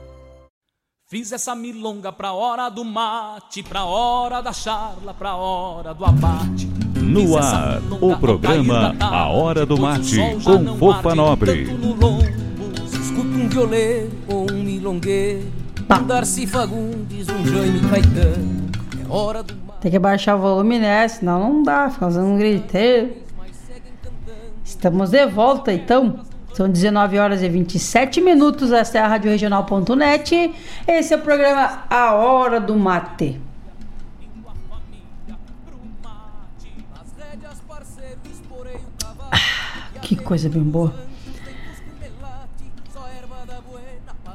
Fiz 1.11 1.33
essa 1.33 1.53
milonga 1.53 2.09
pra 2.09 2.31
hora 2.31 2.69
do 2.69 2.85
mate, 2.85 3.61
pra 3.61 3.83
hora 3.83 4.39
da 4.39 4.53
charla, 4.53 5.13
pra 5.13 5.35
hora 5.35 5.93
do 5.93 6.05
abate. 6.05 6.67
No 7.03 7.37
ar, 7.37 7.81
o 7.99 8.15
programa 8.15 8.95
A 8.97 9.27
Hora 9.27 9.65
do 9.65 9.77
Mate, 9.77 10.15
com 10.41 10.77
Fofa 10.77 11.13
Nobre. 11.13 11.63
Escuta 12.93 13.27
um 13.27 13.49
violeiro 13.49 14.09
ou 14.25 14.49
um 14.49 14.63
milongueiro, 14.63 15.51
um 15.81 16.07
Darcy 16.07 16.47
Fagundes, 16.47 17.27
um 17.27 17.45
Jaime 17.45 17.81
Caetano. 17.89 18.71
É 19.03 19.13
hora 19.13 19.43
do 19.43 19.53
Tem 19.81 19.91
que 19.91 19.99
baixar 19.99 20.37
o 20.37 20.39
volume, 20.39 20.79
né? 20.79 21.05
Senão 21.09 21.41
não 21.41 21.63
dá, 21.63 21.89
fica 21.89 22.05
fazendo 22.05 22.27
um 22.27 22.37
griteiro. 22.37 23.17
Estamos 24.63 25.09
de 25.09 25.25
volta, 25.25 25.73
então. 25.73 26.30
São 26.53 26.69
19 26.69 27.17
horas 27.17 27.41
e 27.41 27.49
27 27.49 28.19
minutos. 28.21 28.71
Esta 28.71 28.99
é 28.99 29.01
a 29.01 29.07
Rádio 29.07 29.31
Regional.net. 29.31 30.53
Esse 30.87 31.13
é 31.13 31.17
o 31.17 31.21
programa 31.21 31.83
A 31.89 32.13
Hora 32.13 32.59
do 32.59 32.75
Mate. 32.75 33.39
Ah, 39.31 39.99
que 40.01 40.15
coisa 40.15 40.49
bem 40.49 40.63
boa. 40.63 40.93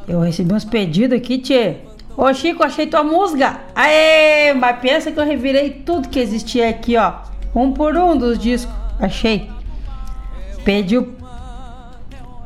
Eu 0.08 0.20
recebi 0.20 0.54
uns 0.54 0.64
pedidos 0.64 1.18
aqui, 1.18 1.38
tchê. 1.38 1.76
Ô 2.16 2.32
Chico, 2.32 2.62
achei 2.62 2.86
tua 2.86 3.02
música. 3.02 3.60
Aê, 3.74 4.54
mas 4.54 4.78
pensa 4.78 5.12
que 5.12 5.20
eu 5.20 5.24
revirei 5.24 5.70
tudo 5.70 6.08
que 6.08 6.18
existia 6.18 6.70
aqui, 6.70 6.96
ó. 6.96 7.14
Um 7.54 7.72
por 7.72 7.94
um 7.96 8.16
dos 8.16 8.38
discos. 8.38 8.74
Achei. 8.98 9.50
Pediu 10.64 11.14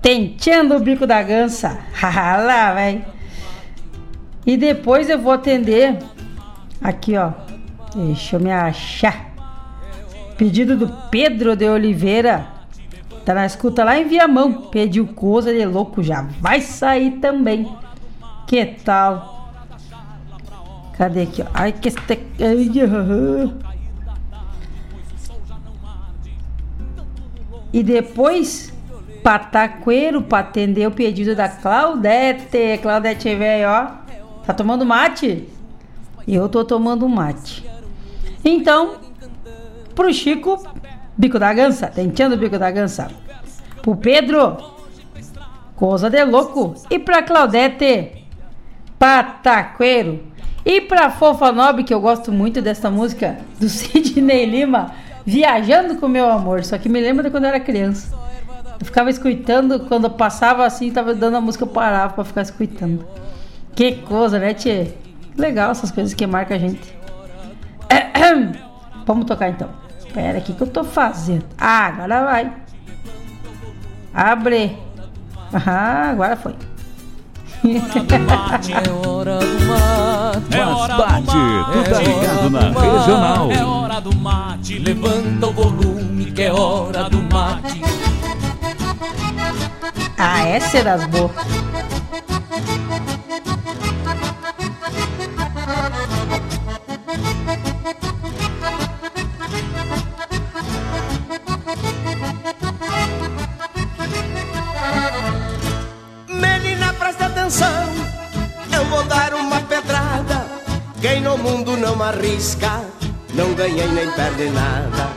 Tenteando 0.02 0.76
o 0.76 0.80
bico 0.80 1.06
da 1.06 1.22
gança. 1.22 1.78
lá, 2.02 2.72
vai. 2.72 3.04
E 4.46 4.56
depois 4.56 5.08
eu 5.10 5.18
vou 5.18 5.32
atender. 5.32 5.98
Aqui, 6.80 7.16
ó. 7.16 7.32
Deixa 7.94 8.36
eu 8.36 8.40
me 8.40 8.50
achar. 8.50 9.30
Pedido 10.36 10.76
do 10.76 10.88
Pedro 11.10 11.54
de 11.54 11.68
Oliveira. 11.68 12.46
Tá 13.24 13.34
na 13.34 13.44
escuta 13.44 13.84
lá 13.84 13.98
em 13.98 14.08
Viamão. 14.08 14.68
Pediu 14.70 15.06
coisa 15.08 15.52
de 15.52 15.64
louco. 15.66 16.02
Já 16.02 16.22
vai 16.40 16.60
sair 16.60 17.18
também. 17.18 17.70
Que 18.46 18.64
tal? 18.64 19.52
Cadê 20.96 21.22
aqui? 21.22 21.42
Ó? 21.42 21.46
Ai, 21.54 21.72
que 21.72 21.88
este... 21.88 22.18
E 27.72 27.84
depois 27.84 28.72
pataqueiro 29.22 30.22
para 30.22 30.40
atender 30.40 30.86
o 30.86 30.90
pedido 30.90 31.34
da 31.34 31.48
Claudete. 31.48 32.78
Claudete, 32.82 33.34
velho, 33.34 33.68
ó. 33.68 33.86
Tá 34.44 34.54
tomando 34.54 34.84
mate? 34.84 35.48
Eu 36.26 36.48
tô 36.48 36.64
tomando 36.64 37.08
mate. 37.08 37.64
Então, 38.44 38.96
pro 39.94 40.12
Chico, 40.12 40.62
bico 41.16 41.38
da 41.38 41.52
gança, 41.52 41.86
tenteando 41.86 42.34
o 42.34 42.38
bico 42.38 42.58
da 42.58 42.70
gança. 42.70 43.08
Pro 43.82 43.96
Pedro, 43.96 44.56
coisa 45.76 46.08
de 46.08 46.24
louco. 46.24 46.74
E 46.90 46.98
pra 46.98 47.22
Claudete, 47.22 48.26
pataqueiro. 48.98 50.30
E 50.64 50.80
pra 50.80 51.10
Fofa 51.10 51.50
Nobre, 51.50 51.84
que 51.84 51.94
eu 51.94 52.00
gosto 52.00 52.30
muito 52.30 52.60
dessa 52.60 52.90
música, 52.90 53.38
do 53.58 53.68
Sidney 53.68 54.44
Lima, 54.44 54.92
Viajando 55.24 55.96
com 55.96 56.08
Meu 56.08 56.30
Amor. 56.30 56.64
Só 56.64 56.78
que 56.78 56.88
me 56.88 57.00
lembra 57.00 57.24
de 57.24 57.30
quando 57.30 57.44
eu 57.44 57.50
era 57.50 57.60
criança. 57.60 58.18
Eu 58.80 58.86
ficava 58.86 59.10
escutando, 59.10 59.80
quando 59.80 60.04
eu 60.04 60.10
passava 60.10 60.64
assim, 60.64 60.90
tava 60.90 61.14
dando 61.14 61.36
a 61.36 61.40
música, 61.40 61.64
eu 61.64 61.68
parava 61.68 62.14
pra 62.14 62.24
ficar 62.24 62.40
escutando. 62.40 63.06
Que 63.74 63.92
coisa, 63.92 64.38
né, 64.38 64.54
Tchê? 64.54 64.94
Legal 65.36 65.70
essas 65.70 65.90
coisas 65.90 66.14
que 66.14 66.26
marcam 66.26 66.56
a 66.56 66.60
gente. 66.60 66.98
Vamos 69.06 69.26
tocar 69.26 69.50
então. 69.50 69.68
Espera 69.98 70.38
aqui 70.38 70.52
que 70.52 70.62
eu 70.62 70.66
tô 70.66 70.82
fazendo. 70.82 71.44
Ah, 71.58 71.86
agora 71.86 72.24
vai. 72.24 72.52
Abre. 74.14 74.78
Ah, 75.52 76.10
agora 76.10 76.36
foi. 76.36 76.54
É 77.62 78.88
hora 78.90 79.38
do 79.38 79.60
mate, 79.66 80.56
é 80.56 80.64
hora 80.64 80.90
do 80.90 80.96
mate, 80.96 81.36
tu 81.72 81.90
tá 81.90 81.98
ligado 82.00 82.50
na 82.50 82.60
regional. 82.60 83.52
É 83.52 83.64
hora 83.64 84.00
do 84.00 84.16
mate, 84.16 84.78
levanta 84.78 85.46
o 85.46 85.52
volume 85.52 86.32
que 86.32 86.42
é 86.42 86.52
hora 86.52 87.10
do 87.10 87.22
mate. 87.22 87.82
Ah, 90.22 90.46
essa 90.46 90.76
é 90.76 90.82
das 90.82 91.06
boas. 91.06 91.32
Menina, 106.28 106.92
presta 106.98 107.24
atenção, 107.24 107.66
eu 108.74 108.84
vou 108.90 109.02
dar 109.04 109.32
uma 109.32 109.62
pedrada. 109.62 110.46
Quem 111.00 111.22
no 111.22 111.38
mundo 111.38 111.78
não 111.78 112.02
arrisca, 112.02 112.82
não 113.32 113.54
ganha 113.54 113.86
nem 113.86 114.10
perde 114.10 114.50
nada. 114.50 115.08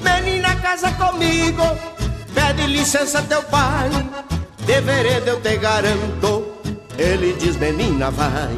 Menina, 0.00 0.54
casa 0.62 0.92
comigo, 0.92 1.64
pede 2.32 2.68
licença 2.68 3.20
teu 3.22 3.42
pai. 3.42 3.90
De 4.66 4.80
vereda 4.80 5.30
eu 5.30 5.40
te 5.40 5.56
garanto, 5.58 6.56
ele 6.96 7.34
diz 7.34 7.56
menina 7.56 8.10
vai. 8.10 8.56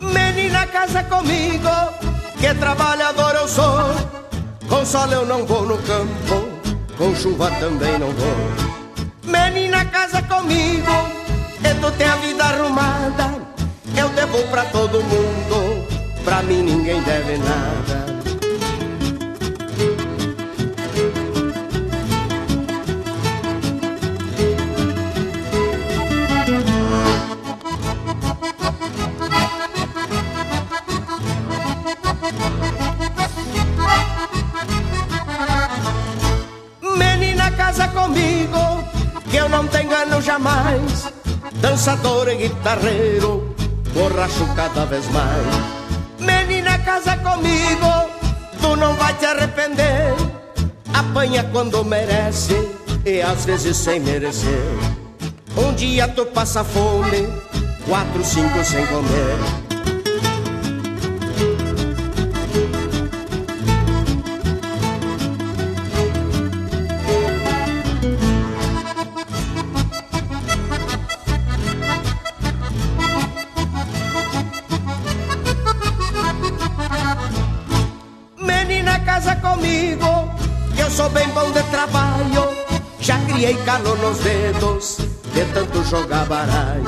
Menina, 0.00 0.66
casa 0.68 1.02
comigo, 1.04 1.68
que 2.40 2.54
trabalhador 2.54 3.34
eu 3.34 3.48
sou. 3.48 4.18
Com 4.68 4.84
sol 4.84 5.10
eu 5.10 5.26
não 5.26 5.44
vou 5.46 5.66
no 5.66 5.78
campo, 5.78 6.47
com 6.98 7.14
chuva 7.14 7.50
também 7.52 7.96
não 7.98 8.10
vou. 8.10 8.36
Menina, 9.22 9.84
casa 9.84 10.20
comigo, 10.22 10.92
e 11.60 11.74
tu 11.80 11.90
tem 11.92 12.06
a 12.06 12.16
vida 12.16 12.44
arrumada. 12.44 13.38
Eu 13.96 14.08
devo 14.10 14.42
pra 14.48 14.64
todo 14.66 15.02
mundo, 15.02 15.86
pra 16.24 16.42
mim 16.42 16.62
ninguém 16.62 17.00
deve 17.02 17.38
nada. 17.38 18.07
Jamais. 40.68 41.12
Dançador 41.60 42.28
e 42.28 42.36
guitarreiro, 42.36 43.54
borracho 43.94 44.46
cada 44.54 44.84
vez 44.84 45.08
mais. 45.10 45.46
Menina, 46.18 46.78
casa 46.80 47.16
comigo, 47.16 47.86
tu 48.60 48.76
não 48.76 48.94
vai 48.94 49.14
te 49.14 49.26
arrepender. 49.26 50.14
Apanha 50.92 51.44
quando 51.52 51.84
merece 51.84 52.54
e 53.04 53.20
às 53.22 53.44
vezes 53.44 53.76
sem 53.76 54.00
merecer. 54.00 54.62
Um 55.56 55.72
dia 55.74 56.06
tu 56.08 56.26
passa 56.26 56.62
fome, 56.62 57.26
quatro, 57.86 58.24
cinco 58.24 58.64
sem 58.64 58.86
comer. 58.86 59.67
E 83.40 83.54
calor 83.64 83.96
nos 84.00 84.18
dedos 84.18 84.98
de 85.32 85.44
tanto 85.54 85.84
jogar 85.84 86.26
baralho. 86.26 86.82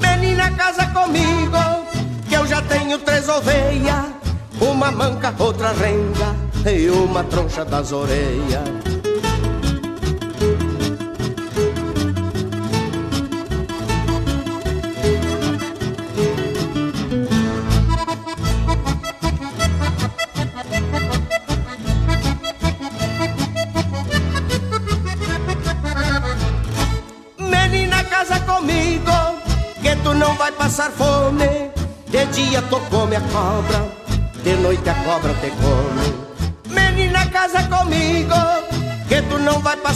Menina, 0.00 0.50
casa 0.50 0.84
comigo, 0.86 1.56
que 2.28 2.34
eu 2.34 2.44
já 2.48 2.60
tenho 2.62 2.98
três 2.98 3.28
ovelhas: 3.28 4.06
uma 4.60 4.90
manca, 4.90 5.32
outra 5.38 5.72
renga 5.72 6.34
e 6.68 6.90
uma 6.90 7.22
troncha 7.22 7.64
das 7.64 7.92
orelhas. 7.92 8.87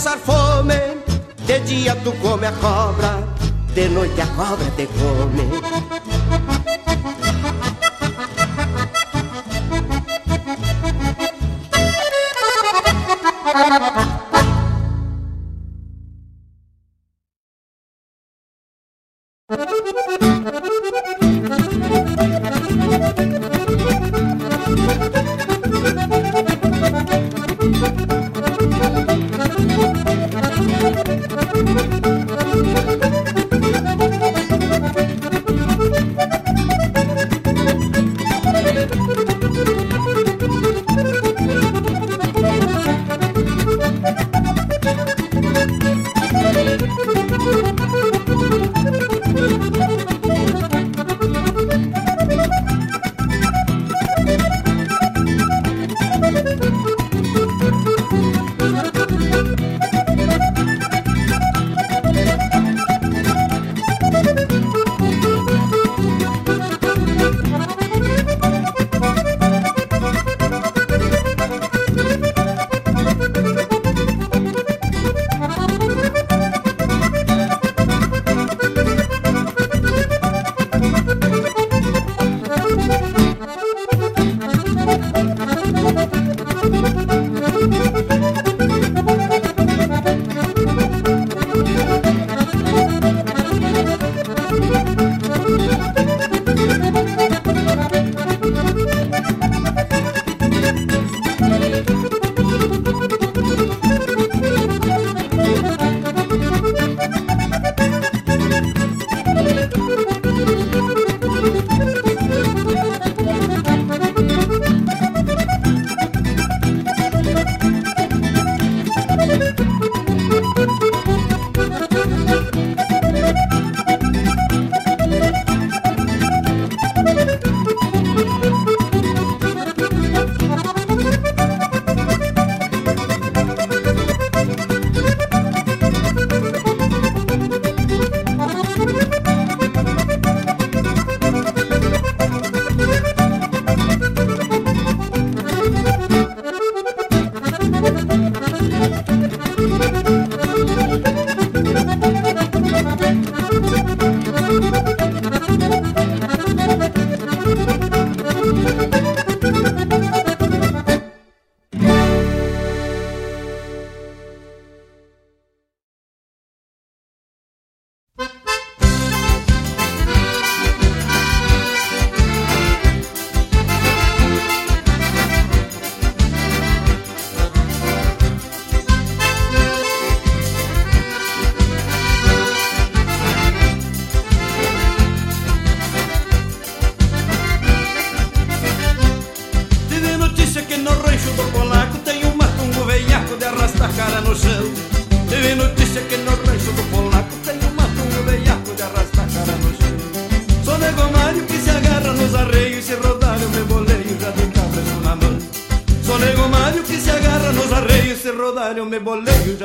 passar 0.03 0.19
fome, 0.19 0.81
de 1.47 1.61
dia 1.61 1.95
tu 2.03 2.13
come 2.21 2.45
a 2.47 2.53
cobra, 2.53 3.25
de 3.73 3.89
noite 3.89 4.21
a 4.21 4.27
cobra 4.27 4.69
te 4.77 4.87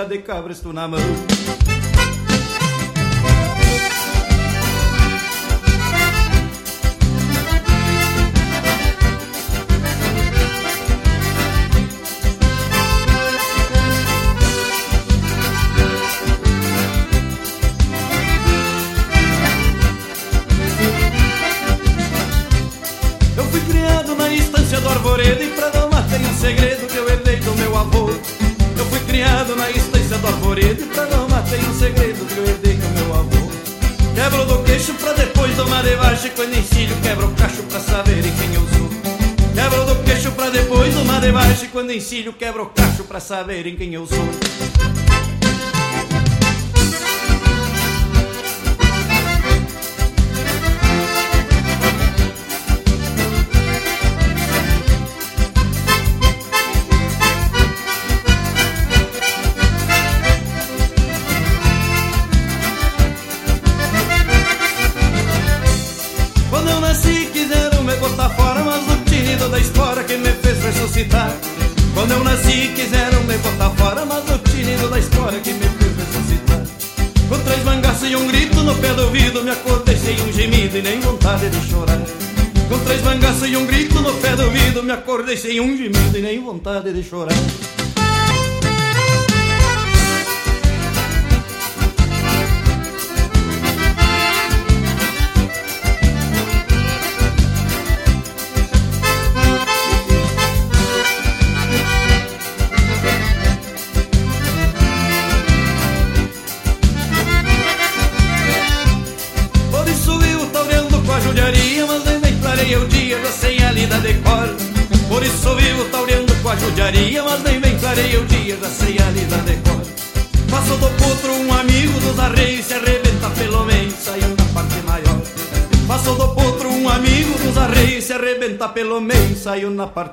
de 0.07 0.19
cabresto 0.19 0.69
tu 0.69 0.73
na 0.73 0.87
mão 0.87 1.26
pra 43.17 43.19
saberem 43.19 43.75
quem 43.75 43.95
eu 43.95 44.05
sou. 44.05 44.76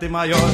Maior. 0.08 0.53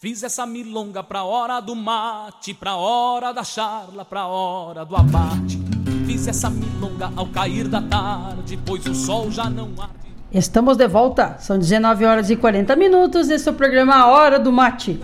Fiz 0.00 0.22
essa 0.22 0.46
milonga 0.46 1.02
pra 1.02 1.24
hora 1.24 1.60
do 1.60 1.76
mate, 1.76 2.54
pra 2.54 2.74
hora 2.74 3.34
da 3.34 3.44
charla, 3.44 4.02
pra 4.02 4.26
hora 4.26 4.82
do 4.82 4.96
abate. 4.96 5.60
Fiz 6.06 6.26
essa 6.26 6.48
milonga 6.48 7.12
ao 7.14 7.26
cair 7.26 7.68
da 7.68 7.82
tarde, 7.82 8.58
pois 8.64 8.86
o 8.86 8.94
sol 8.94 9.30
já 9.30 9.50
não 9.50 9.68
arde. 9.78 10.10
Estamos 10.32 10.78
de 10.78 10.88
volta, 10.88 11.36
são 11.38 11.58
19 11.58 12.06
horas 12.06 12.30
e 12.30 12.36
40 12.36 12.74
minutos. 12.76 13.28
Esse 13.28 13.46
é 13.46 13.52
o 13.52 13.54
programa 13.54 13.94
A 13.94 14.06
Hora 14.06 14.38
do 14.38 14.50
Mate. 14.50 14.98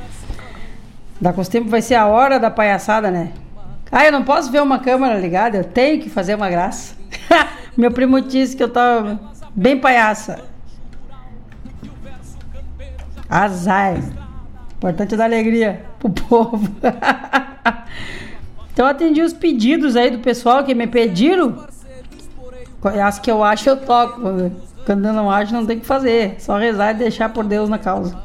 Da 1.21 1.31
com 1.31 1.45
tempo 1.45 1.69
vai 1.69 1.83
ser 1.83 1.97
a 1.97 2.07
hora 2.07 2.41
da 2.41 2.51
palhaçada, 2.51 3.11
né? 3.11 3.35
Ah, 3.93 4.07
eu 4.07 4.13
não 4.13 4.25
posso 4.25 4.51
ver 4.51 4.63
uma 4.63 4.79
câmera 4.79 5.21
ligada, 5.21 5.59
eu 5.59 5.65
tenho 5.65 6.01
que 6.01 6.09
fazer 6.09 6.37
uma 6.37 6.49
graça. 6.49 6.97
Meu 7.77 7.91
primo 7.91 8.19
disse 8.23 8.57
que 8.57 8.63
eu 8.63 8.73
tava 8.73 9.21
bem 9.55 9.79
palhaça. 9.79 10.43
Azar. 13.29 14.26
Importante 14.77 15.15
é 15.15 15.17
dar 15.17 15.25
alegria 15.25 15.85
pro 15.99 16.11
povo. 16.11 16.71
então 18.73 18.87
atendi 18.87 19.23
os 19.23 19.33
pedidos 19.33 19.97
aí 19.97 20.11
do 20.11 20.19
pessoal 20.19 20.65
que 20.65 20.75
me 20.75 20.87
pediram. 20.87 21.65
As 23.03 23.19
que 23.19 23.31
eu 23.31 23.43
acho 23.43 23.69
eu 23.69 23.77
toco. 23.77 24.21
Quando 24.85 25.07
eu 25.07 25.13
não 25.13 25.31
acho, 25.31 25.53
não 25.53 25.67
tem 25.67 25.81
que 25.81 25.87
fazer. 25.87 26.37
Só 26.39 26.59
rezar 26.59 26.93
e 26.93 26.95
deixar 26.95 27.31
por 27.31 27.45
Deus 27.45 27.69
na 27.69 27.79
causa. 27.79 28.17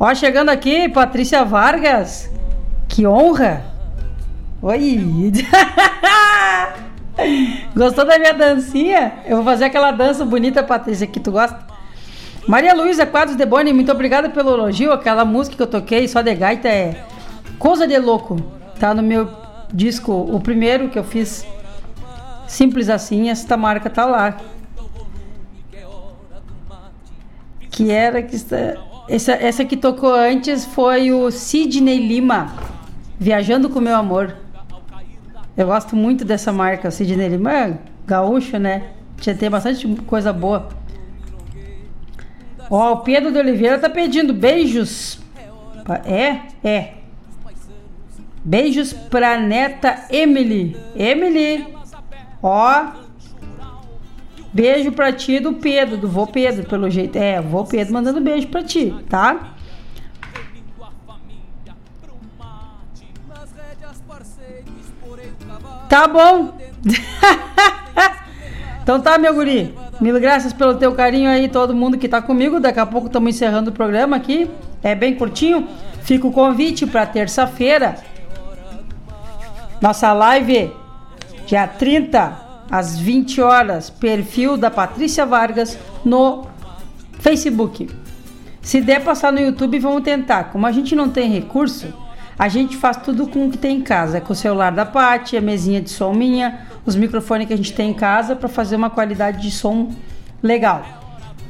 Ó, 0.00 0.14
chegando 0.14 0.48
aqui, 0.48 0.88
Patrícia 0.88 1.44
Vargas. 1.44 2.30
Que 2.88 3.06
honra! 3.06 3.62
Oi! 4.62 5.32
Gostou 7.74 8.04
da 8.04 8.18
minha 8.18 8.34
dancinha? 8.34 9.20
Eu 9.26 9.36
vou 9.36 9.44
fazer 9.44 9.66
aquela 9.66 9.90
dança 9.90 10.24
bonita, 10.24 10.62
Patrícia, 10.62 11.06
que 11.06 11.20
tu 11.20 11.30
gosta. 11.30 11.75
Maria 12.46 12.74
Luísa 12.74 13.04
Quadros 13.04 13.36
de 13.36 13.44
Boni, 13.44 13.72
muito 13.72 13.90
obrigada 13.90 14.30
pelo 14.30 14.52
elogio. 14.52 14.92
Aquela 14.92 15.24
música 15.24 15.56
que 15.56 15.62
eu 15.62 15.66
toquei, 15.66 16.06
só 16.06 16.22
de 16.22 16.32
gaita, 16.32 16.68
é 16.68 17.04
Coisa 17.58 17.88
de 17.88 17.98
Louco. 17.98 18.36
Tá 18.78 18.94
no 18.94 19.02
meu 19.02 19.28
disco, 19.72 20.12
o 20.12 20.38
primeiro 20.38 20.88
que 20.88 20.98
eu 20.98 21.02
fiz. 21.02 21.44
Simples 22.46 22.88
assim, 22.88 23.28
esta 23.30 23.56
marca 23.56 23.90
tá 23.90 24.04
lá. 24.04 24.36
Que 27.68 27.90
era 27.90 28.22
que 28.22 28.36
está. 28.36 28.76
Essa, 29.08 29.32
essa 29.32 29.64
que 29.64 29.76
tocou 29.76 30.14
antes 30.14 30.64
foi 30.64 31.12
o 31.12 31.30
Sidney 31.32 32.06
Lima, 32.06 32.52
Viajando 33.18 33.68
com 33.68 33.80
Meu 33.80 33.96
Amor. 33.96 34.36
Eu 35.56 35.66
gosto 35.66 35.96
muito 35.96 36.24
dessa 36.24 36.52
marca, 36.52 36.92
Sidney 36.92 37.28
Lima. 37.28 37.52
É 37.52 37.78
gaúcho, 38.06 38.56
né? 38.56 38.84
Tem 39.38 39.50
bastante 39.50 39.86
coisa 40.06 40.32
boa. 40.32 40.68
Ó, 42.70 42.92
o 42.92 42.96
Pedro 42.98 43.30
de 43.30 43.38
Oliveira 43.38 43.78
tá 43.78 43.88
pedindo 43.88 44.34
beijos. 44.34 45.18
É? 46.04 46.40
É. 46.64 46.94
Beijos 48.44 48.92
pra 48.92 49.38
neta 49.38 50.06
Emily. 50.10 50.76
Emily. 50.94 51.66
Ó. 52.42 52.86
Beijo 54.52 54.92
pra 54.92 55.12
ti 55.12 55.38
do 55.38 55.52
Pedro, 55.54 55.98
do 55.98 56.08
vô 56.08 56.26
Pedro, 56.26 56.64
pelo 56.66 56.88
jeito. 56.88 57.16
É, 57.16 57.40
vô 57.40 57.64
Pedro 57.64 57.92
mandando 57.92 58.20
beijo 58.20 58.48
pra 58.48 58.62
ti, 58.62 58.94
tá? 59.08 59.52
Tá 65.88 66.08
bom. 66.08 66.58
então 68.82 69.00
tá, 69.00 69.18
meu 69.18 69.34
guri. 69.34 69.74
Mil 70.00 70.20
graças 70.20 70.52
pelo 70.52 70.74
teu 70.74 70.92
carinho 70.92 71.30
aí, 71.30 71.48
todo 71.48 71.74
mundo 71.74 71.96
que 71.96 72.06
tá 72.06 72.20
comigo. 72.20 72.60
Daqui 72.60 72.78
a 72.78 72.84
pouco 72.84 73.06
estamos 73.06 73.34
encerrando 73.34 73.70
o 73.70 73.72
programa 73.72 74.16
aqui. 74.16 74.50
É 74.82 74.94
bem 74.94 75.14
curtinho. 75.14 75.66
Fica 76.02 76.26
o 76.26 76.32
convite 76.32 76.86
para 76.86 77.06
terça-feira. 77.06 77.96
Nossa 79.80 80.12
live, 80.12 80.70
dia 81.46 81.66
30, 81.66 82.40
às 82.70 82.98
20 82.98 83.40
horas. 83.40 83.88
Perfil 83.88 84.58
da 84.58 84.70
Patrícia 84.70 85.24
Vargas 85.24 85.78
no 86.04 86.46
Facebook. 87.18 87.88
Se 88.60 88.80
der 88.82 89.02
passar 89.02 89.32
no 89.32 89.40
YouTube, 89.40 89.78
vamos 89.78 90.02
tentar. 90.02 90.44
Como 90.44 90.66
a 90.66 90.72
gente 90.72 90.94
não 90.94 91.08
tem 91.08 91.30
recurso, 91.30 91.86
a 92.38 92.48
gente 92.48 92.76
faz 92.76 92.98
tudo 92.98 93.26
com 93.26 93.46
o 93.46 93.50
que 93.50 93.56
tem 93.56 93.78
em 93.78 93.82
casa. 93.82 94.18
É 94.18 94.20
com 94.20 94.34
o 94.34 94.36
celular 94.36 94.72
da 94.72 94.84
Paty, 94.84 95.36
a 95.36 95.40
mesinha 95.40 95.80
de 95.80 95.88
som 95.88 96.12
minha, 96.12 96.66
os 96.86 96.94
microfones 96.94 97.48
que 97.48 97.52
a 97.52 97.56
gente 97.56 97.74
tem 97.74 97.90
em 97.90 97.94
casa 97.94 98.36
para 98.36 98.48
fazer 98.48 98.76
uma 98.76 98.88
qualidade 98.88 99.42
de 99.42 99.50
som 99.50 99.92
legal. 100.42 100.84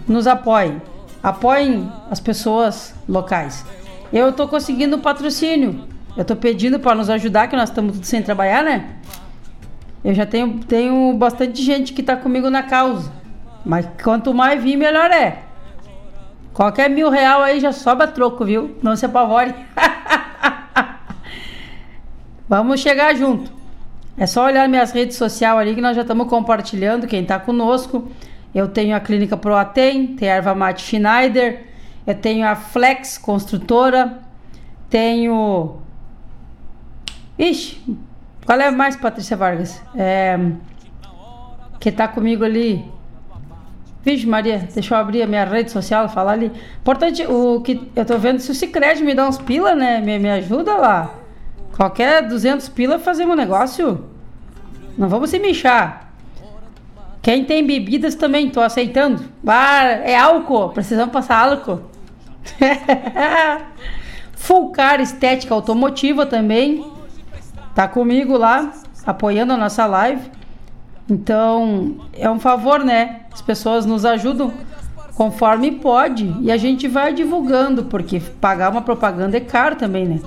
Nos 0.08 0.26
apoiem. 0.26 0.80
Apoiem 1.22 1.92
as 2.10 2.18
pessoas 2.18 2.94
locais. 3.06 3.64
Eu 4.12 4.30
estou 4.30 4.48
conseguindo 4.48 4.98
patrocínio. 4.98 5.84
Eu 6.16 6.22
estou 6.22 6.36
pedindo 6.36 6.80
para 6.80 6.94
nos 6.94 7.10
ajudar, 7.10 7.48
que 7.48 7.56
nós 7.56 7.68
estamos 7.68 7.94
tudo 7.94 8.06
sem 8.06 8.22
trabalhar, 8.22 8.62
né? 8.62 8.88
Eu 10.02 10.14
já 10.14 10.24
tenho, 10.24 10.60
tenho 10.60 11.12
bastante 11.14 11.62
gente 11.62 11.92
que 11.92 12.00
está 12.00 12.16
comigo 12.16 12.48
na 12.48 12.62
causa. 12.62 13.12
Mas 13.64 13.86
quanto 14.02 14.32
mais 14.32 14.62
vir, 14.62 14.76
melhor 14.76 15.10
é. 15.10 15.42
Qualquer 16.54 16.88
mil 16.88 17.10
real 17.10 17.42
aí 17.42 17.60
já 17.60 17.72
sobra 17.72 18.06
troco, 18.06 18.44
viu? 18.44 18.78
Não 18.82 18.96
se 18.96 19.04
apavore. 19.04 19.54
Vamos 22.48 22.80
chegar 22.80 23.14
junto. 23.14 23.55
É 24.18 24.26
só 24.26 24.46
olhar 24.46 24.68
minhas 24.68 24.92
redes 24.92 25.16
sociais 25.16 25.58
ali 25.58 25.74
que 25.74 25.80
nós 25.80 25.94
já 25.94 26.02
estamos 26.02 26.28
compartilhando 26.28 27.06
quem 27.06 27.22
está 27.22 27.38
conosco. 27.38 28.10
Eu 28.54 28.68
tenho 28.68 28.96
a 28.96 29.00
Clínica 29.00 29.36
Proatem, 29.36 30.16
tem 30.16 30.30
a 30.30 30.36
Erva 30.36 30.54
Mate 30.54 30.82
Schneider, 30.82 31.66
eu 32.06 32.14
tenho 32.14 32.46
a 32.46 32.54
Flex 32.54 33.18
Construtora, 33.18 34.20
tenho. 34.88 35.76
Ixi, 37.38 37.98
qual 38.46 38.58
é 38.58 38.70
mais, 38.70 38.96
Patrícia 38.96 39.36
Vargas? 39.36 39.82
É... 39.94 40.38
Que 41.78 41.92
tá 41.92 42.08
comigo 42.08 42.44
ali. 42.44 42.84
Vixe, 44.02 44.24
Maria, 44.24 44.68
deixa 44.72 44.94
eu 44.94 44.98
abrir 44.98 45.22
a 45.22 45.26
minha 45.26 45.44
rede 45.44 45.70
social, 45.70 46.08
falar 46.08 46.32
ali. 46.32 46.52
Importante, 46.80 47.26
o 47.26 47.60
que 47.60 47.90
eu 47.94 48.04
tô 48.04 48.16
vendo, 48.16 48.38
se 48.38 48.50
o 48.52 48.54
Cicred 48.54 49.02
me 49.02 49.14
dá 49.14 49.28
uns 49.28 49.36
pila, 49.36 49.74
né? 49.74 50.00
Me, 50.00 50.16
me 50.18 50.30
ajuda 50.30 50.76
lá. 50.76 51.12
Qualquer 51.76 52.26
200 52.26 52.68
pila 52.70 52.98
fazer 52.98 53.26
um 53.26 53.34
negócio. 53.34 54.04
Não 54.96 55.08
vamos 55.08 55.28
se 55.30 55.38
mexer. 55.38 56.06
Quem 57.20 57.44
tem 57.44 57.66
bebidas 57.66 58.14
também, 58.14 58.48
tô 58.48 58.60
aceitando. 58.60 59.22
Ah, 59.46 59.84
é 59.84 60.16
álcool, 60.16 60.70
precisamos 60.70 61.12
passar 61.12 61.48
álcool. 61.48 61.82
Fulcar 64.32 65.00
Estética 65.00 65.52
Automotiva 65.52 66.24
também. 66.24 66.90
Tá 67.74 67.86
comigo 67.86 68.38
lá, 68.38 68.72
apoiando 69.04 69.52
a 69.52 69.56
nossa 69.56 69.84
live. 69.84 70.30
Então, 71.10 71.96
é 72.14 72.30
um 72.30 72.40
favor, 72.40 72.82
né? 72.82 73.22
As 73.32 73.42
pessoas 73.42 73.84
nos 73.84 74.04
ajudam 74.04 74.52
conforme 75.14 75.72
pode 75.72 76.34
e 76.40 76.50
a 76.50 76.56
gente 76.56 76.88
vai 76.88 77.12
divulgando, 77.12 77.84
porque 77.84 78.20
pagar 78.40 78.70
uma 78.70 78.82
propaganda 78.82 79.36
é 79.36 79.40
caro 79.40 79.76
também, 79.76 80.06
né? 80.06 80.20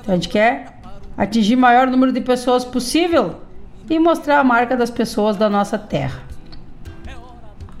Então 0.00 0.12
a 0.12 0.14
gente 0.14 0.28
quer 0.28 0.75
atingir 1.16 1.56
maior 1.56 1.86
número 1.86 2.12
de 2.12 2.20
pessoas 2.20 2.64
possível 2.64 3.36
e 3.88 3.98
mostrar 3.98 4.40
a 4.40 4.44
marca 4.44 4.76
das 4.76 4.90
pessoas 4.90 5.36
da 5.36 5.48
nossa 5.48 5.78
terra. 5.78 6.20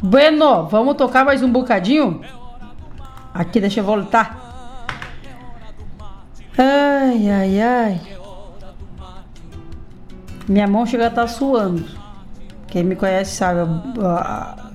Bueno, 0.02 0.66
vamos 0.66 0.94
tocar 0.96 1.24
mais 1.24 1.42
um 1.42 1.50
bocadinho? 1.50 2.20
Aqui, 3.32 3.60
deixa 3.60 3.80
eu 3.80 3.84
voltar. 3.84 4.46
Ai, 6.56 7.30
ai, 7.30 7.60
ai. 7.60 8.00
Minha 10.48 10.66
mão 10.66 10.86
chega 10.86 11.04
a 11.04 11.08
estar 11.08 11.22
tá 11.22 11.28
suando. 11.28 11.84
Quem 12.68 12.84
me 12.84 12.94
conhece 12.94 13.34
sabe 13.34 13.60
a, 14.00 14.70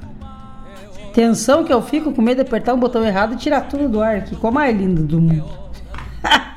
tensão 1.13 1.63
que 1.63 1.73
eu 1.73 1.81
fico 1.81 2.11
com 2.13 2.21
medo 2.21 2.38
de 2.38 2.47
apertar 2.47 2.73
um 2.73 2.79
botão 2.79 3.03
errado 3.03 3.33
e 3.33 3.38
tirar 3.38 3.61
tudo 3.61 3.88
do 3.88 4.01
ar 4.01 4.17
aqui. 4.17 4.35
Como 4.35 4.53
mais 4.53 4.75
lindo 4.75 5.03
do 5.03 5.21
mundo. 5.21 5.45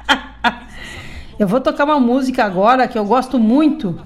eu 1.39 1.49
vou 1.49 1.61
tocar 1.61 1.85
uma 1.85 2.01
música 2.01 2.45
agora 2.45 2.89
que 2.89 2.99
eu 2.99 3.05
gosto 3.05 3.39
muito 3.39 4.01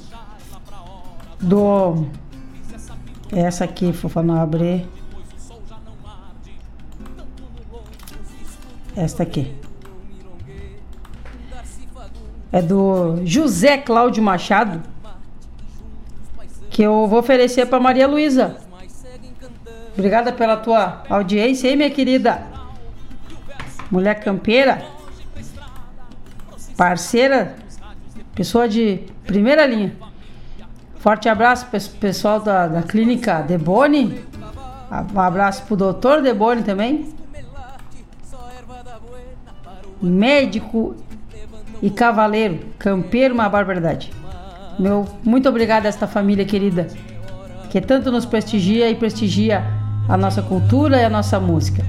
do 1.41 2.07
essa 3.31 3.65
aqui, 3.65 3.93
Fofa 3.93 4.23
Nobre. 4.23 4.87
Esta 8.97 9.23
aqui. 9.23 9.55
É 12.51 12.63
do 12.63 13.21
José 13.25 13.77
Cláudio 13.77 14.23
Machado. 14.23 14.83
Que 16.71 16.83
eu 16.83 17.07
vou 17.07 17.19
oferecer 17.19 17.67
para 17.67 17.79
Maria 17.79 18.09
Luísa. 18.09 18.57
Obrigada 19.93 20.33
pela 20.33 20.57
tua 20.57 21.03
audiência 21.11 21.69
aí, 21.69 21.77
minha 21.77 21.91
querida. 21.91 22.47
Mulher 23.91 24.21
campeira. 24.21 24.98
Parceira. 26.79 27.57
Pessoa 28.37 28.69
de 28.69 29.01
primeira 29.27 29.67
linha. 29.67 29.97
Forte 31.01 31.29
abraço 31.29 31.67
pessoal 31.99 32.39
da, 32.39 32.69
da 32.69 32.83
clínica 32.83 33.43
Deboni. 33.43 34.25
Um 35.13 35.19
abraço 35.19 35.65
pro 35.65 35.75
doutor 35.75 36.23
Deboni 36.23 36.63
também. 36.63 37.13
Médico 40.01 40.95
e 41.83 41.91
cavaleiro, 41.91 42.61
campeiro, 42.79 43.35
uma 43.35 43.49
barbaridade. 43.49 44.13
Meu 44.79 45.05
muito 45.25 45.49
obrigado 45.49 45.87
a 45.87 45.89
esta 45.89 46.07
família 46.07 46.45
querida 46.45 46.87
que 47.71 47.81
tanto 47.81 48.13
nos 48.13 48.25
prestigia 48.25 48.89
e 48.89 48.95
prestigia 48.95 49.65
a 50.09 50.17
nossa 50.17 50.43
cultura 50.43 51.01
e 51.01 51.05
a 51.05 51.11
nossa 51.11 51.41
música. 51.41 51.85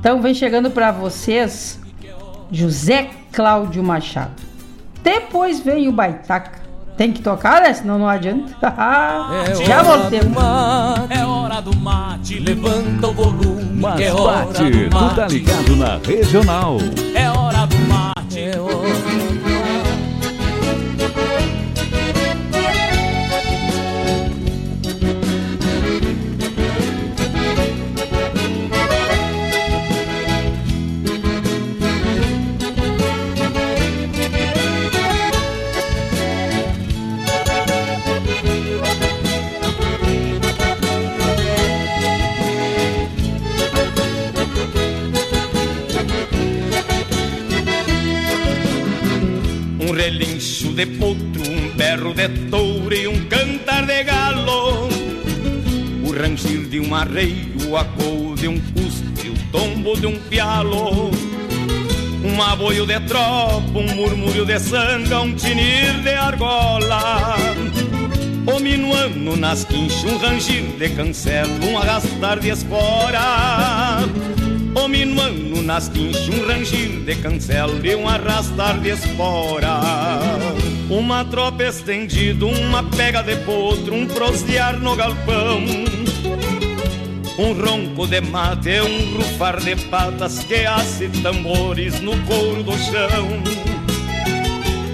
Então 0.00 0.20
vem 0.20 0.34
chegando 0.34 0.72
para 0.72 0.90
vocês 0.90 1.77
José 2.50 3.10
Cláudio 3.32 3.82
Machado. 3.82 4.42
Depois 5.02 5.60
vem 5.60 5.88
o 5.88 5.92
Baitaca. 5.92 6.58
Tem 6.96 7.12
que 7.12 7.22
tocar, 7.22 7.62
né? 7.62 7.72
Senão 7.72 7.98
não 7.98 8.08
adianta. 8.08 8.56
é 9.46 9.64
Já 9.64 9.82
voltei. 9.82 10.20
É 11.10 11.24
hora 11.24 11.60
do 11.60 11.76
mate, 11.76 12.40
levanta 12.40 13.06
o 13.06 13.12
volume. 13.12 13.80
Mas 13.80 14.00
é 14.00 14.12
bate, 14.12 14.88
tu 14.90 15.14
tá 15.14 15.28
ligado 15.28 15.76
na 15.76 15.98
regional. 15.98 16.78
É 17.14 17.30
hora 17.30 17.66
do 17.66 17.78
mate. 17.88 18.40
É 18.40 18.58
hora 18.58 19.57
relincho 50.08 50.72
de 50.72 50.86
potro, 50.86 51.42
um 51.50 51.76
berro 51.76 52.14
de 52.14 52.28
touro 52.50 52.94
e 52.94 53.06
um 53.06 53.26
cantar 53.26 53.84
de 53.84 54.04
galo. 54.04 54.88
O 56.02 56.10
rangir 56.10 56.66
de 56.66 56.80
um 56.80 56.94
arreio, 56.94 57.68
o 57.68 57.76
acou 57.76 58.34
de 58.34 58.48
um 58.48 58.58
custe, 58.58 59.28
o 59.28 59.52
tombo 59.52 60.00
de 60.00 60.06
um 60.06 60.18
pialo. 60.30 61.10
Um 62.24 62.42
aboio 62.42 62.86
de 62.86 62.98
tropa, 63.00 63.78
um 63.78 63.94
murmúrio 63.94 64.46
de 64.46 64.58
sanga, 64.58 65.20
um 65.20 65.34
tinir 65.34 65.92
de 66.02 66.14
argola. 66.14 67.36
O 68.46 68.58
minuano 68.60 69.36
nas 69.36 69.64
quinchas, 69.64 70.04
um 70.04 70.16
rangir 70.16 70.62
de 70.78 70.88
cancelo, 70.88 71.52
um 71.70 71.76
arrastar 71.76 72.40
de 72.40 72.48
espora. 72.48 74.00
O 74.74 74.88
minuano 74.88 75.47
nas 75.68 75.86
quinchas, 75.86 76.26
um 76.30 76.46
rangir 76.46 76.88
de 77.04 77.14
cancelo 77.16 77.84
e 77.84 77.94
um 77.94 78.08
arrastar 78.08 78.80
de 78.80 78.88
espora. 78.88 79.78
Uma 80.88 81.26
tropa 81.26 81.62
estendida, 81.62 82.46
uma 82.46 82.82
pega 82.82 83.22
de 83.22 83.36
potro, 83.44 83.94
um 83.94 84.06
prosear 84.06 84.78
no 84.78 84.96
galpão. 84.96 85.62
Um 87.38 87.52
ronco 87.52 88.06
de 88.06 88.22
mate, 88.22 88.80
um 88.80 89.18
rufar 89.18 89.60
de 89.60 89.76
patas 89.90 90.38
que 90.38 90.64
hace 90.64 91.08
tambores 91.22 92.00
no 92.00 92.18
couro 92.22 92.62
do 92.62 92.72
chão. 92.78 93.28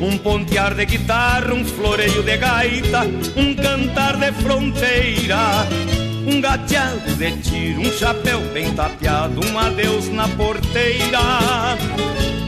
Um 0.03 0.19
pontear 0.19 0.75
de 0.75 0.87
guitarra, 0.87 1.55
um 1.55 1.65
floreio 1.65 2.25
de 2.25 2.37
gaita, 2.37 3.03
um 3.37 3.55
cantar 3.55 4.17
de 4.17 4.33
fronteira 4.43 5.94
um 6.27 6.41
gateado 6.41 7.15
de 7.17 7.33
tiro, 7.39 7.81
um 7.81 7.93
chapéu 7.93 8.41
bem 8.53 8.73
tapeado, 8.75 9.45
um 9.47 9.59
adeus 9.59 10.09
na 10.09 10.29
porteira. 10.29 11.77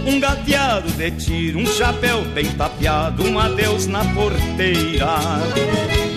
Um 0.06 0.20
gateado 0.20 0.88
de 0.92 1.10
tiro, 1.12 1.58
um 1.58 1.66
chapéu 1.66 2.22
bem 2.26 2.46
tapeado, 2.52 3.24
um 3.24 3.38
adeus 3.38 3.86
na 3.86 4.04
porteira. 4.14 5.18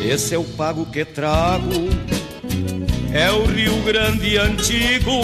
Esse 0.05 0.35
é 0.35 0.37
o 0.37 0.43
pago 0.43 0.85
que 0.85 1.03
trago, 1.03 1.89
é 3.11 3.31
o 3.31 3.45
Rio 3.45 3.81
Grande 3.83 4.37
antigo, 4.37 5.21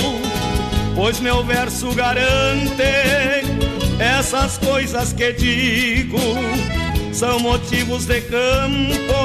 pois 0.95 1.19
meu 1.19 1.43
verso 1.43 1.93
garante 1.93 2.83
essas 3.99 4.57
coisas 4.57 5.13
que 5.13 5.31
digo, 5.33 6.19
são 7.13 7.39
motivos 7.39 8.05
de 8.05 8.21
campo 8.21 9.24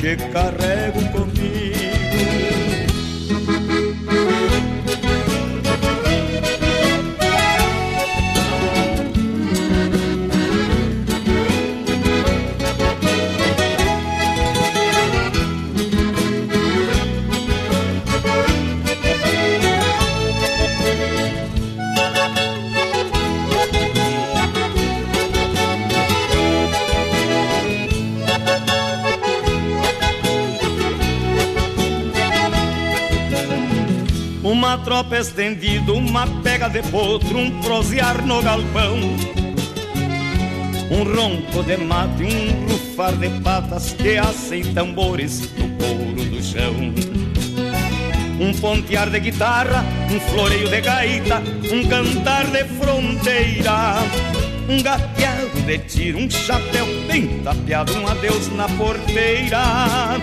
que 0.00 0.16
carrego 0.32 1.00
comigo. 1.12 1.67
Uma 34.98 35.04
tropa 35.04 35.18
estendida, 35.18 35.92
uma 35.92 36.26
pega 36.42 36.68
de 36.68 36.82
potro, 36.82 37.38
um 37.38 37.60
prosear 37.60 38.26
no 38.26 38.42
galpão. 38.42 38.98
Um 40.90 41.04
ronco 41.04 41.62
de 41.62 41.76
mate, 41.76 42.24
um 42.24 42.66
rufar 42.66 43.14
de 43.16 43.28
patas 43.40 43.92
que 43.92 44.16
assem 44.16 44.74
tambores 44.74 45.52
no 45.56 45.68
couro 45.76 46.24
do 46.24 46.42
chão. 46.42 46.74
Um 48.40 48.52
pontear 48.60 49.08
de 49.08 49.20
guitarra, 49.20 49.84
um 50.10 50.18
floreio 50.18 50.68
de 50.68 50.80
gaita, 50.80 51.42
um 51.72 51.88
cantar 51.88 52.46
de 52.46 52.64
fronteira. 52.64 53.98
Um 54.68 54.82
gateado 54.82 55.62
de 55.64 55.78
tiro, 55.78 56.18
um 56.18 56.28
chapéu 56.28 56.86
bem 57.06 57.40
tapeado, 57.44 57.94
um 57.94 58.08
adeus 58.08 58.48
na 58.48 58.68
porteira 58.70 60.18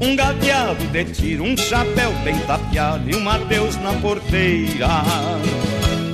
um 0.00 0.14
gateado 0.14 0.84
de 0.86 1.04
tiro, 1.06 1.44
um 1.44 1.56
chapéu 1.56 2.12
bem 2.24 2.38
tapeado 2.40 3.08
e 3.10 3.16
um 3.16 3.28
adeus 3.28 3.76
na 3.76 3.92
porteira. 3.94 4.88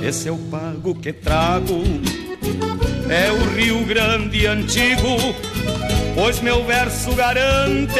Esse 0.03 0.27
é 0.27 0.31
o 0.31 0.37
pago 0.37 0.95
que 0.95 1.13
trago, 1.13 1.83
é 3.09 3.31
o 3.31 3.55
Rio 3.55 3.85
Grande 3.85 4.45
antigo, 4.47 5.17
pois 6.15 6.39
meu 6.41 6.63
verso 6.65 7.13
garante 7.13 7.99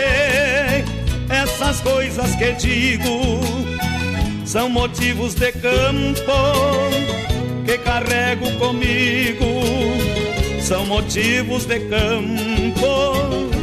essas 1.30 1.82
coisas 1.82 2.36
que 2.36 2.52
digo. 2.54 3.40
São 4.46 4.70
motivos 4.70 5.34
de 5.34 5.52
campo 5.52 6.32
que 7.66 7.78
carrego 7.80 8.52
comigo. 8.58 9.46
São 10.62 10.86
motivos 10.86 11.66
de 11.66 11.80
campo 11.82 13.55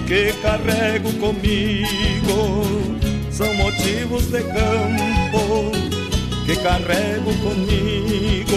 carrego 0.52 1.10
comigo. 1.14 2.98
São 3.30 3.54
motivos 3.54 4.26
de 4.26 4.42
campo 4.42 5.72
que 6.44 6.56
carrego 6.56 7.32
comigo. 7.40 8.56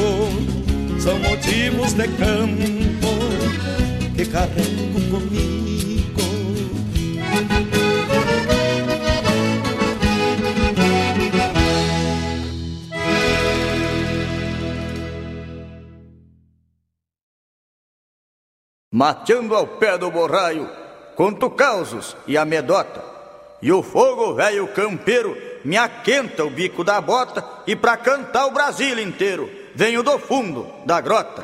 São 1.00 1.18
motivos 1.20 1.94
de 1.94 2.08
campo 2.10 3.08
que 4.16 4.26
carrego 4.26 5.00
comigo. 5.10 5.46
Mateando 18.92 19.56
ao 19.56 19.68
pé 19.68 19.98
do 19.98 20.10
borraio, 20.10 20.70
conto 21.16 21.50
causos 21.50 22.16
e 22.28 22.38
amedota. 22.38 23.04
E 23.62 23.72
o 23.72 23.82
fogo 23.82 24.34
velho 24.34 24.68
campeiro 24.68 25.36
me 25.64 25.78
aquenta 25.78 26.44
o 26.44 26.50
bico 26.50 26.84
da 26.84 27.02
bota 27.02 27.44
e 27.66 27.76
pra 27.76 27.98
cantar 27.98 28.46
o 28.46 28.52
Brasil 28.52 29.00
inteiro 29.00 29.50
venho 29.74 30.04
do 30.04 30.18
fundo 30.18 30.68
da 30.86 31.02
grota. 31.02 31.42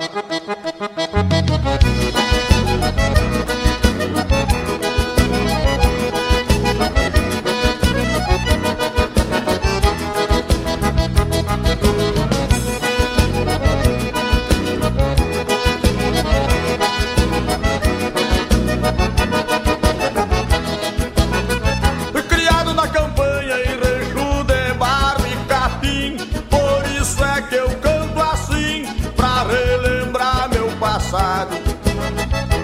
Passado 31.11 31.57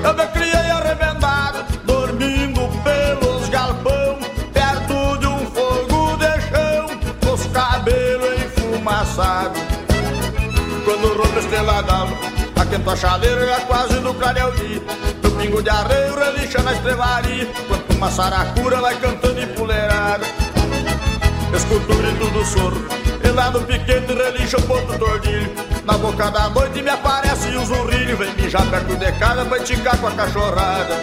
Eu 0.03 0.13
me 0.13 0.25
criei 0.27 0.71
arrebentado 0.71 1.65
Dormindo 1.83 2.61
pelos 2.83 3.49
galpão 3.49 4.17
Perto 4.53 5.17
de 5.19 5.27
um 5.27 5.45
fogo 5.51 6.17
de 6.17 6.41
chão 6.47 6.87
Com 7.21 7.33
os 7.33 7.45
cabelos 7.47 8.33
enfumaçados. 8.41 9.61
Quando 10.85 11.21
rompe 11.21 11.39
estrela 11.39 11.83
d'alva 11.83 12.17
a 12.89 12.95
chaleira 12.95 13.45
já 13.45 13.59
quase 13.61 13.99
no 13.99 14.13
clareio 14.13 14.53
Meu 15.21 15.31
pingo 15.31 15.61
de 15.61 15.69
arreio 15.69 16.15
relincha 16.15 16.63
na 16.63 16.71
estrevaria 16.71 17.45
Quanto 17.67 17.93
uma 17.93 18.09
saracura 18.09 18.79
vai 18.79 18.95
cantando 18.97 19.41
empoleirada 19.41 20.25
Escuto 21.53 21.91
o 21.91 21.97
grito 21.97 22.29
do 22.29 22.45
soro 22.45 22.87
E 23.23 23.27
lá 23.29 23.51
no 23.51 23.61
piquete 23.61 24.13
relincha 24.13 24.57
o 24.57 24.61
ponto 24.61 24.97
tordilho 24.97 25.76
Na 25.87 25.97
boca 25.97 26.29
da 26.29 26.49
noite 26.49 26.81
me 26.83 26.89
aparece 26.89 27.47
o 27.55 27.65
zurrilho 27.65 28.17
Vem 28.17 28.33
mijar 28.35 28.69
perto 28.69 28.97
de 28.97 29.09
casa 29.13 29.45
pra 29.45 29.57
esticar 29.57 29.97
com 29.97 30.07
a 30.07 30.11
cachorrada 30.11 30.97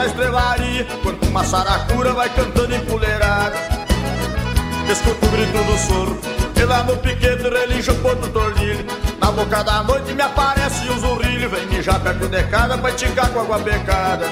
na 0.00 0.06
estrevaria 0.06 0.86
Quanto 1.02 1.26
uma 1.26 1.44
saracura 1.44 2.12
vai 2.14 2.28
cantando 2.30 2.74
empoleirada 2.74 3.56
Escuto 4.90 5.26
o 5.26 5.28
grito 5.28 5.64
do 5.64 5.78
soro 5.78 6.18
E 6.56 6.64
lá 6.64 6.82
no 6.82 6.96
piquete 6.96 7.42
relincha 7.42 7.92
o 7.92 7.96
ponto 7.96 8.28
tordilho 8.28 8.84
Na 9.20 9.30
boca 9.30 9.62
da 9.62 9.82
noite 9.82 10.12
me 10.14 10.22
aparece 10.22 10.88
o 10.88 10.98
zurrilho 10.98 11.50
Vem 11.50 11.66
mijar 11.66 12.00
perto 12.00 12.28
de 12.28 12.42
casa 12.44 12.78
pra 12.78 12.90
esticar 12.90 13.28
com 13.30 13.40
água 13.40 13.58
pecada 13.58 14.26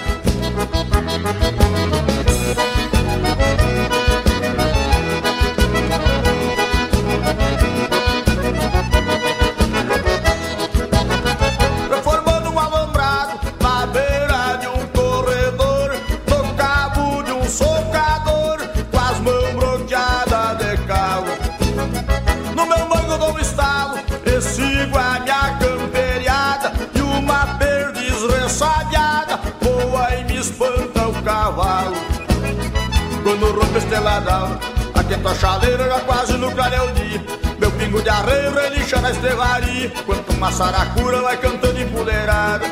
d'alva 35.08 35.28
Aquento 35.28 35.28
a 35.28 35.34
chaleira 35.34 35.84
já 35.84 36.00
quase 36.00 36.32
no 36.34 36.50
clareio 36.52 36.92
dia 36.92 37.22
Meu 37.58 37.70
pingo 37.72 38.02
de 38.02 38.08
arreio 38.08 38.54
relincha 38.54 39.00
na 39.00 39.10
estrevaria 39.10 39.90
Quanto 40.04 40.32
uma 40.32 40.52
saracura 40.52 41.22
vai 41.22 41.36
cantando 41.38 41.80
empoleirada 41.80 42.66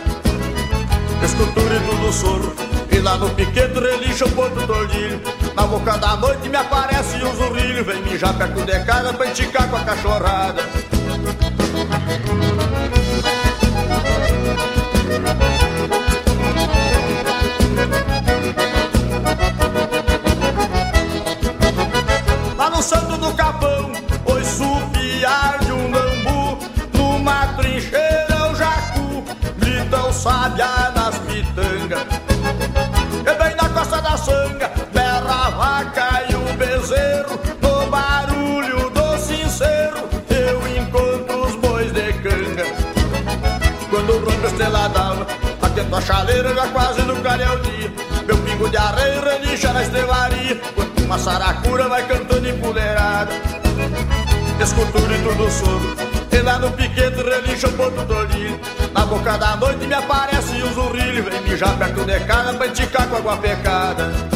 Escuto 1.23 1.61
o 1.61 1.65
grito 1.65 1.97
do 1.97 2.13
soro 2.13 2.55
E 2.91 2.99
lá 2.99 3.17
no 3.17 3.31
piquete 3.31 3.81
relincha 3.81 4.27
o 4.27 4.31
ponto 4.33 4.67
tordilho 4.67 5.21
Na 5.55 5.67
boca 5.67 5.97
da 5.97 6.17
noite 6.17 6.49
me 6.49 6.57
aparece 6.57 7.17
o 7.25 7.35
zurrilho. 7.35 7.85
Vem 7.85 8.03
mijar 8.03 8.35
perto 8.35 8.65
de 8.65 8.79
casa 8.85 9.13
pra 9.13 9.27
esticar 9.27 9.69
com 9.69 9.77
a 9.77 9.81
cachorrada 9.81 10.63
relincha 49.57 49.73
na 49.73 49.83
estrevaria 49.83 50.61
Quanto 50.74 51.03
uma 51.03 51.19
saracura 51.19 51.89
vai 51.89 52.07
cantando 52.07 52.49
empoleirada 52.49 53.33
Escuto 54.61 54.99
o 54.99 55.03
grito 55.03 55.35
do 55.35 55.51
soro 55.51 55.97
E 56.31 56.39
lá 56.43 56.59
no 56.59 56.70
piquete 56.73 57.23
relincha 57.23 57.69
o 57.69 57.73
ponto 57.73 58.05
tordilho 58.07 58.61
Na 58.93 59.07
boca 59.07 59.37
da 59.39 59.57
noite 59.57 59.87
me 59.87 59.95
aparece 59.95 60.62
o 60.62 60.74
zurrilho 60.74 61.24
Vem 61.24 61.41
mijar 61.43 61.77
perto 61.78 62.05
de 62.05 62.20
casa 62.20 62.53
pra 62.55 62.66
esticar 62.66 63.09
com 63.09 63.16
água 63.16 63.37
pecada 63.39 64.36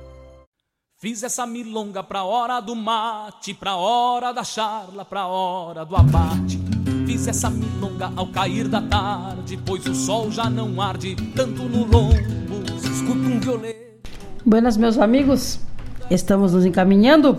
Fiz 1.01 1.23
essa 1.23 1.47
milonga 1.47 2.03
pra 2.03 2.23
hora 2.23 2.59
do 2.59 2.75
mate, 2.75 3.55
pra 3.55 3.75
hora 3.75 4.31
da 4.31 4.43
charla, 4.43 5.03
pra 5.03 5.25
hora 5.25 5.83
do 5.83 5.95
abate. 5.95 6.61
Fiz 7.07 7.27
essa 7.27 7.49
milonga 7.49 8.13
ao 8.15 8.27
cair 8.27 8.67
da 8.67 8.79
tarde, 8.83 9.57
pois 9.65 9.83
o 9.87 9.95
sol 9.95 10.29
já 10.29 10.47
não 10.47 10.79
arde 10.79 11.15
tanto 11.35 11.63
no 11.63 11.85
lombo. 11.85 12.61
Escuta 12.83 13.17
um 13.17 13.39
violeta. 13.39 13.97
Buenas, 14.45 14.77
meus 14.77 14.99
amigos. 14.99 15.59
Estamos 16.07 16.53
nos 16.53 16.67
encaminhando 16.67 17.35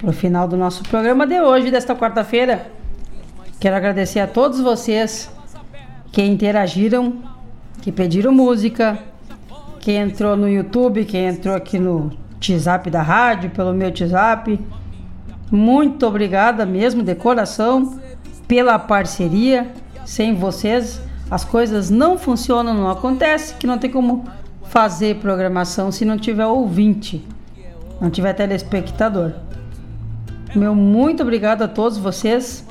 para 0.00 0.10
o 0.10 0.12
final 0.12 0.46
do 0.46 0.56
nosso 0.56 0.84
programa 0.84 1.26
de 1.26 1.40
hoje, 1.40 1.72
desta 1.72 1.96
quarta-feira. 1.96 2.70
Quero 3.58 3.74
agradecer 3.74 4.20
a 4.20 4.28
todos 4.28 4.60
vocês 4.60 5.28
que 6.12 6.22
interagiram, 6.22 7.20
que 7.82 7.90
pediram 7.90 8.30
música, 8.30 9.09
quem 9.80 9.96
entrou 9.96 10.36
no 10.36 10.48
YouTube, 10.48 11.06
quem 11.06 11.26
entrou 11.26 11.56
aqui 11.56 11.78
no 11.78 12.12
WhatsApp 12.34 12.90
da 12.90 13.02
rádio, 13.02 13.50
pelo 13.50 13.72
meu 13.72 13.88
WhatsApp. 13.88 14.60
Muito 15.50 16.06
obrigada 16.06 16.64
mesmo, 16.66 17.02
de 17.02 17.14
coração, 17.14 17.98
pela 18.46 18.78
parceria. 18.78 19.72
Sem 20.04 20.34
vocês, 20.34 21.00
as 21.30 21.44
coisas 21.44 21.88
não 21.88 22.18
funcionam, 22.18 22.74
não 22.74 22.90
acontece, 22.90 23.54
que 23.54 23.66
não 23.66 23.78
tem 23.78 23.90
como 23.90 24.24
fazer 24.64 25.16
programação 25.16 25.90
se 25.90 26.04
não 26.04 26.18
tiver 26.18 26.46
ouvinte, 26.46 27.26
não 28.00 28.10
tiver 28.10 28.34
telespectador. 28.34 29.32
Meu 30.54 30.74
muito 30.74 31.22
obrigado 31.22 31.62
a 31.62 31.68
todos 31.68 31.96
vocês, 31.96 32.66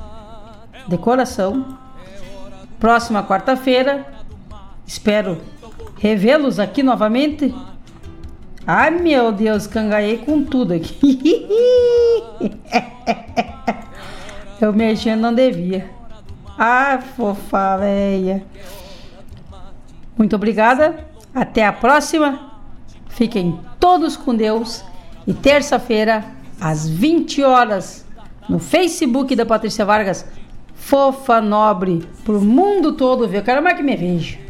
de 0.88 0.98
coração. 0.98 1.78
Próxima 2.80 3.24
quarta-feira, 3.24 4.06
espero 4.86 5.40
revê-los 6.00 6.60
aqui 6.60 6.82
novamente. 6.82 7.54
Ai 8.66 8.90
meu 8.92 9.32
Deus, 9.32 9.68
cangaiei 9.68 10.18
com 10.18 10.44
tudo 10.44 10.74
aqui. 10.74 11.48
Eu 14.60 14.74
mexendo 14.74 15.22
não 15.22 15.34
devia. 15.34 15.90
Ah, 16.58 17.00
fofa 17.16 17.78
véia. 17.78 18.44
Muito 20.18 20.36
obrigada. 20.36 21.08
Até 21.34 21.66
a 21.66 21.72
próxima. 21.72 22.52
Fiquem 23.08 23.58
todos 23.80 24.18
com 24.18 24.36
Deus. 24.36 24.84
E 25.26 25.34
terça-feira, 25.34 26.26
às 26.60 26.90
20 26.90 27.44
horas, 27.44 28.06
no 28.50 28.60
Facebook 28.60 29.36
da 29.36 29.46
Patrícia 29.46 29.86
Vargas, 29.86 30.26
Fofa 30.74 31.40
Nobre, 31.40 32.04
pro 32.26 32.42
mundo 32.42 32.94
todo 32.94 33.28
ver. 33.28 33.44
Quero 33.44 33.64
mais 33.64 33.78
que 33.78 33.84
me 33.84 33.96
veja. 33.96 34.49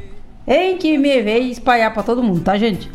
Em 0.51 0.77
que 0.77 0.97
me 0.97 1.21
veja 1.21 1.47
espalhar 1.47 1.93
para 1.93 2.01
todo 2.01 2.23
mundo, 2.23 2.41
tá, 2.41 2.57
gente? 2.57 2.89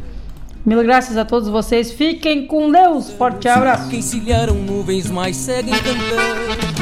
Mil 0.67 0.83
graças 0.83 1.17
a 1.17 1.25
todos 1.25 1.49
vocês. 1.49 1.93
Fiquem 1.93 2.49
com 2.49 2.69
Deus. 2.69 3.13
Forte 3.13 3.47
abraço. 3.49 3.89
Que 3.89 3.99
encilharam 3.99 4.57
nuvens, 4.57 5.09
mas 5.09 5.37
seguem 5.37 5.75
cantando. 5.75 6.74